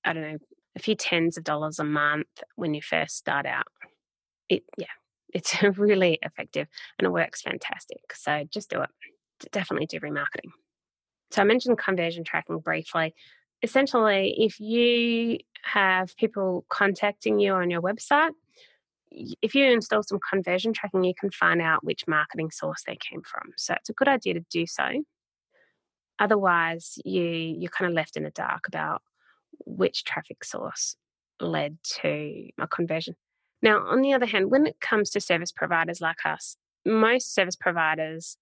I 0.04 0.12
don't 0.12 0.22
know, 0.22 0.38
a 0.76 0.80
few 0.80 0.94
tens 0.94 1.36
of 1.36 1.44
dollars 1.44 1.78
a 1.78 1.84
month 1.84 2.42
when 2.56 2.74
you 2.74 2.82
first 2.82 3.16
start 3.16 3.46
out. 3.46 3.66
It, 4.48 4.64
yeah, 4.76 4.86
it's 5.32 5.62
really 5.78 6.18
effective 6.22 6.66
and 6.98 7.06
it 7.06 7.10
works 7.10 7.42
fantastic. 7.42 8.12
So 8.14 8.44
just 8.50 8.70
do 8.70 8.82
it. 8.82 8.90
Definitely 9.52 9.86
do 9.86 10.00
remarketing. 10.00 10.50
So 11.30 11.42
I 11.42 11.44
mentioned 11.44 11.78
conversion 11.78 12.24
tracking 12.24 12.58
briefly. 12.58 13.14
Essentially, 13.62 14.34
if 14.38 14.58
you 14.58 15.38
have 15.62 16.16
people 16.16 16.64
contacting 16.68 17.38
you 17.38 17.52
on 17.52 17.70
your 17.70 17.82
website, 17.82 18.30
if 19.10 19.54
you 19.54 19.66
install 19.66 20.02
some 20.02 20.20
conversion 20.28 20.72
tracking, 20.72 21.04
you 21.04 21.14
can 21.18 21.30
find 21.30 21.60
out 21.60 21.84
which 21.84 22.06
marketing 22.06 22.50
source 22.50 22.82
they 22.86 22.96
came 22.96 23.22
from. 23.22 23.50
So 23.56 23.74
it's 23.74 23.90
a 23.90 23.92
good 23.92 24.08
idea 24.08 24.34
to 24.34 24.44
do 24.50 24.66
so. 24.66 25.04
Otherwise, 26.18 26.98
you 27.04 27.22
you're 27.22 27.70
kind 27.70 27.90
of 27.90 27.94
left 27.94 28.16
in 28.16 28.24
the 28.24 28.30
dark 28.30 28.68
about 28.68 29.02
which 29.64 30.04
traffic 30.04 30.44
source 30.44 30.96
led 31.40 31.78
to 31.82 32.48
a 32.58 32.68
conversion. 32.68 33.16
Now, 33.62 33.78
on 33.86 34.00
the 34.00 34.12
other 34.12 34.26
hand, 34.26 34.50
when 34.50 34.66
it 34.66 34.80
comes 34.80 35.10
to 35.10 35.20
service 35.20 35.52
providers 35.52 36.00
like 36.00 36.24
us, 36.24 36.56
most 36.84 37.34
service 37.34 37.56
providers 37.56 38.36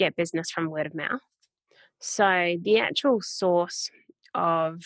get 0.00 0.16
business 0.16 0.50
from 0.50 0.70
word 0.70 0.86
of 0.86 0.94
mouth. 0.94 1.20
So 2.00 2.56
the 2.62 2.78
actual 2.78 3.20
source 3.20 3.90
of 4.34 4.82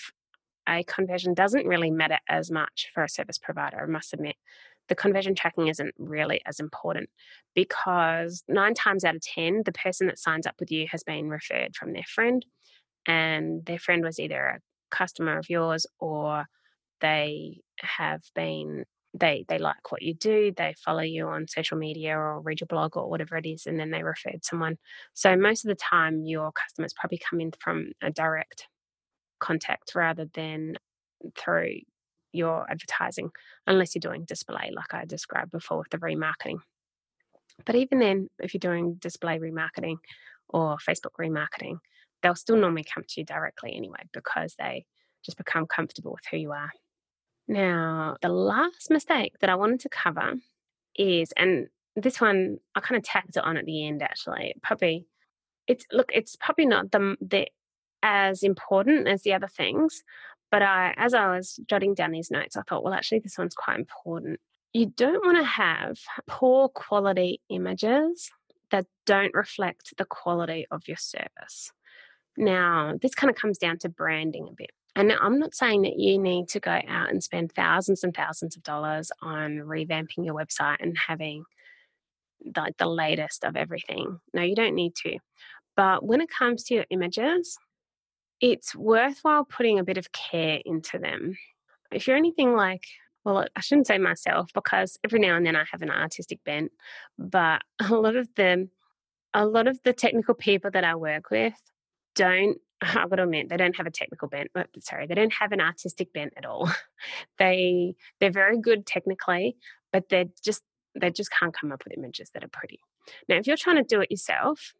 a 0.68 0.82
conversion 0.84 1.34
doesn't 1.34 1.66
really 1.66 1.90
matter 1.90 2.18
as 2.28 2.50
much 2.50 2.90
for 2.92 3.04
a 3.04 3.08
service 3.08 3.38
provider, 3.38 3.82
I 3.82 3.86
must 3.86 4.12
admit. 4.12 4.36
The 4.88 4.94
conversion 4.94 5.34
tracking 5.34 5.68
isn't 5.68 5.94
really 5.98 6.42
as 6.44 6.60
important 6.60 7.08
because 7.54 8.42
nine 8.48 8.74
times 8.74 9.04
out 9.04 9.14
of 9.14 9.22
10, 9.22 9.62
the 9.64 9.72
person 9.72 10.08
that 10.08 10.18
signs 10.18 10.46
up 10.46 10.56
with 10.58 10.70
you 10.70 10.86
has 10.90 11.02
been 11.02 11.28
referred 11.28 11.74
from 11.74 11.92
their 11.92 12.04
friend, 12.06 12.44
and 13.06 13.64
their 13.64 13.78
friend 13.78 14.04
was 14.04 14.18
either 14.18 14.40
a 14.44 14.60
customer 14.90 15.38
of 15.38 15.48
yours 15.48 15.86
or 16.00 16.46
they 17.00 17.60
have 17.80 18.22
been 18.34 18.84
they 19.14 19.44
they 19.48 19.58
like 19.58 19.92
what 19.92 20.02
you 20.02 20.12
do 20.12 20.52
they 20.56 20.74
follow 20.84 21.02
you 21.02 21.28
on 21.28 21.46
social 21.46 21.78
media 21.78 22.16
or 22.16 22.40
read 22.40 22.60
your 22.60 22.66
blog 22.66 22.96
or 22.96 23.08
whatever 23.08 23.36
it 23.36 23.46
is 23.46 23.66
and 23.66 23.78
then 23.78 23.90
they 23.90 24.02
referred 24.02 24.44
someone. 24.44 24.76
So 25.14 25.36
most 25.36 25.64
of 25.64 25.68
the 25.68 25.76
time 25.76 26.24
your 26.24 26.52
customers 26.52 26.92
probably 26.98 27.18
come 27.18 27.40
in 27.40 27.52
from 27.60 27.92
a 28.02 28.10
direct 28.10 28.66
contact 29.38 29.94
rather 29.94 30.26
than 30.34 30.74
through 31.38 31.76
your 32.32 32.68
advertising 32.68 33.30
unless 33.66 33.94
you're 33.94 34.00
doing 34.00 34.24
display 34.24 34.72
like 34.74 34.92
i 34.92 35.04
described 35.04 35.52
before 35.52 35.78
with 35.78 35.90
the 35.90 35.98
remarketing. 35.98 36.58
But 37.64 37.76
even 37.76 38.00
then 38.00 38.28
if 38.40 38.52
you're 38.52 38.58
doing 38.58 38.94
display 38.94 39.38
remarketing 39.38 39.98
or 40.48 40.76
facebook 40.76 41.14
remarketing 41.20 41.78
they'll 42.22 42.34
still 42.34 42.56
normally 42.56 42.84
come 42.92 43.04
to 43.08 43.20
you 43.20 43.24
directly 43.24 43.74
anyway 43.76 44.02
because 44.12 44.54
they 44.58 44.84
just 45.24 45.38
become 45.38 45.66
comfortable 45.66 46.12
with 46.12 46.24
who 46.30 46.36
you 46.36 46.50
are 46.50 46.70
now, 47.48 48.16
the 48.22 48.28
last 48.28 48.90
mistake 48.90 49.38
that 49.40 49.50
I 49.50 49.54
wanted 49.54 49.80
to 49.80 49.88
cover 49.88 50.34
is, 50.96 51.32
and 51.36 51.68
this 51.96 52.20
one 52.20 52.58
I 52.74 52.80
kind 52.80 52.98
of 52.98 53.04
tacked 53.04 53.36
it 53.36 53.44
on 53.44 53.56
at 53.56 53.66
the 53.66 53.86
end 53.86 54.02
actually. 54.02 54.54
Probably, 54.62 55.06
it's 55.66 55.86
look, 55.92 56.10
it's 56.14 56.36
probably 56.36 56.66
not 56.66 56.90
the 56.90 57.16
the 57.20 57.48
as 58.02 58.42
important 58.42 59.08
as 59.08 59.22
the 59.22 59.32
other 59.32 59.48
things, 59.48 60.02
but 60.50 60.62
I, 60.62 60.94
as 60.96 61.14
I 61.14 61.34
was 61.34 61.58
jotting 61.66 61.94
down 61.94 62.12
these 62.12 62.30
notes, 62.30 62.56
I 62.56 62.62
thought, 62.62 62.84
well, 62.84 62.94
actually, 62.94 63.20
this 63.20 63.38
one's 63.38 63.54
quite 63.54 63.78
important. 63.78 64.40
You 64.72 64.86
don't 64.86 65.24
want 65.24 65.38
to 65.38 65.44
have 65.44 65.98
poor 66.26 66.68
quality 66.68 67.40
images 67.48 68.30
that 68.70 68.86
don't 69.06 69.34
reflect 69.34 69.94
the 69.96 70.04
quality 70.04 70.66
of 70.70 70.86
your 70.86 70.96
service. 70.96 71.72
Now, 72.36 72.94
this 73.00 73.14
kind 73.14 73.30
of 73.30 73.36
comes 73.36 73.58
down 73.58 73.78
to 73.78 73.88
branding 73.88 74.48
a 74.48 74.54
bit. 74.54 74.72
And 74.96 75.12
I'm 75.12 75.38
not 75.38 75.54
saying 75.54 75.82
that 75.82 75.98
you 75.98 76.18
need 76.18 76.48
to 76.48 76.60
go 76.60 76.70
out 76.70 77.10
and 77.10 77.22
spend 77.22 77.52
thousands 77.52 78.04
and 78.04 78.14
thousands 78.14 78.56
of 78.56 78.62
dollars 78.62 79.10
on 79.20 79.58
revamping 79.58 80.24
your 80.24 80.34
website 80.34 80.76
and 80.80 80.96
having 80.96 81.44
like 82.56 82.76
the, 82.76 82.86
latest 82.86 83.44
of 83.44 83.56
everything. 83.56 84.20
No, 84.32 84.42
you 84.42 84.54
don't 84.54 84.74
need 84.74 84.94
to. 84.96 85.18
But 85.76 86.04
when 86.04 86.20
it 86.20 86.30
comes 86.30 86.62
to 86.64 86.74
your 86.74 86.84
images, 86.90 87.58
it's 88.40 88.74
worthwhile 88.74 89.44
putting 89.44 89.78
a 89.78 89.84
bit 89.84 89.98
of 89.98 90.12
care 90.12 90.60
into 90.64 90.98
them. 90.98 91.36
If 91.90 92.06
you're 92.06 92.16
anything 92.16 92.54
like, 92.54 92.84
well, 93.24 93.46
I 93.56 93.60
shouldn't 93.60 93.86
say 93.86 93.98
myself 93.98 94.50
because 94.54 94.98
every 95.02 95.18
now 95.18 95.36
and 95.36 95.46
then 95.46 95.56
I 95.56 95.64
have 95.72 95.82
an 95.82 95.90
artistic 95.90 96.44
bent, 96.44 96.70
but 97.18 97.62
a 97.80 97.94
lot 97.94 98.14
of 98.14 98.32
them, 98.36 98.70
a 99.32 99.44
lot 99.44 99.66
of 99.66 99.82
the 99.82 99.92
technical 99.92 100.34
people 100.34 100.70
that 100.70 100.84
I 100.84 100.94
work 100.94 101.30
with 101.30 101.54
don't 102.14 102.58
got 102.92 103.16
to 103.16 103.22
admit, 103.22 103.48
they 103.48 103.56
don't 103.56 103.76
have 103.76 103.86
a 103.86 103.90
technical 103.90 104.28
bent. 104.28 104.50
Uh, 104.54 104.64
sorry, 104.80 105.06
they 105.06 105.14
don't 105.14 105.32
have 105.32 105.52
an 105.52 105.60
artistic 105.60 106.12
bent 106.12 106.32
at 106.36 106.44
all. 106.44 106.70
they 107.38 107.94
they're 108.20 108.30
very 108.30 108.58
good 108.60 108.86
technically, 108.86 109.56
but 109.92 110.08
they're 110.08 110.26
just 110.44 110.62
they 111.00 111.10
just 111.10 111.30
can't 111.30 111.54
come 111.58 111.72
up 111.72 111.82
with 111.84 111.96
images 111.96 112.30
that 112.34 112.44
are 112.44 112.48
pretty. 112.48 112.78
Now, 113.28 113.36
if 113.36 113.46
you're 113.46 113.56
trying 113.56 113.76
to 113.76 113.82
do 113.82 114.00
it 114.00 114.10
yourself 114.10 114.74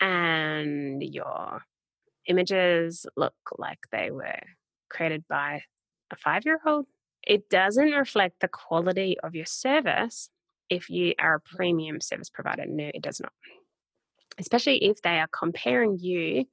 and 0.00 1.02
your 1.02 1.62
images 2.26 3.06
look 3.16 3.34
like 3.58 3.78
they 3.90 4.10
were 4.10 4.40
created 4.88 5.24
by 5.28 5.62
a 6.10 6.16
five 6.16 6.44
year 6.44 6.60
old, 6.66 6.86
it 7.26 7.48
doesn't 7.50 7.90
reflect 7.90 8.40
the 8.40 8.48
quality 8.48 9.16
of 9.22 9.34
your 9.34 9.46
service 9.46 10.30
if 10.68 10.88
you 10.88 11.14
are 11.18 11.36
a 11.36 11.40
premium 11.40 12.00
service 12.00 12.30
provider. 12.30 12.64
No, 12.66 12.90
it 12.94 13.02
does 13.02 13.20
not. 13.20 13.32
Especially 14.38 14.84
if 14.84 15.02
they 15.02 15.18
are 15.18 15.28
comparing 15.28 15.98
you 15.98 16.46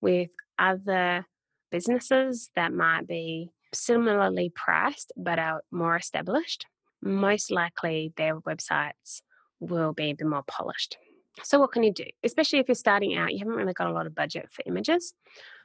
with 0.00 0.30
other 0.58 1.26
businesses 1.70 2.50
that 2.56 2.72
might 2.72 3.06
be 3.06 3.50
similarly 3.72 4.52
priced 4.54 5.12
but 5.16 5.38
are 5.38 5.62
more 5.70 5.96
established, 5.96 6.66
most 7.02 7.50
likely 7.50 8.12
their 8.16 8.40
websites 8.40 9.22
will 9.60 9.92
be 9.92 10.10
a 10.10 10.14
bit 10.14 10.26
more 10.26 10.44
polished. 10.46 10.96
So, 11.42 11.58
what 11.58 11.72
can 11.72 11.82
you 11.82 11.92
do? 11.92 12.04
Especially 12.22 12.60
if 12.60 12.68
you're 12.68 12.74
starting 12.76 13.16
out, 13.16 13.32
you 13.32 13.40
haven't 13.40 13.56
really 13.56 13.72
got 13.72 13.88
a 13.88 13.92
lot 13.92 14.06
of 14.06 14.14
budget 14.14 14.48
for 14.52 14.62
images. 14.66 15.14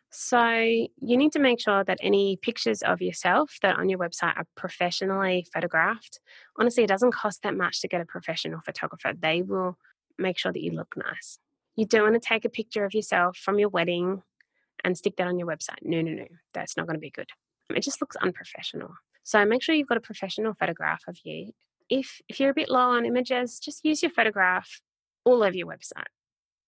So, 0.09 0.49
you 0.49 1.17
need 1.17 1.31
to 1.33 1.39
make 1.39 1.59
sure 1.59 1.83
that 1.83 1.99
any 2.01 2.37
pictures 2.41 2.81
of 2.81 3.01
yourself 3.01 3.57
that 3.61 3.77
on 3.77 3.89
your 3.89 3.99
website 3.99 4.35
are 4.35 4.47
professionally 4.55 5.45
photographed. 5.53 6.19
Honestly, 6.57 6.83
it 6.83 6.87
doesn't 6.87 7.11
cost 7.11 7.43
that 7.43 7.55
much 7.55 7.81
to 7.81 7.87
get 7.87 8.01
a 8.01 8.05
professional 8.05 8.61
photographer, 8.65 9.13
they 9.17 9.41
will 9.43 9.77
make 10.17 10.37
sure 10.37 10.51
that 10.51 10.63
you 10.63 10.71
look 10.71 10.95
nice. 10.97 11.37
You 11.79 11.85
don't 11.85 12.03
want 12.03 12.21
to 12.21 12.27
take 12.27 12.43
a 12.43 12.49
picture 12.49 12.83
of 12.83 12.93
yourself 12.93 13.37
from 13.37 13.57
your 13.57 13.69
wedding 13.69 14.21
and 14.83 14.97
stick 14.97 15.15
that 15.15 15.27
on 15.27 15.39
your 15.39 15.47
website. 15.47 15.77
No, 15.81 16.01
no, 16.01 16.11
no, 16.11 16.25
that's 16.53 16.75
not 16.75 16.87
going 16.87 16.95
to 16.95 16.99
be 16.99 17.09
good. 17.09 17.29
It 17.73 17.83
just 17.83 18.01
looks 18.01 18.17
unprofessional. 18.17 18.89
So 19.23 19.45
make 19.45 19.63
sure 19.63 19.73
you've 19.73 19.87
got 19.87 19.97
a 19.97 20.01
professional 20.01 20.53
photograph 20.53 21.03
of 21.07 21.17
you. 21.23 21.53
If 21.89 22.19
if 22.27 22.37
you're 22.37 22.49
a 22.49 22.53
bit 22.53 22.67
low 22.67 22.89
on 22.89 23.05
images, 23.05 23.59
just 23.59 23.85
use 23.85 24.03
your 24.03 24.11
photograph 24.11 24.81
all 25.23 25.41
over 25.41 25.55
your 25.55 25.67
website. 25.67 26.11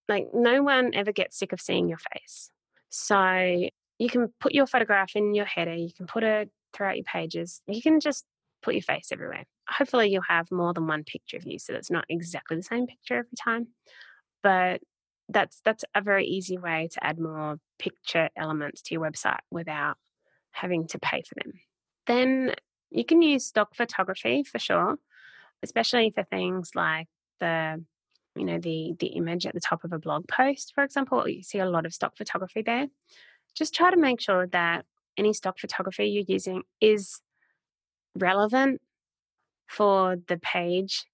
Like 0.07 0.27
no 0.33 0.63
one 0.63 0.91
ever 0.93 1.11
gets 1.11 1.37
sick 1.37 1.51
of 1.51 1.59
seeing 1.59 1.89
your 1.89 1.97
face. 1.97 2.49
So 2.89 3.67
you 3.99 4.09
can 4.09 4.29
put 4.39 4.53
your 4.53 4.65
photograph 4.65 5.11
in 5.15 5.35
your 5.35 5.45
header, 5.45 5.75
you 5.75 5.91
can 5.91 6.07
put 6.07 6.23
it 6.23 6.49
throughout 6.73 6.95
your 6.95 7.03
pages. 7.03 7.61
You 7.67 7.81
can 7.81 7.99
just 7.99 8.25
put 8.63 8.75
your 8.75 8.81
face 8.81 9.09
everywhere. 9.11 9.43
Hopefully 9.67 10.09
you'll 10.09 10.23
have 10.29 10.49
more 10.51 10.73
than 10.73 10.87
one 10.87 11.03
picture 11.03 11.35
of 11.35 11.45
you 11.45 11.59
so 11.59 11.73
it's 11.73 11.91
not 11.91 12.05
exactly 12.07 12.55
the 12.55 12.63
same 12.63 12.87
picture 12.87 13.17
every 13.17 13.37
time. 13.43 13.67
But 14.41 14.81
that's 15.31 15.61
that's 15.63 15.85
a 15.95 16.01
very 16.01 16.25
easy 16.25 16.57
way 16.57 16.89
to 16.91 17.03
add 17.03 17.19
more 17.19 17.57
picture 17.79 18.29
elements 18.35 18.81
to 18.83 18.93
your 18.93 19.03
website 19.03 19.39
without 19.49 19.97
having 20.51 20.87
to 20.87 20.99
pay 20.99 21.21
for 21.21 21.35
them. 21.43 21.53
Then 22.07 22.55
you 22.89 23.05
can 23.05 23.21
use 23.21 23.45
stock 23.45 23.75
photography 23.75 24.43
for 24.43 24.59
sure, 24.59 24.97
especially 25.63 26.11
for 26.13 26.23
things 26.23 26.71
like 26.75 27.07
the 27.39 27.83
you 28.35 28.45
know 28.45 28.59
the 28.59 28.93
the 28.99 29.07
image 29.07 29.45
at 29.45 29.53
the 29.53 29.59
top 29.59 29.83
of 29.83 29.91
a 29.91 29.99
blog 29.99 30.27
post 30.27 30.71
for 30.73 30.83
example 30.83 31.27
you 31.27 31.43
see 31.43 31.59
a 31.59 31.69
lot 31.69 31.85
of 31.85 31.93
stock 31.93 32.15
photography 32.15 32.61
there 32.61 32.87
just 33.55 33.73
try 33.73 33.91
to 33.91 33.97
make 33.97 34.21
sure 34.21 34.47
that 34.47 34.85
any 35.17 35.33
stock 35.33 35.59
photography 35.59 36.05
you're 36.05 36.23
using 36.27 36.63
is 36.79 37.19
relevant 38.15 38.81
for 39.67 40.15
the 40.27 40.37
page 40.37 41.05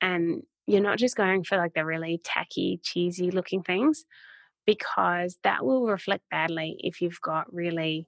and 0.00 0.42
you're 0.70 0.80
not 0.80 0.98
just 0.98 1.16
going 1.16 1.42
for 1.42 1.56
like 1.58 1.74
the 1.74 1.84
really 1.84 2.20
tacky, 2.22 2.78
cheesy 2.82 3.30
looking 3.30 3.62
things, 3.62 4.04
because 4.66 5.36
that 5.42 5.64
will 5.64 5.86
reflect 5.86 6.22
badly 6.30 6.76
if 6.78 7.00
you've 7.00 7.20
got 7.20 7.52
really 7.52 8.06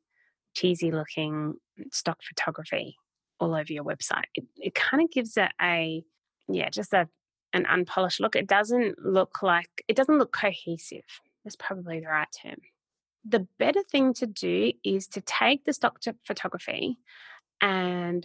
cheesy 0.54 0.92
looking 0.92 1.54
stock 1.90 2.18
photography 2.22 2.96
all 3.40 3.54
over 3.54 3.72
your 3.72 3.84
website. 3.84 4.26
It, 4.36 4.44
it 4.56 4.74
kind 4.74 5.02
of 5.02 5.10
gives 5.10 5.36
it 5.36 5.50
a 5.60 6.04
yeah, 6.48 6.68
just 6.70 6.92
a 6.92 7.08
an 7.52 7.66
unpolished 7.66 8.20
look. 8.20 8.36
It 8.36 8.46
doesn't 8.46 8.98
look 9.04 9.42
like 9.42 9.84
it 9.88 9.96
doesn't 9.96 10.18
look 10.18 10.32
cohesive. 10.32 11.02
That's 11.44 11.56
probably 11.56 11.98
the 11.98 12.06
right 12.06 12.28
term. 12.42 12.56
The 13.24 13.46
better 13.58 13.82
thing 13.90 14.14
to 14.14 14.26
do 14.26 14.72
is 14.84 15.08
to 15.08 15.20
take 15.20 15.64
the 15.64 15.72
stock 15.72 16.00
photography 16.24 16.98
and 17.60 18.24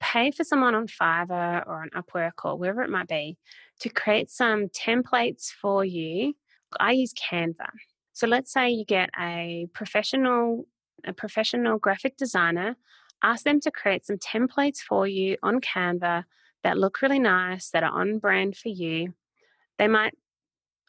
pay 0.00 0.30
for 0.30 0.44
someone 0.44 0.74
on 0.74 0.86
Fiverr 0.86 1.66
or 1.66 1.82
on 1.82 1.90
Upwork 1.90 2.44
or 2.44 2.56
wherever 2.56 2.82
it 2.82 2.90
might 2.90 3.08
be 3.08 3.36
to 3.80 3.88
create 3.88 4.30
some 4.30 4.68
templates 4.68 5.50
for 5.50 5.84
you. 5.84 6.34
I 6.78 6.92
use 6.92 7.12
Canva. 7.14 7.68
So 8.12 8.26
let's 8.26 8.52
say 8.52 8.70
you 8.70 8.84
get 8.84 9.10
a 9.18 9.68
professional 9.72 10.66
a 11.06 11.14
professional 11.14 11.78
graphic 11.78 12.18
designer, 12.18 12.76
ask 13.22 13.44
them 13.44 13.58
to 13.60 13.70
create 13.70 14.04
some 14.04 14.18
templates 14.18 14.78
for 14.78 15.06
you 15.06 15.38
on 15.42 15.58
Canva 15.60 16.24
that 16.62 16.76
look 16.76 17.00
really 17.00 17.18
nice, 17.18 17.70
that 17.70 17.82
are 17.82 17.98
on 17.98 18.18
brand 18.18 18.54
for 18.54 18.68
you. 18.68 19.14
They 19.78 19.88
might 19.88 20.14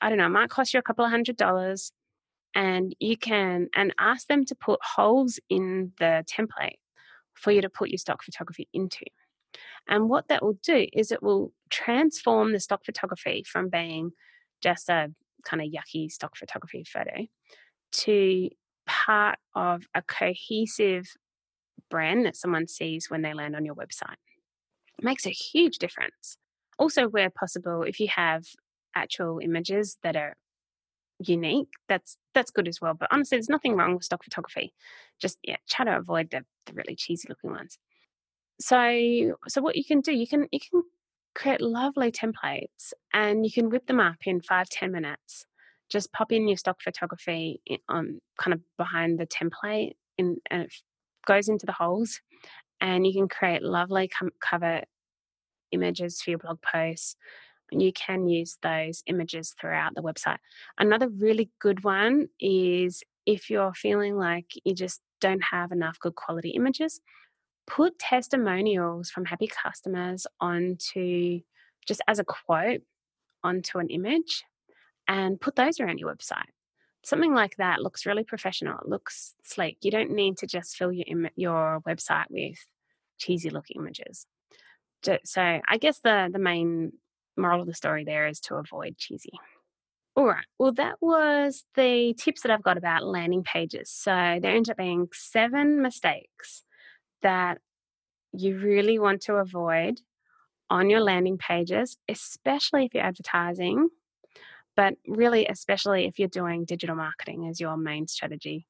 I 0.01 0.09
don't 0.09 0.17
know, 0.17 0.25
it 0.25 0.29
might 0.29 0.49
cost 0.49 0.73
you 0.73 0.79
a 0.79 0.83
couple 0.83 1.05
of 1.05 1.11
hundred 1.11 1.37
dollars 1.37 1.91
and 2.53 2.95
you 2.99 3.17
can 3.17 3.69
and 3.73 3.93
ask 3.97 4.27
them 4.27 4.45
to 4.45 4.55
put 4.55 4.79
holes 4.83 5.39
in 5.49 5.93
the 5.99 6.25
template 6.29 6.80
for 7.41 7.51
you 7.51 7.61
to 7.61 7.69
put 7.69 7.89
your 7.89 7.97
stock 7.97 8.23
photography 8.23 8.67
into. 8.73 9.05
And 9.89 10.09
what 10.09 10.27
that 10.29 10.43
will 10.43 10.57
do 10.63 10.87
is 10.93 11.11
it 11.11 11.23
will 11.23 11.51
transform 11.69 12.53
the 12.53 12.59
stock 12.59 12.85
photography 12.85 13.43
from 13.45 13.69
being 13.69 14.11
just 14.61 14.89
a 14.89 15.11
kind 15.43 15.61
of 15.61 15.69
yucky 15.69 16.09
stock 16.09 16.37
photography 16.37 16.83
photo 16.83 17.25
to 17.91 18.49
part 18.85 19.39
of 19.55 19.83
a 19.95 20.01
cohesive 20.03 21.07
brand 21.89 22.25
that 22.25 22.35
someone 22.35 22.67
sees 22.67 23.09
when 23.09 23.21
they 23.21 23.33
land 23.33 23.55
on 23.55 23.65
your 23.65 23.75
website. 23.75 24.21
It 24.99 25.03
makes 25.03 25.25
a 25.25 25.31
huge 25.31 25.77
difference. 25.77 26.37
Also, 26.77 27.07
where 27.07 27.29
possible, 27.29 27.83
if 27.83 27.99
you 27.99 28.07
have 28.15 28.45
actual 28.95 29.39
images 29.39 29.97
that 30.03 30.15
are 30.15 30.35
unique, 31.27 31.69
that's 31.87 32.17
that's 32.33 32.51
good 32.51 32.67
as 32.67 32.81
well. 32.81 32.93
But 32.93 33.09
honestly, 33.11 33.37
there's 33.37 33.49
nothing 33.49 33.75
wrong 33.75 33.95
with 33.95 34.03
stock 34.03 34.23
photography. 34.23 34.73
Just 35.19 35.37
yeah, 35.43 35.57
try 35.69 35.85
to 35.85 35.97
avoid 35.97 36.31
the, 36.31 36.43
the 36.65 36.73
really 36.73 36.95
cheesy 36.95 37.27
looking 37.29 37.51
ones. 37.51 37.77
So 38.59 39.35
so 39.47 39.61
what 39.61 39.75
you 39.75 39.85
can 39.85 40.01
do, 40.01 40.13
you 40.13 40.27
can 40.27 40.47
you 40.51 40.59
can 40.59 40.83
create 41.33 41.61
lovely 41.61 42.11
templates 42.11 42.93
and 43.13 43.45
you 43.45 43.51
can 43.51 43.69
whip 43.69 43.87
them 43.87 43.99
up 43.99 44.17
in 44.25 44.41
five 44.41 44.69
ten 44.69 44.91
minutes. 44.91 45.45
Just 45.89 46.13
pop 46.13 46.31
in 46.31 46.47
your 46.47 46.57
stock 46.57 46.81
photography 46.81 47.61
on 47.89 47.97
um, 47.97 48.19
kind 48.39 48.53
of 48.53 48.61
behind 48.77 49.19
the 49.19 49.27
template 49.27 49.93
in, 50.17 50.37
and 50.49 50.63
it 50.63 50.73
goes 51.25 51.49
into 51.49 51.65
the 51.65 51.73
holes, 51.73 52.21
and 52.79 53.05
you 53.05 53.13
can 53.13 53.27
create 53.27 53.61
lovely 53.61 54.07
com- 54.07 54.31
cover 54.39 54.83
images 55.71 56.21
for 56.21 56.31
your 56.31 56.39
blog 56.39 56.59
posts 56.61 57.15
you 57.71 57.93
can 57.93 58.27
use 58.27 58.57
those 58.61 59.03
images 59.07 59.55
throughout 59.59 59.95
the 59.95 60.01
website. 60.01 60.37
Another 60.77 61.07
really 61.09 61.49
good 61.59 61.83
one 61.83 62.27
is 62.39 63.03
if 63.25 63.49
you're 63.49 63.73
feeling 63.73 64.17
like 64.17 64.47
you 64.63 64.73
just 64.73 65.01
don't 65.19 65.43
have 65.51 65.71
enough 65.71 65.99
good 65.99 66.15
quality 66.15 66.49
images, 66.49 66.99
put 67.67 67.97
testimonials 67.99 69.09
from 69.09 69.25
happy 69.25 69.47
customers 69.47 70.25
onto 70.39 71.39
just 71.87 72.01
as 72.07 72.19
a 72.19 72.23
quote 72.23 72.81
onto 73.43 73.79
an 73.79 73.89
image 73.89 74.43
and 75.07 75.39
put 75.39 75.55
those 75.55 75.79
around 75.79 75.99
your 75.99 76.13
website. 76.13 76.49
Something 77.03 77.33
like 77.33 77.55
that 77.57 77.81
looks 77.81 78.05
really 78.05 78.23
professional. 78.23 78.77
It 78.79 78.87
looks 78.87 79.33
sleek. 79.43 79.77
You 79.81 79.91
don't 79.91 80.11
need 80.11 80.37
to 80.37 80.47
just 80.47 80.75
fill 80.75 80.91
your 80.91 81.05
Im- 81.07 81.29
your 81.35 81.81
website 81.87 82.25
with 82.29 82.57
cheesy 83.17 83.49
looking 83.49 83.77
images. 83.79 84.27
So 85.23 85.41
I 85.67 85.77
guess 85.79 85.99
the 85.99 86.29
the 86.31 86.39
main 86.39 86.93
moral 87.37 87.61
of 87.61 87.67
the 87.67 87.73
story 87.73 88.03
there 88.03 88.27
is 88.27 88.39
to 88.41 88.55
avoid 88.55 88.97
cheesy. 88.97 89.33
All 90.15 90.25
right. 90.25 90.45
Well, 90.59 90.73
that 90.73 90.95
was 90.99 91.63
the 91.75 92.13
tips 92.17 92.41
that 92.41 92.51
I've 92.51 92.63
got 92.63 92.77
about 92.77 93.05
landing 93.05 93.43
pages. 93.43 93.89
So 93.89 94.11
there 94.41 94.53
ends 94.53 94.69
up 94.69 94.77
being 94.77 95.07
seven 95.13 95.81
mistakes 95.81 96.63
that 97.21 97.59
you 98.33 98.57
really 98.57 98.99
want 98.99 99.21
to 99.23 99.35
avoid 99.35 100.01
on 100.69 100.89
your 100.89 101.01
landing 101.01 101.37
pages, 101.37 101.97
especially 102.09 102.85
if 102.85 102.93
you're 102.93 103.03
advertising, 103.03 103.89
but 104.75 104.95
really, 105.07 105.45
especially 105.47 106.05
if 106.05 106.19
you're 106.19 106.27
doing 106.27 106.65
digital 106.65 106.95
marketing 106.95 107.47
as 107.47 107.59
your 107.59 107.77
main 107.77 108.07
strategy. 108.07 108.67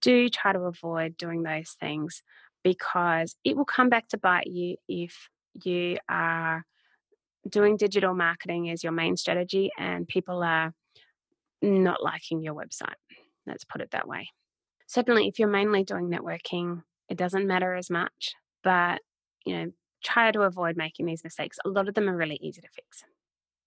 Do 0.00 0.28
try 0.28 0.52
to 0.52 0.60
avoid 0.60 1.16
doing 1.16 1.42
those 1.42 1.76
things 1.80 2.22
because 2.62 3.36
it 3.44 3.56
will 3.56 3.64
come 3.64 3.88
back 3.88 4.08
to 4.08 4.18
bite 4.18 4.46
you 4.46 4.76
if 4.88 5.28
you 5.62 5.98
are 6.08 6.64
doing 7.48 7.76
digital 7.76 8.14
marketing 8.14 8.70
as 8.70 8.82
your 8.82 8.92
main 8.92 9.16
strategy 9.16 9.70
and 9.78 10.08
people 10.08 10.42
are 10.42 10.72
not 11.62 12.02
liking 12.02 12.42
your 12.42 12.54
website. 12.54 12.94
Let's 13.46 13.64
put 13.64 13.80
it 13.80 13.90
that 13.92 14.08
way. 14.08 14.28
Certainly, 14.86 15.28
if 15.28 15.38
you're 15.38 15.48
mainly 15.48 15.84
doing 15.84 16.10
networking, 16.10 16.82
it 17.08 17.18
doesn't 17.18 17.46
matter 17.46 17.74
as 17.74 17.90
much, 17.90 18.34
but 18.62 19.00
you 19.44 19.56
know, 19.56 19.72
try 20.04 20.30
to 20.30 20.42
avoid 20.42 20.76
making 20.76 21.06
these 21.06 21.24
mistakes. 21.24 21.58
A 21.64 21.68
lot 21.68 21.88
of 21.88 21.94
them 21.94 22.08
are 22.08 22.16
really 22.16 22.38
easy 22.40 22.60
to 22.60 22.68
fix. 22.74 23.04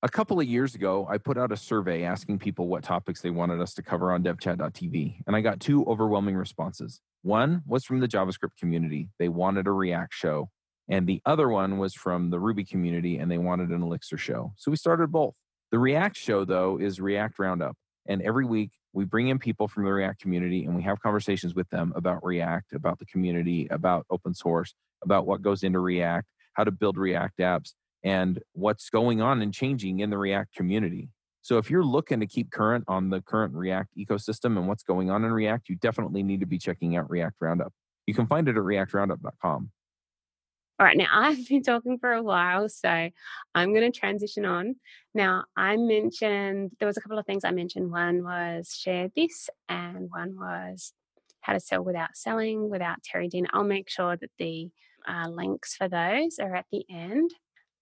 A 0.04 0.10
couple 0.10 0.40
of 0.40 0.46
years 0.46 0.76
ago, 0.76 1.08
I 1.10 1.18
put 1.18 1.40
out 1.40 1.52
a 1.52 1.58
survey 1.58 2.04
asking 2.04 2.38
people 2.38 2.68
what 2.68 2.84
topics 2.84 3.22
they 3.22 3.32
wanted 3.32 3.60
us 3.60 3.74
to 3.74 3.82
cover 3.82 4.12
on 4.12 4.24
devchat.tv, 4.24 5.22
and 5.26 5.36
I 5.36 5.42
got 5.42 5.60
two 5.60 5.84
overwhelming 5.86 6.36
responses. 6.36 7.02
One 7.24 7.64
was 7.66 7.84
from 7.84 8.00
the 8.00 8.08
JavaScript 8.08 8.58
community. 8.60 9.10
They 9.18 9.28
wanted 9.28 9.66
a 9.66 9.72
React 9.72 10.14
show. 10.14 10.50
And 10.90 11.08
the 11.08 11.22
other 11.26 11.50
one 11.50 11.78
was 11.78 11.94
from 11.94 12.30
the 12.30 12.40
Ruby 12.40 12.64
community 12.64 13.18
and 13.18 13.30
they 13.30 13.38
wanted 13.38 13.70
an 13.70 13.82
Elixir 13.82 14.18
show. 14.18 14.54
So 14.58 14.72
we 14.72 14.78
started 14.78 15.12
both. 15.12 15.36
The 15.72 15.80
React 15.80 16.16
show, 16.18 16.46
though, 16.46 16.80
is 16.80 17.02
React 17.02 17.40
Roundup. 17.40 17.76
And 18.08 18.22
every 18.22 18.46
week 18.46 18.72
we 18.94 19.04
bring 19.04 19.28
in 19.28 19.38
people 19.38 19.68
from 19.68 19.84
the 19.84 19.92
React 19.92 20.22
community 20.22 20.64
and 20.64 20.76
we 20.76 20.84
have 20.84 21.02
conversations 21.02 21.54
with 21.54 21.70
them 21.70 21.92
about 21.96 22.24
React, 22.24 22.74
about 22.74 23.00
the 23.00 23.06
community, 23.06 23.68
about 23.70 24.06
open 24.10 24.34
source, 24.34 24.74
about 25.04 25.28
what 25.28 25.42
goes 25.42 25.64
into 25.64 25.80
React, 25.80 26.26
how 26.54 26.64
to 26.64 26.72
build 26.72 26.98
React 26.98 27.38
apps, 27.40 27.74
and 28.04 28.40
what's 28.54 28.90
going 28.90 29.22
on 29.22 29.42
and 29.42 29.54
changing 29.54 30.00
in 30.00 30.10
the 30.10 30.18
React 30.18 30.56
community. 30.56 31.10
So 31.42 31.58
if 31.58 31.70
you're 31.70 31.84
looking 31.84 32.20
to 32.22 32.28
keep 32.28 32.52
current 32.52 32.86
on 32.88 33.10
the 33.10 33.22
current 33.22 33.54
React 33.54 33.90
ecosystem 33.98 34.58
and 34.58 34.68
what's 34.68 34.84
going 34.84 35.10
on 35.10 35.24
in 35.24 35.32
React, 35.32 35.70
you 35.70 35.76
definitely 35.76 36.24
need 36.24 36.40
to 36.40 36.46
be 36.46 36.58
checking 36.58 36.96
out 36.98 37.10
React 37.10 37.36
Roundup. 37.40 37.74
You 38.06 38.14
can 38.14 38.28
find 38.28 38.48
it 38.48 38.58
at 38.58 38.64
reactroundup.com. 38.64 39.72
All 40.80 40.86
right, 40.86 40.98
now 40.98 41.08
I've 41.12 41.48
been 41.48 41.64
talking 41.64 41.98
for 41.98 42.14
a 42.14 42.24
while, 42.24 42.70
so 42.70 43.10
I'm 43.56 43.74
going 43.74 43.92
to 43.92 44.00
transition 44.00 44.46
on. 44.46 44.76
Now, 45.14 45.46
I 45.56 45.78
mentioned 45.78 46.72
there 46.80 46.88
was 46.88 46.98
a 46.98 47.02
couple 47.02 47.18
of 47.18 47.26
things 47.26 47.44
I 47.44 47.52
mentioned. 47.52 47.92
One 47.92 48.24
was 48.24 48.76
share 48.76 49.10
this, 49.16 49.50
and 49.70 50.10
one 50.12 50.36
was 50.38 50.94
how 51.42 51.54
to 51.54 51.60
sell 51.60 51.84
without 51.84 52.16
selling 52.16 52.70
without 52.70 53.04
Terry 53.04 53.28
Dean. 53.28 53.48
I'll 53.54 53.64
make 53.64 53.90
sure 53.90 54.18
that 54.18 54.32
the 54.38 54.70
uh, 55.08 55.30
links 55.30 55.76
for 55.76 55.88
those 55.88 56.40
are 56.40 56.56
at 56.56 56.66
the 56.72 56.84
end. 56.90 57.32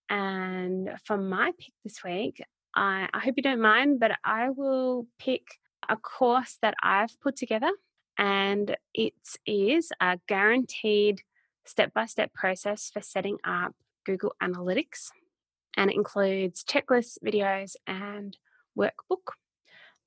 And 0.10 0.92
for 1.04 1.18
my 1.18 1.52
pick 1.58 1.74
this 1.84 2.04
week, 2.04 2.44
I, 2.76 3.10
I 3.12 3.20
hope 3.20 3.34
you 3.38 3.44
don't 3.44 3.62
mind, 3.62 4.00
but 4.00 4.12
I 4.24 4.52
will 4.52 5.08
pick 5.18 5.44
a 5.90 5.98
course 5.98 6.58
that 6.62 6.76
I've 6.82 7.20
put 7.22 7.36
together, 7.36 7.72
and 8.18 8.78
it 8.94 9.14
is 9.46 9.92
a 10.00 10.20
guaranteed 10.28 11.22
step 11.66 11.94
by 11.94 12.06
step 12.06 12.34
process 12.34 12.90
for 12.92 13.02
setting 13.02 13.38
up 13.44 13.76
Google 14.06 14.36
Analytics. 14.42 15.10
And 15.78 15.92
it 15.92 15.96
includes 15.96 16.64
checklists, 16.64 17.18
videos, 17.24 17.76
and 17.86 18.38
workbook. 18.78 19.34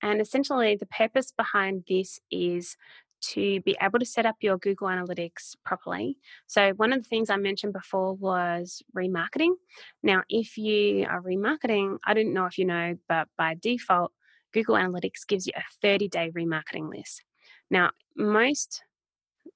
And 0.01 0.21
essentially, 0.21 0.77
the 0.77 0.87
purpose 0.87 1.33
behind 1.37 1.85
this 1.89 2.21
is 2.31 2.77
to 3.21 3.61
be 3.63 3.77
able 3.83 3.99
to 3.99 4.05
set 4.05 4.27
up 4.27 4.37
your 4.41 4.59
Google 4.59 4.89
Analytics 4.89 5.57
properly. 5.65 6.19
So, 6.47 6.73
one 6.77 6.93
of 6.93 7.03
the 7.03 7.09
things 7.09 7.31
I 7.31 7.37
mentioned 7.37 7.73
before 7.73 8.15
was 8.15 8.83
remarketing. 8.97 9.55
Now, 10.03 10.23
if 10.29 10.57
you 10.57 11.05
are 11.09 11.21
remarketing, 11.21 11.99
I 12.07 12.15
don't 12.15 12.33
know 12.33 12.47
if 12.47 12.59
you 12.59 12.65
know, 12.65 12.97
but 13.09 13.29
by 13.37 13.57
default, 13.61 14.13
Google 14.53 14.77
Analytics 14.77 15.27
gives 15.27 15.47
you 15.47 15.53
a 15.57 15.63
30 15.83 16.09
day 16.09 16.31
remarketing 16.31 16.89
list. 16.89 17.23
Now, 17.71 17.91
most 18.17 18.83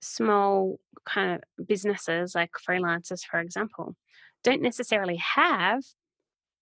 small 0.03 0.79
kind 1.07 1.37
of 1.37 1.67
businesses 1.67 2.35
like 2.35 2.51
freelancers, 2.69 3.25
for 3.25 3.41
example, 3.41 3.97
don't 4.45 4.63
necessarily 4.63 5.17
have 5.17 5.83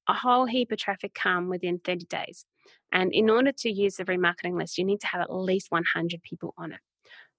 a 0.08 0.14
whole 0.14 0.46
heap 0.46 0.70
of 0.72 0.78
traffic 0.78 1.14
come 1.14 1.48
within 1.48 1.80
30 1.84 2.06
days. 2.06 2.44
And 2.92 3.12
in 3.12 3.30
order 3.30 3.52
to 3.52 3.70
use 3.70 3.96
the 3.96 4.04
remarketing 4.04 4.58
list, 4.58 4.78
you 4.78 4.84
need 4.84 5.00
to 5.00 5.06
have 5.06 5.20
at 5.20 5.32
least 5.32 5.70
100 5.70 6.22
people 6.22 6.54
on 6.58 6.72
it. 6.72 6.80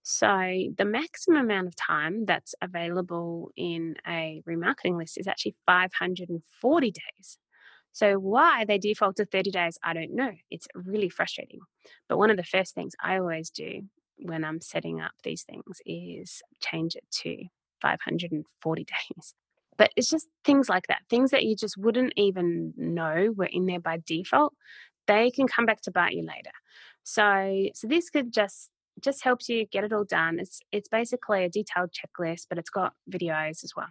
So 0.03 0.27
the 0.77 0.85
maximum 0.85 1.41
amount 1.41 1.67
of 1.67 1.75
time 1.75 2.25
that's 2.25 2.55
available 2.61 3.51
in 3.55 3.95
a 4.07 4.41
remarketing 4.49 4.97
list 4.97 5.17
is 5.19 5.27
actually 5.27 5.55
540 5.67 6.91
days. 6.91 7.37
So 7.91 8.15
why 8.15 8.65
they 8.65 8.77
default 8.77 9.17
to 9.17 9.25
30 9.25 9.51
days, 9.51 9.77
I 9.83 9.93
don't 9.93 10.15
know. 10.15 10.31
It's 10.49 10.67
really 10.73 11.09
frustrating. 11.09 11.59
But 12.09 12.17
one 12.17 12.31
of 12.31 12.37
the 12.37 12.43
first 12.43 12.73
things 12.73 12.93
I 13.03 13.19
always 13.19 13.49
do 13.51 13.81
when 14.21 14.43
I'm 14.43 14.61
setting 14.61 15.01
up 15.01 15.11
these 15.23 15.43
things 15.43 15.81
is 15.85 16.41
change 16.61 16.95
it 16.95 17.05
to 17.21 17.45
540 17.81 18.83
days. 19.15 19.33
But 19.77 19.91
it's 19.95 20.09
just 20.09 20.27
things 20.45 20.69
like 20.69 20.87
that, 20.87 21.01
things 21.09 21.31
that 21.31 21.43
you 21.43 21.55
just 21.55 21.77
wouldn't 21.77 22.13
even 22.15 22.73
know 22.77 23.33
were 23.35 23.45
in 23.45 23.65
there 23.65 23.79
by 23.79 23.99
default. 24.05 24.53
They 25.07 25.31
can 25.31 25.47
come 25.47 25.65
back 25.65 25.81
to 25.81 25.91
bite 25.91 26.13
you 26.13 26.21
later. 26.21 26.51
So, 27.03 27.69
so 27.73 27.87
this 27.87 28.09
could 28.09 28.31
just 28.31 28.69
just 28.99 29.23
helps 29.23 29.49
you 29.49 29.65
get 29.65 29.83
it 29.83 29.93
all 29.93 30.03
done. 30.03 30.39
It's 30.39 30.61
it's 30.71 30.89
basically 30.89 31.45
a 31.45 31.49
detailed 31.49 31.91
checklist, 31.91 32.47
but 32.49 32.57
it's 32.57 32.69
got 32.69 32.93
videos 33.09 33.63
as 33.63 33.73
well, 33.75 33.87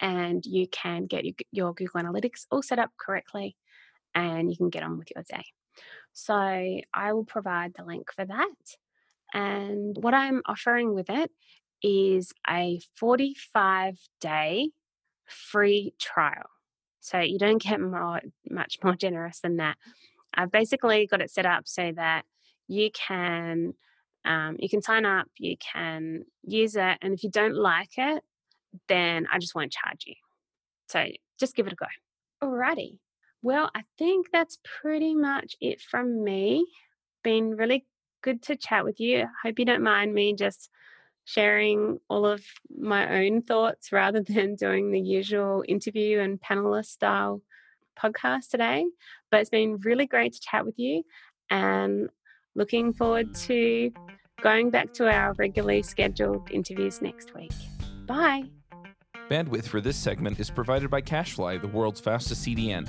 and 0.00 0.44
you 0.44 0.66
can 0.66 1.06
get 1.06 1.24
your, 1.24 1.34
your 1.52 1.74
Google 1.74 2.00
Analytics 2.00 2.46
all 2.50 2.62
set 2.62 2.78
up 2.78 2.90
correctly, 2.98 3.56
and 4.14 4.50
you 4.50 4.56
can 4.56 4.70
get 4.70 4.82
on 4.82 4.98
with 4.98 5.08
your 5.14 5.22
day. 5.28 5.44
So 6.12 6.34
I 6.34 7.12
will 7.12 7.24
provide 7.24 7.74
the 7.76 7.84
link 7.84 8.10
for 8.14 8.24
that. 8.24 8.48
And 9.32 9.96
what 10.00 10.14
I'm 10.14 10.42
offering 10.46 10.94
with 10.94 11.10
it 11.10 11.30
is 11.82 12.32
a 12.48 12.80
45 12.96 13.98
day 14.20 14.70
free 15.26 15.94
trial. 15.98 16.50
So 17.00 17.20
you 17.20 17.38
don't 17.38 17.62
get 17.62 17.80
more, 17.80 18.20
much 18.48 18.78
more 18.82 18.94
generous 18.94 19.40
than 19.40 19.56
that. 19.56 19.76
I've 20.34 20.50
basically 20.50 21.06
got 21.06 21.20
it 21.20 21.30
set 21.30 21.46
up 21.46 21.66
so 21.66 21.92
that 21.96 22.24
you 22.66 22.90
can 22.90 23.74
um, 24.24 24.56
you 24.58 24.68
can 24.68 24.82
sign 24.82 25.06
up, 25.06 25.26
you 25.38 25.56
can 25.56 26.24
use 26.42 26.76
it, 26.76 26.98
and 27.00 27.14
if 27.14 27.22
you 27.22 27.30
don't 27.30 27.54
like 27.54 27.96
it, 27.96 28.22
then 28.88 29.26
I 29.32 29.38
just 29.38 29.54
won't 29.54 29.72
charge 29.72 30.04
you. 30.06 30.14
So 30.88 31.06
just 31.38 31.56
give 31.56 31.66
it 31.66 31.72
a 31.72 31.76
go. 31.76 31.86
Alrighty. 32.42 32.98
Well, 33.42 33.70
I 33.74 33.84
think 33.96 34.26
that's 34.32 34.58
pretty 34.82 35.14
much 35.14 35.56
it 35.60 35.80
from 35.80 36.24
me. 36.24 36.66
Been 37.22 37.56
really 37.56 37.86
good 38.22 38.42
to 38.44 38.56
chat 38.56 38.84
with 38.84 39.00
you. 39.00 39.26
Hope 39.42 39.58
you 39.58 39.64
don't 39.64 39.82
mind 39.82 40.14
me 40.14 40.34
just 40.34 40.70
sharing 41.24 41.98
all 42.08 42.24
of 42.24 42.42
my 42.74 43.24
own 43.24 43.42
thoughts 43.42 43.92
rather 43.92 44.22
than 44.22 44.54
doing 44.54 44.90
the 44.90 45.00
usual 45.00 45.64
interview 45.68 46.20
and 46.20 46.40
panelist 46.40 46.86
style 46.86 47.42
podcast 47.98 48.48
today. 48.50 48.86
But 49.30 49.40
it's 49.40 49.50
been 49.50 49.78
really 49.78 50.06
great 50.06 50.32
to 50.34 50.40
chat 50.40 50.64
with 50.64 50.78
you 50.78 51.02
and 51.50 52.08
looking 52.54 52.92
forward 52.92 53.34
to 53.34 53.90
going 54.40 54.70
back 54.70 54.92
to 54.94 55.10
our 55.10 55.32
regularly 55.34 55.82
scheduled 55.82 56.50
interviews 56.50 57.02
next 57.02 57.34
week. 57.34 57.52
Bye. 58.06 58.44
Bandwidth 59.28 59.64
for 59.66 59.80
this 59.80 59.96
segment 59.96 60.40
is 60.40 60.48
provided 60.48 60.90
by 60.90 61.02
CacheFly, 61.02 61.60
the 61.60 61.68
world's 61.68 62.00
fastest 62.00 62.46
CDN. 62.46 62.88